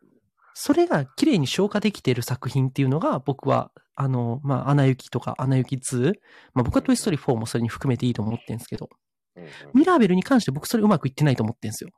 [0.54, 6.14] それが綺麗に消化できている作品っていうのが僕は、あの、まあ、アナ雪とかアナ雪2、
[6.54, 8.88] まあ僕はトイストーリー4もそれに含めていいと思ってるんですけど、
[9.36, 9.44] うん
[9.74, 11.90] ミラーベルに関して僕それうまくいってないと思ってるんですよ。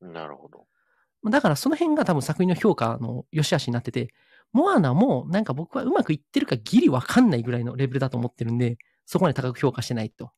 [0.00, 0.66] うん、なるほど。
[1.30, 4.08] だからその辺が多分作品の評価の良し悪しになってて、
[4.52, 10.32] モアナもなんか僕はうまくいってるかギリわかんないぐらいのレベルだと思ってるんで、そこまで高く評価してないと。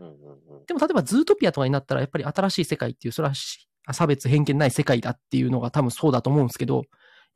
[0.00, 0.14] うんうん
[0.58, 0.66] うん。
[0.66, 6.82] でも例えばズートピアとかになったらやっぱり新しい世界っていう、それはし差別偏見ない世界だっていうのが多分そうだと思うんですけど、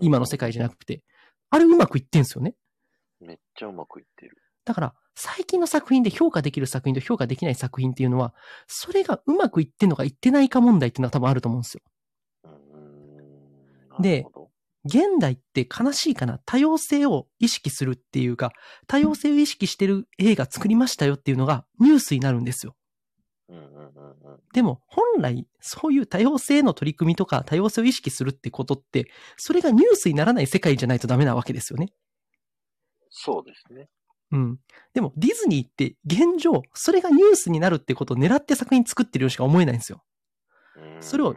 [0.01, 1.03] 今の世界じゃなくて、
[1.51, 2.55] あれうまくいってんすよね。
[3.21, 4.37] めっちゃうまくいってる。
[4.65, 8.35] だから、最近の作品で評価できる作品と評価できない作品っていうのは、
[8.69, 11.83] それがうまくいってんのかいってないか問題っていうのは多分あると思うんですよ。
[14.01, 14.27] で
[14.85, 18.53] 現代って悲しいかな多様性を意識するっていうか、
[18.87, 22.77] 多様性を意識してる映画作りましたよっていうのがニュースになるんですよ。
[24.55, 31.93] でも、本来、そういう多様性の取り組みとか、多様性を意識するってことって、それがニュースにならない世界じゃないとダメなわけですよね。
[33.11, 33.89] そうですね。
[34.31, 34.59] うん。
[34.95, 40.03] でも、ディズニーって現状、それがニュースになるってことを狙って作品作ってるようしか思えないんですよ。
[40.77, 41.35] うんそれを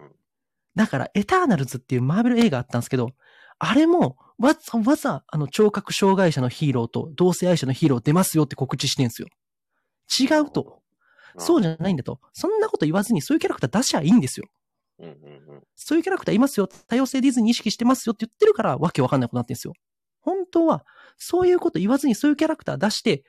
[0.75, 3.11] だから、エターナルズっていうマーベル映画あったんですけど、
[3.59, 9.27] あれも、わざわざ、あの、聴覚障害者のヒーローと同性愛者のヒーロー出ますよって告知してんすよ。
[10.19, 10.81] 違うと。。
[11.37, 12.19] そうじゃないんだと。
[12.33, 14.47] そんなこと言わずにそういうキャラクター出しゃいいんですよ。
[14.99, 15.63] うんうんうん。
[15.75, 16.67] そういうキャラクターいますよ。
[16.87, 19.73] 多様性ディズニー意識してますよって言ってるから、わけわかんないことになってんですよ。
[20.21, 20.85] 本当は、
[21.17, 23.23] そういうこと言わずにそういうキャラクター出して、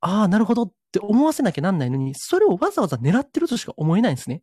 [0.00, 4.42] ああ、なるほどって思わせなきゃなんないのに、それをわざわざ狙ってるとしか思えないんですね。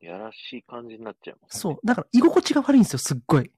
[0.00, 1.78] やらしい感じになっちゃいます、そう。。
[1.84, 3.50] だから、居心地が悪いんですよ、すっごい。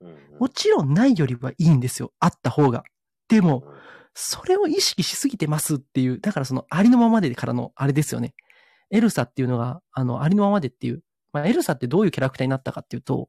[0.00, 2.12] うんうんもちろんないよりはいいんですよ。
[2.18, 2.82] あった方が。
[3.28, 3.74] でも、うん
[4.14, 8.34] それを意識しすぎてますっていう、だからそのありのままでからのあれですよね。
[8.90, 13.28] エルサっていうのが、あの、ありのままでっていう、まあ、エルサってどういうキャラクターになったかっていうと、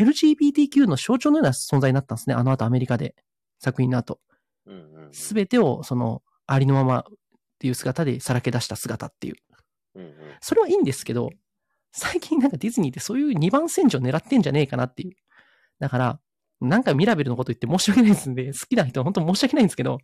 [0.00, 2.34] LGBTQ の象徴のような存在になったんですね。
[2.34, 3.14] あの後アメリカで。
[3.58, 4.20] 作品の後。
[5.12, 7.04] すべてを、その、ありのままっ
[7.58, 9.34] ていう姿でさらけ出した姿っていう。
[10.40, 11.30] それはいいんですけど、
[11.92, 15.12] 最近なんかディズニーってそういう2番戦場狙ってんじゃねえかなっていう。
[15.78, 16.20] だから、
[16.60, 19.98] なんかミラベルのこと言って申し訳ないですんで、好きな人は本当申し訳ないんですけど、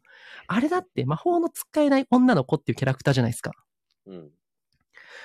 [0.47, 3.53] あれだって魔法の使えない女の子っていうキャラクターじゃないですか。
[4.07, 4.31] うん。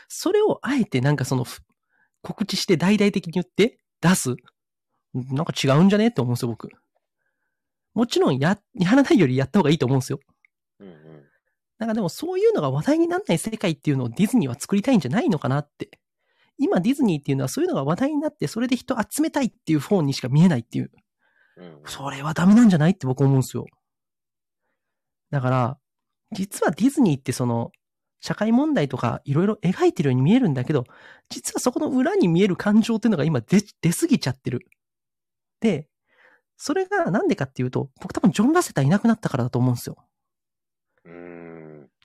[0.07, 1.61] それをあえてなんかその、ふ
[2.21, 4.35] 告知して大々的に言って出す
[5.13, 6.07] なんか違うんじゃね？
[6.07, 6.69] って思うんですよ、僕。
[7.93, 10.19] もちろんや、やらないよりやった方がいいと思うんですよ。
[10.79, 11.23] うんうん。
[11.77, 15.89] なんかでもそういうのが話題にならない世界っていうのをディズニーは作りたいんじゃないのかなって。
[16.57, 20.91] 今ディズニーっていうのはそういうのが話題になってそれで人集めたいっていう方にしか見えないっていう。
[21.85, 23.65] それはダメなんじゃないって僕思うんですよ。
[25.31, 25.77] だから、
[26.31, 27.71] 実はディズニーってその、
[28.19, 30.85] 社会問題とかいろいろ描いてるように見えるんだけど、
[31.29, 34.67] 実はそこの裏に見える感情っていうのが今出、出すぎちゃってる。
[35.61, 35.87] で、
[36.57, 39.97] それがなんでかっていうと、僕多分ジョン・ラセターいなくなったからだと思うんですよ。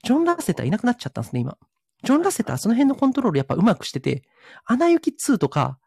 [0.02, 1.58] ジョン・ラセターいなくなっちゃったんですね、今。
[2.04, 4.22] ジョン・ラセターその辺のコントロールやっぱうまくしてて、
[4.64, 5.78] アナ雪2とか、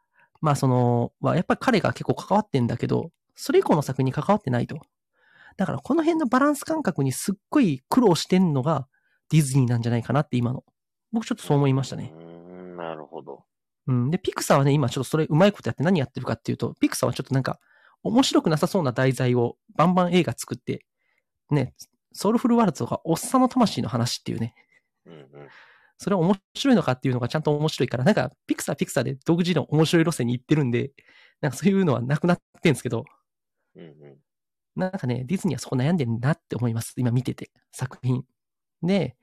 [0.41, 4.79] まあその、はやっぱり彼が結構関わってんだけど、それ以降の作品に関わってないと。
[5.57, 8.87] だからこの辺のバランス感覚にすっごい苦労してんのが
[9.29, 10.63] ディズニーなんじゃないかなって今の。
[11.11, 12.13] 僕ちょっとそう思いましたね。
[12.15, 13.43] うーん、なるほど。
[13.89, 14.11] うん。
[14.11, 17.59] で、ピクサーはね、今ちょっとそれうまいことやって何やってるかっていうと、ピクサーはちょっとなんか
[18.03, 20.85] 面白くなさそうな題材をバンバン映画作って、
[21.49, 21.73] ね、
[22.13, 24.53] ソウルフルワールドとかおっさんの魂の話っていうね、
[25.07, 25.29] うんうん。
[25.97, 30.91] それは面白いのかっていうのがちゃんと面白いから、なんか、ピクサーピクサーで独自の面白い路線に行ってるんで、
[31.41, 33.05] なんかそういうのはなくなってんですけど、
[33.75, 34.17] うんうん。
[34.75, 36.93] なんかね、ディズニーはそこ悩んでるなって思います。
[36.97, 38.23] 今見てて、作品。
[38.83, 39.17] で、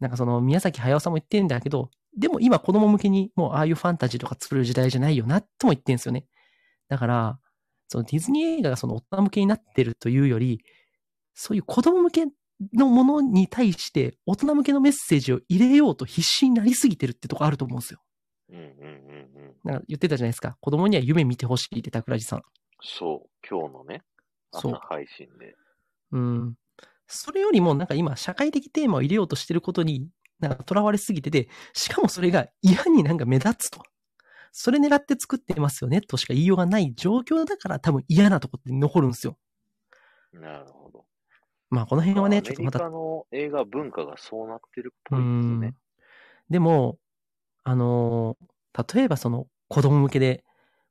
[0.00, 6.26] なんかその、宮崎駿さんも言ってんだけど、でも今子供向けにもうああいうファンタジーとか作る時代じゃないよな、とも言ってんですよね。
[6.88, 7.38] だから、
[7.86, 10.62] そのディズニー映画がその大人向けになってるというより、
[11.34, 12.26] そういう子供向け
[12.74, 18.00] のものに対して大人向けのメッセージを入れようと必死になりすぎてるってとこあると思うんですよ。
[18.50, 18.70] うんうんうんう
[19.50, 19.54] ん。
[19.64, 20.56] なんか言ってたじゃないですか。
[20.60, 22.42] 子供には夢見てほしいって桜地さん。
[22.80, 24.02] そう、今日のね、
[24.52, 25.54] そう朝配信で。
[26.12, 26.54] うん。
[27.06, 30.08] それよりも、なんか今、社会的テーマを入れようとしてることに、
[30.40, 33.82] なんか囚われすぎてて、しかもそれが嫌になんか目立つと。
[34.52, 39.36] それ狙って作ってますよね、としか言いようがない状況だから多分嫌なとこって残るんですよ。
[40.32, 41.04] なるほど。
[41.70, 45.74] まあこの辺はね、アメリちょっとまたカの映画文化がそうなってるっうぽいですね。
[46.50, 46.98] でも、
[47.64, 48.46] あのー
[48.94, 50.44] 例えばその子供向けで、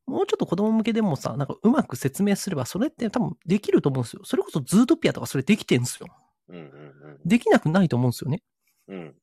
[0.07, 4.21] もうちょっと子供向けでもさ、なんかうまく説明すれば、それって多分できると思うんですよ。
[4.25, 6.07] それこそズートピアとかそれできてんすよ。
[6.49, 8.43] うんうんできなくないと思うんですよね。
[8.87, 9.15] うん。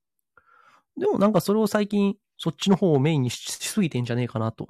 [0.96, 1.00] うん。
[1.00, 4.68] でもなんかそれを最近、そっちの方をメインにししすぎてんじゃねえかなと。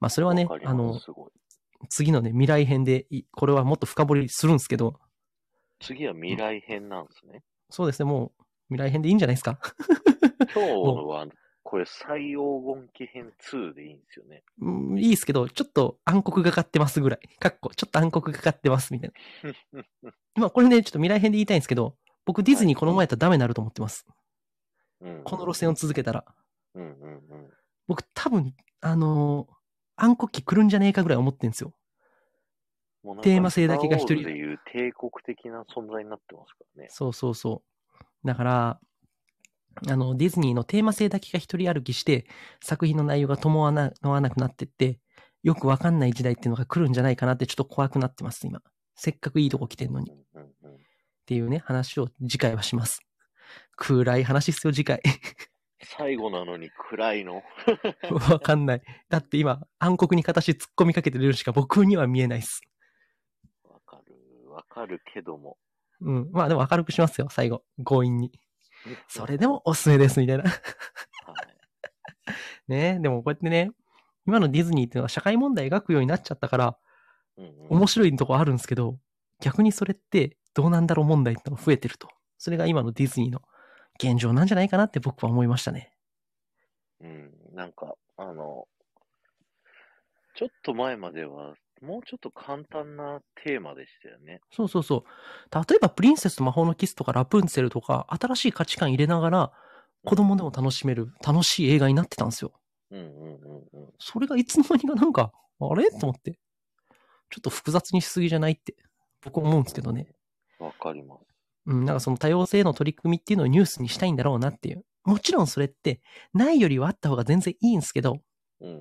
[0.00, 0.98] まあそれはねあの。
[1.88, 4.98] 次のね、未来編でい、これはもっと深掘りするんですけど、
[5.80, 7.42] 次は未来編なんですね。
[7.70, 8.44] そうですね、もう
[8.74, 9.60] 未来編でいいんじゃないですか。
[10.54, 10.70] 今日
[11.06, 11.26] は、
[11.62, 12.36] これ最黄
[12.66, 14.42] 金期編2でいいんですよね。
[14.60, 17.20] うん、いいですけど、ちょっと暗黒がかってますぐらい。
[17.38, 19.12] かっこ、ちょっと暗黒がかってますみたい
[19.72, 19.84] な。
[20.34, 24.04] まあこれね、ちょっと未来編で言いたいんですけど、僕ディズニーこのままやったらダメになると思ってます。
[24.08, 24.14] うん
[25.24, 26.24] この路線を続けたら。
[27.86, 29.58] 僕多分、あのー
[30.00, 31.74] 暗黒期来るんじゃねえかぐらい思ってんですよ。
[33.22, 36.88] テーマ性だけが一人でいう帝国的な存在になってますからね。
[36.90, 37.62] そうそうそ
[38.04, 38.26] う。
[38.26, 38.80] だから、
[39.88, 42.26] あの、ディズニーのテーマ性だけが一人歩きして、
[42.62, 45.00] 作品の内容が伴わなわなくなってって、
[45.42, 48.62] よくわかんない時代っていうのが来るんじゃないかなってちょっと怖くなってます、今。
[48.94, 50.12] せっかくいいとこ来てんのに。
[50.12, 50.14] っ。
[51.26, 53.00] ていうね、話を次回はします。
[53.78, 55.00] 暗い話っすよ、次回。
[55.80, 57.42] 最後なのに暗いの？
[58.30, 58.82] わかんない。
[59.08, 62.60] だって今、暗黒に形突っ込みかけてるしか僕には見えないっす。
[63.64, 64.50] わかる。
[64.50, 65.56] わかるけども。
[66.00, 66.30] うん。
[66.32, 67.64] まあでも明るくしますよ、最後。
[67.84, 68.32] 強引に。
[69.08, 70.44] それでもおすすめです、みたいな。
[70.44, 70.52] はい。
[72.68, 73.70] ねでもこうやってね、
[74.26, 76.78] 今のディズニーっていうのは社会問題描くようになっちゃったから、
[77.36, 78.98] うんうん面白いとこあるんですけど、
[79.40, 82.08] 逆にそれってどうなんだろう問題ってのが増えてると。
[82.36, 83.42] それが今のディズニーの
[84.02, 85.92] 現状なんじゃないかなって僕は思いましたね。
[87.00, 88.66] うん、なんか、あの、
[90.36, 94.40] ちょっと前までは、もうちょっと簡単なテーマでしたよね。
[94.50, 95.54] そうそうそう。
[95.54, 99.52] 例えばプリンセスと魔法のキスとかラプンツェルとか新しい価値観入れながら
[100.04, 102.52] 子供でも楽しめる楽しい映画になってたんですよ。
[102.90, 103.92] うんうんうんうん。
[104.00, 105.88] それがいつの間にかなんか、あれ？
[105.90, 106.32] と思って。
[107.30, 108.52] ちょっと複雑にしすぎじゃない？
[108.52, 108.74] って
[109.22, 110.08] 僕思うんですけどね。
[110.58, 111.20] わかります。
[111.68, 114.84] うん、なんかその多様性の取り組みっていうのをニュースにしたいんだろうなっていう。
[115.04, 116.00] もちろんそれって、
[116.32, 118.20] ないよりはあった方が全然いいんですけど、
[118.60, 118.80] うんうん。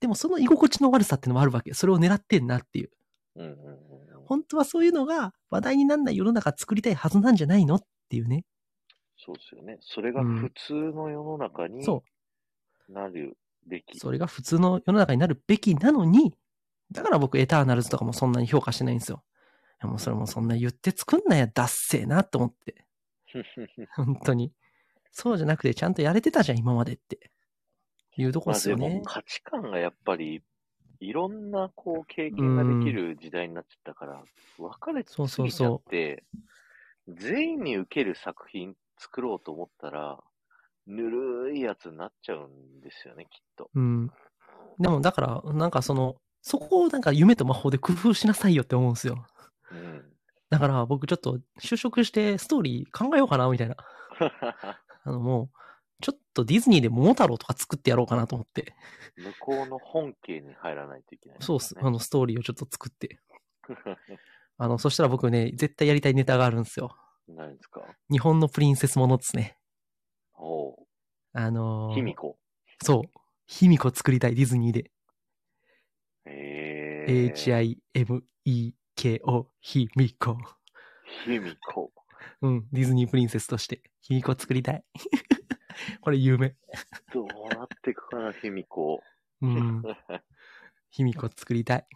[0.00, 1.74] でもその居心地の悪さっていうのもあるわけ。
[1.74, 2.90] それを狙ってんなっていう。
[3.36, 3.76] うんうんうんうん。
[4.24, 8.44] 本当はそういうのが話題にならない世の中作りたいはずなんじゃないのっていうね。
[9.18, 9.76] そうですよね。
[9.80, 12.02] それがうん普通の世の中にそ
[12.88, 13.36] なる
[13.66, 13.96] べき。
[13.96, 13.98] う。
[13.98, 16.34] それが普通の世の中になるべきなのに、
[16.90, 19.22] だから僕エターナルズとかもそんなに評価してないんですよ。
[19.82, 22.84] いやもうそれもそんな言って作んなや、ダッセーなと思って。
[23.96, 24.52] 本当に。
[25.10, 27.30] そうじゃなくてちゃんとやれてたじゃん、今までって。
[28.16, 29.02] いうとこまあでですよねも。
[29.02, 30.42] 価値観がやっぱり、
[31.00, 34.22] いろんなこう経験ができる時代になっちゃったから、
[34.56, 36.24] 分かれてそうって、
[37.08, 40.22] 全員に受ける作品作ろうと思ったら、
[40.86, 43.70] ぬるいやつになっちゃうんですよね、きっと。
[43.74, 44.12] うん。
[44.78, 49.26] でもだから、なんかその、そこをなんか夢と魔法で工夫しなさいよって思うんですよ。
[49.72, 50.12] うん。
[50.50, 53.76] だから僕ちょっと就職してストーリー考えようかなみたいな。
[55.04, 55.50] あのもう、
[56.02, 58.74] ちょっとディズニーで桃太郎とか作ってやろうかなと思って。
[59.16, 61.74] 向こうの本家に入らないといけない、そうっす。
[61.78, 61.90] あね。
[61.90, 63.18] のストーリーをちょっと作って。
[64.58, 66.96] あの、そしたら僕ね、絶対やりたいネタがあるんですよ。
[67.28, 67.82] 何ですか？
[68.10, 69.58] 日本のプリンセスものですね。
[70.34, 70.86] おう。
[71.32, 72.38] あのー、卑弥呼。
[72.82, 73.20] そう。
[73.46, 74.90] 卑弥呼作りたい、ディズニーで。
[76.26, 78.81] えー。
[78.96, 80.36] H-I-M-E-K-O、卑弥呼。
[81.24, 81.92] 卑弥呼。
[82.42, 84.84] うん、ディズニープリンセスとして、卑弥呼作りたい。
[86.00, 86.54] これ有名。
[87.12, 89.02] どうなっていくかな、卑弥呼。
[89.40, 89.82] うん。
[90.90, 91.86] 卑弥呼作りたい。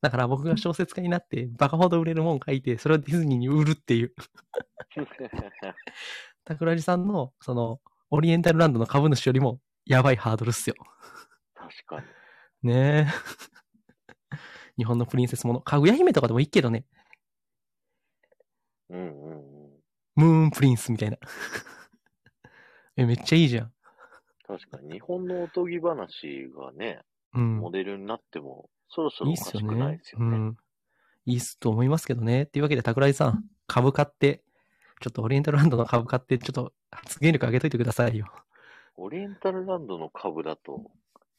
[0.00, 4.14] だから僕が小説家になって、バカほど売れるもん書いて、それをディズニーに売るっていう。
[6.46, 7.80] 桜地さんの、その、
[8.10, 10.76] オリエンタルランドの株主よりも、やばいハードルっすよ。
[11.54, 12.00] 確か
[12.62, 12.70] に。
[12.70, 13.53] ねえ。
[14.76, 15.60] 日本のプリンセスもの。
[15.60, 16.84] かぐや姫とかでもいいけどね。
[18.90, 19.70] うんうんうん。
[20.16, 21.18] ムーンプリンスみたいな。
[22.96, 23.72] え、めっちゃいいじゃん。
[24.46, 27.00] 確かに、日本のおとぎ話がね、
[27.34, 27.58] うん。
[27.58, 30.12] モデルになっても、そろそろおいいっすよかしくないねです。
[30.12, 30.36] よね。
[30.36, 30.56] うん。
[31.26, 32.42] いいっすと思いますけどね。
[32.42, 34.44] っていうわけで、桜井さん、株買って、
[35.00, 38.26] ちょっとオリエンタルランドの株買って、ちょっと発言力上げといてくださいよ。
[38.96, 40.90] オリエンタルランドの株だと、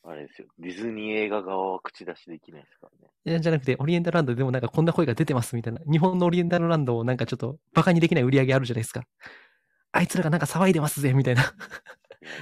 [0.07, 0.47] あれですよ。
[0.59, 3.11] ディズニー映画側は口出しできないですからね。
[3.25, 5.81] いやじゃなくて、オリエンタルランドででもなんかこんな声が出てますみたいな。
[5.91, 9.03] 日本のオリエンタルランドをなんかちょっとバカにできない売り上げあるじゃないですか。
[9.91, 11.41] あいつらがなんか騒いでますぜ、みたいな。
[11.41, 11.45] い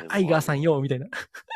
[0.10, 1.08] アイガーさんよ、みたいな。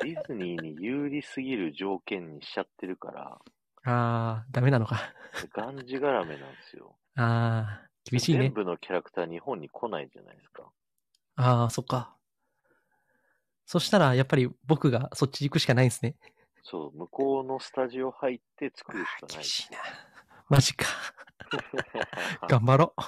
[0.04, 3.40] ディズニーに有利すぎる条件にしちゃってるから、
[3.84, 5.14] あー、ダメなのか。
[5.54, 6.96] がんじがらめなんですよ。
[7.16, 8.54] あー、厳しいね全。
[8.54, 10.72] 部のキャラクター日本に来ないじゃないですか。
[11.36, 12.16] あー、そっか。
[13.68, 16.15] そしたら、やっぱり僕がそっち行くしかないんですね。
[16.64, 19.44] そう、向こうのスタジオ入って作るしかない厳。
[19.44, 19.80] しいな。
[20.48, 20.85] マジか。
[22.48, 23.02] 頑張ろう。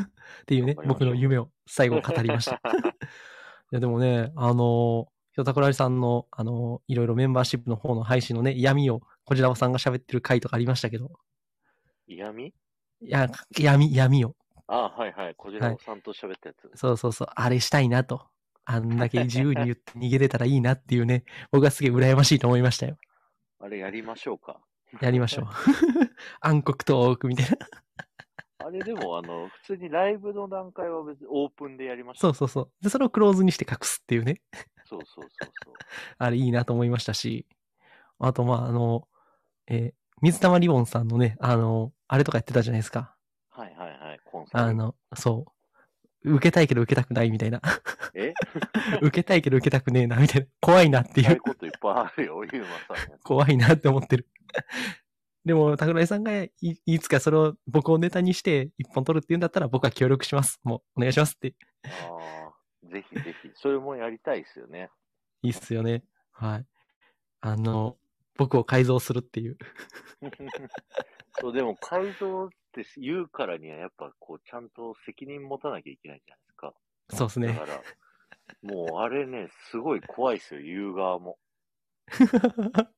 [0.00, 2.60] っていうね僕の夢を最後語りました。
[2.62, 11.10] いや、でもね、あの、ひょたくらりさんの、あの、いろいろメンバーシップの方の配信のね、闇を、こちらさんが喋ってる回とかありましたけど、
[12.06, 12.54] 嫌味？
[13.00, 13.28] いや、
[13.58, 14.36] 闇、闇を。
[14.68, 15.34] あはいはい。
[15.34, 16.70] こちらさんと喋ったやつ。
[16.78, 18.28] そうそうそう、あれしたいなと。
[18.66, 22.98] あんだけ自由に言って逃げれたらいいなっていうね、 僕はすげえ羨ましいと思いましたよ。
[23.60, 24.60] あれやりましょうか。
[25.00, 25.46] やりましょう。
[26.40, 27.56] 暗黒トークみたいな。
[28.66, 32.20] あれでも、あの、普通にライブの段階は別にオープンでやりました。
[32.22, 32.72] そうそうそう。
[32.82, 34.42] で、それをクローズにして隠すっていうね。
[34.84, 35.74] そうそうそうそう。
[36.18, 37.46] あれいいなと思いましたし、
[38.18, 39.08] あと、まあ、あの、
[39.68, 43.14] えー水玉リボンさんのね、あの、あれとかやってたじゃないですか。
[43.50, 44.20] はいはいはい。
[44.24, 44.64] コンサル。
[44.64, 45.52] あの、そう。
[46.26, 47.60] 受けたいけど受けたくないみたいな。
[48.14, 48.34] え？
[49.00, 50.46] 受けたいけど受けたくねえな、みたいな。
[50.60, 51.40] 怖いなっていう。
[51.40, 53.18] こといっぱいあるよ、ゆうまさん。
[53.20, 54.26] 怖いなって思ってる。
[55.44, 60.60] でも、桜井さんがいいつかそれを僕をネタにして一本取るって言うんだったら僕は協力します。
[60.64, 61.54] もうお願いしますって。
[61.84, 61.88] あ
[62.88, 63.50] あ、ぜひぜひ。
[63.54, 64.90] それもやりたいですよね。
[65.42, 66.02] いいっすよね。
[66.32, 66.66] はい。
[67.40, 67.96] あの、
[68.36, 69.56] 僕を改造するっていう。
[71.40, 72.50] そう、でも改造
[72.82, 76.74] って言うからには、やっぱこう、ちゃんと責任持たなきゃいけないじゃないですか。
[77.10, 77.48] そうですね。
[77.48, 77.82] だから、
[78.62, 81.38] もうあれね、すごい怖いですよ、言う側も。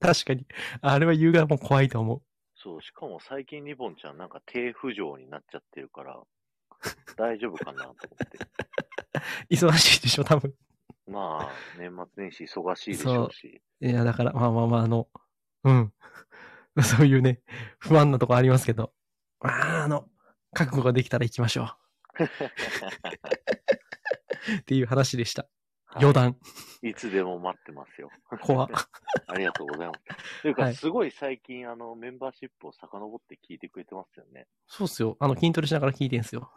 [0.00, 0.46] 確かに。
[0.82, 2.22] あれは言う側も怖いと思う。
[2.56, 6.20] そう、しかも最近リボンちゃんなんか低浮上になっちゃってるから、
[7.16, 7.96] 大丈夫かなと思っ
[8.28, 8.38] て。
[9.50, 10.54] 忙しいでしょ、多分。
[11.06, 13.62] まあ、年末年始忙しいでしょうし。
[13.80, 15.08] いや、だから、まあまあまあ、あの、
[15.64, 15.92] うん。
[16.82, 17.40] そういうね、
[17.78, 18.90] 不安なとこありますけど、ま
[19.40, 20.08] あ、あの、
[20.52, 21.76] 覚悟ができたら行きましょう。
[24.60, 25.46] っていう話でした。
[25.94, 26.36] 余談。
[26.82, 28.10] いつでも待ってますよ。
[28.42, 28.68] 怖っ
[29.26, 30.42] ありがとうございます。
[30.42, 34.46] というか、はいすごい最近、あの、メンバーシップを遡って聞いてくれてますよね。
[34.66, 35.16] そうっすよ。
[35.18, 36.52] あの、筋トレしながら聞いてんすよ。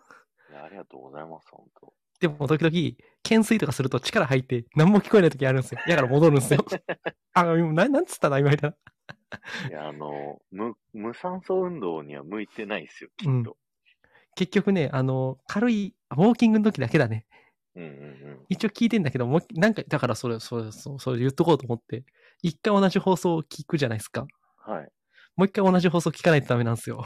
[0.51, 1.93] いやありがとうございます、本当。
[2.19, 2.71] でも、時々、
[3.23, 5.81] 懸垂とかすると力入って、何も聞こえない時あるんですよ。
[5.87, 6.63] だから戻るんですよ。
[7.33, 8.77] あ、今ななんつったな、今みたいな。
[9.69, 13.57] いや、あの、無、無酸素運動には向いてないですよ、きっうんと。
[14.35, 17.25] 結局ね、あの、軽い、ウォーキングの時だけだね。
[17.75, 22.03] うん、うん、うん一応聞いてんだけど、もう、なんか、だからそれ、それ、そう、それ言っとこうと思って、
[22.41, 24.25] 一回同じ放送を聞くじゃないですか。
[24.57, 24.91] はい。
[25.35, 27.03] もう一回同じ放送聞かないとダメなんですよ。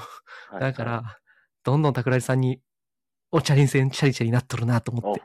[0.49, 1.17] はいだから、は
[1.63, 2.61] どんどん桜井さんに、
[3.31, 5.23] おチャリチャリチャリなっとるなと思って、い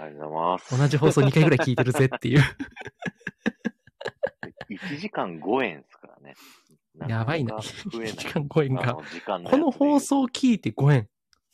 [0.00, 0.78] ありがとうございます。
[0.78, 2.40] 同じ放送2回ぐらい聞いてるぜっていう。
[4.70, 6.34] 1時間5円ですからね。
[7.08, 7.56] やばいな。
[7.56, 8.12] かか増えない。
[8.12, 8.90] 1 時間5円が。
[8.90, 11.08] あの時間のやつこでの放送聞いて5円。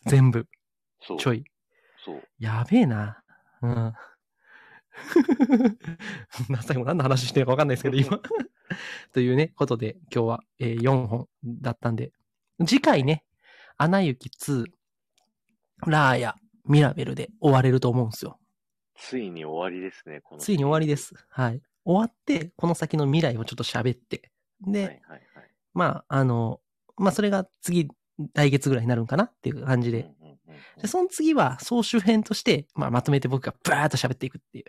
[0.07, 0.47] 全部。
[1.19, 1.45] ちょい。
[2.05, 2.23] そう。
[2.39, 3.23] やべえな。
[3.63, 3.73] うん。
[6.49, 8.21] な最後何の話してるか分かんないですけど、今。
[9.13, 12.13] というね、ことで、今日は、えー4本だったんで、
[12.67, 13.25] 次回ね、
[13.77, 14.67] アナ雪2、
[15.87, 18.39] ラーヤ、ミラベルで終われると思うんですよ。
[18.97, 20.41] ついに終わりですね、この。
[20.41, 20.97] ついに終わりで。
[20.97, 21.15] す。
[21.29, 21.63] はい。
[21.85, 24.31] 終わって、この先の未来をちょっと喋って。
[24.63, 25.23] で、はいはいはい。
[25.75, 26.61] まあ、あの、
[26.97, 27.89] まあ、それが次、
[28.35, 30.01] 来月ぐらいになるんかなっていう感じで。
[30.01, 30.39] うんうんうんうん
[30.81, 34.65] で、その次は総集編として、まあ、まとめて僕がバーっと喋っていくっていう、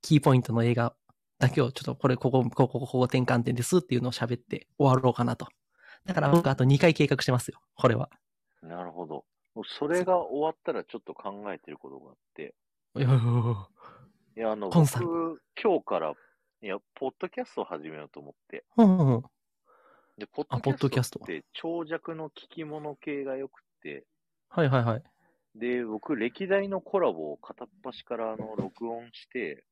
[0.00, 0.94] キーポイントの映画
[1.38, 5.48] だけをちょっとこれ、ここ、ここ、ここ転換点ですっていうのを喋って終わろうかなと。
[6.04, 7.60] だから僕あと2回計画してますよ。
[7.74, 8.10] これは。
[8.62, 9.24] なるほど。
[9.64, 12.54] それが終わったらちょっと考えてることがあって。
[14.36, 16.14] いやあの、僕、今日から、
[16.62, 18.64] いや、ポッドキャストを始めようと思って。
[18.76, 19.22] うんうんうん。
[20.16, 24.04] で、ポッドキャストって長尺の聞き物系が良くて、
[24.48, 25.02] はいはいはい。
[25.56, 29.64] で、僕、歴代のコラボを片っ端からあの録音して、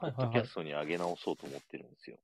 [0.00, 0.30] ポッド。
[0.32, 2.18] キャストに上げ直そうと思ってるんですよ。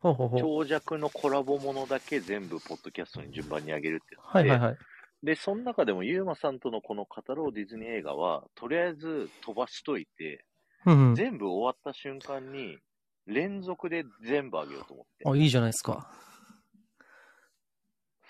[0.00, 0.40] ほうほうほう。
[0.40, 4.76] 長尺のコラボものだけ全部ポッドキャストに順番に上げるってはいはいはい。
[5.22, 10.44] で、その中でもユーマさんとのこの語ろうディズニー映画は、とりあえず飛ばしといて、
[10.86, 11.14] うんうん。
[11.14, 12.78] 全部終わった瞬間に、
[13.26, 15.28] 連続で全部上げようと思って。
[15.28, 16.10] あ、いいじゃないですか。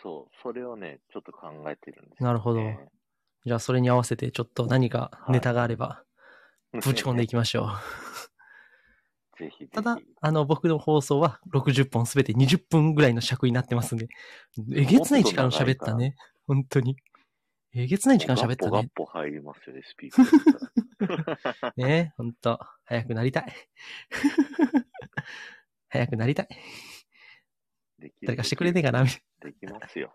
[0.02, 2.26] そう、それをね、ちょっと考えてるんですよ、ね。
[2.26, 2.60] なるほど
[3.44, 6.04] じゃあそれに合わせてちょっと何かネタがあれば、
[6.72, 7.66] ぶち込んでいきましょう。
[9.38, 9.68] ぜひぜひ。
[9.70, 14.08] ただ、あの、僕の放送は60本すべて20分ぐらいの尺になってますんで、
[14.74, 16.14] えげつない時間喋ったね。
[16.46, 16.96] 本当に。
[17.74, 18.70] えげつない時間喋ったね。
[18.70, 21.72] ガッポガッポ入りますよね、スピーカー。
[21.76, 23.52] ねほんと、早くなりたい。
[25.88, 26.48] 早くなりたい。
[28.22, 29.16] 誰かしてくれねえかな、みた
[29.48, 30.14] いできますよ。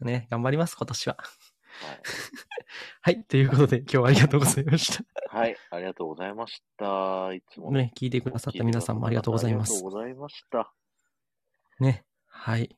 [0.00, 0.06] な。
[0.06, 1.16] ね、頑張ります、今年は。
[1.16, 2.00] はい。
[3.02, 5.04] はい、ということで、今日はありがとうございました。
[5.30, 7.32] はい、ありがとうございました。
[7.32, 10.72] いつもねね、聞いてくださった皆さんもありがとうございますありがとうございました。
[11.80, 12.77] ね、はい。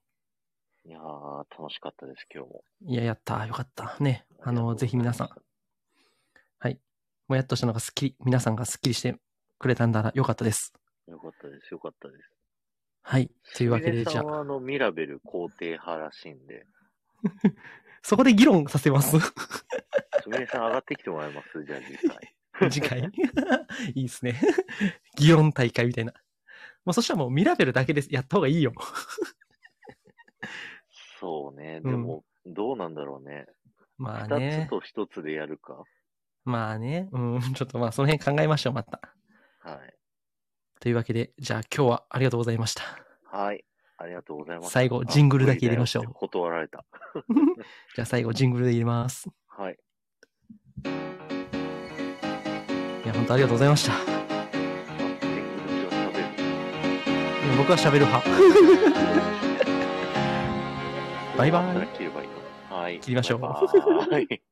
[0.85, 2.65] いやー、楽しかったです、今日も。
[2.87, 3.97] いや、やった、よかった。
[4.01, 5.29] ね、あの、ぜひ皆さん、
[6.59, 6.79] はい。
[7.29, 9.17] もやっとしたのがすっきり、皆さんがすっきりして
[9.59, 10.73] くれたんだらよかったです。
[11.07, 12.31] よかったです、よかったです。
[13.03, 13.31] はい。
[13.57, 16.65] というわけで、じゃあ、あの、ミラベル肯定派らしいんで、
[18.03, 19.19] そこで議論させます。
[19.21, 21.63] すみれさん上がってきてもらえます？
[21.65, 22.71] じゃあ実際。
[22.71, 23.01] 次回？
[23.95, 24.41] いいですね。
[25.17, 26.13] 議論大会みたいな。
[26.85, 28.73] もうそしたらもうミラベルだけでやった方がいいよ。
[31.21, 33.47] そうね、うんでも、どうなんだろうね。
[33.99, 34.71] まあ二、ねつ。
[34.71, 35.85] と一つでやるか。
[36.45, 37.09] まあね。
[37.13, 39.01] うん、 ちょっとまあその辺考えましょう、また。
[39.61, 39.95] はい。
[40.81, 42.83] というわけで、じゃあ今日はありがとうございました。
[43.25, 43.65] はい。
[43.99, 44.71] ありがとうございます。
[44.71, 46.85] 最後ジングルだけ入れましょうあ無理だよって断られた。
[47.95, 49.29] じゃあ最後ジングルで入れます。
[49.47, 49.79] はい。
[53.05, 53.93] いや、本当ありがとうございました。
[53.93, 56.21] あジングルで喋る。
[57.45, 59.70] いや僕は喋る派。
[61.41, 62.29] バイバイ切ればいい
[62.71, 62.77] の？
[62.77, 63.01] はい。
[63.01, 63.61] 切りましょうバ
[64.07, 64.43] イバイ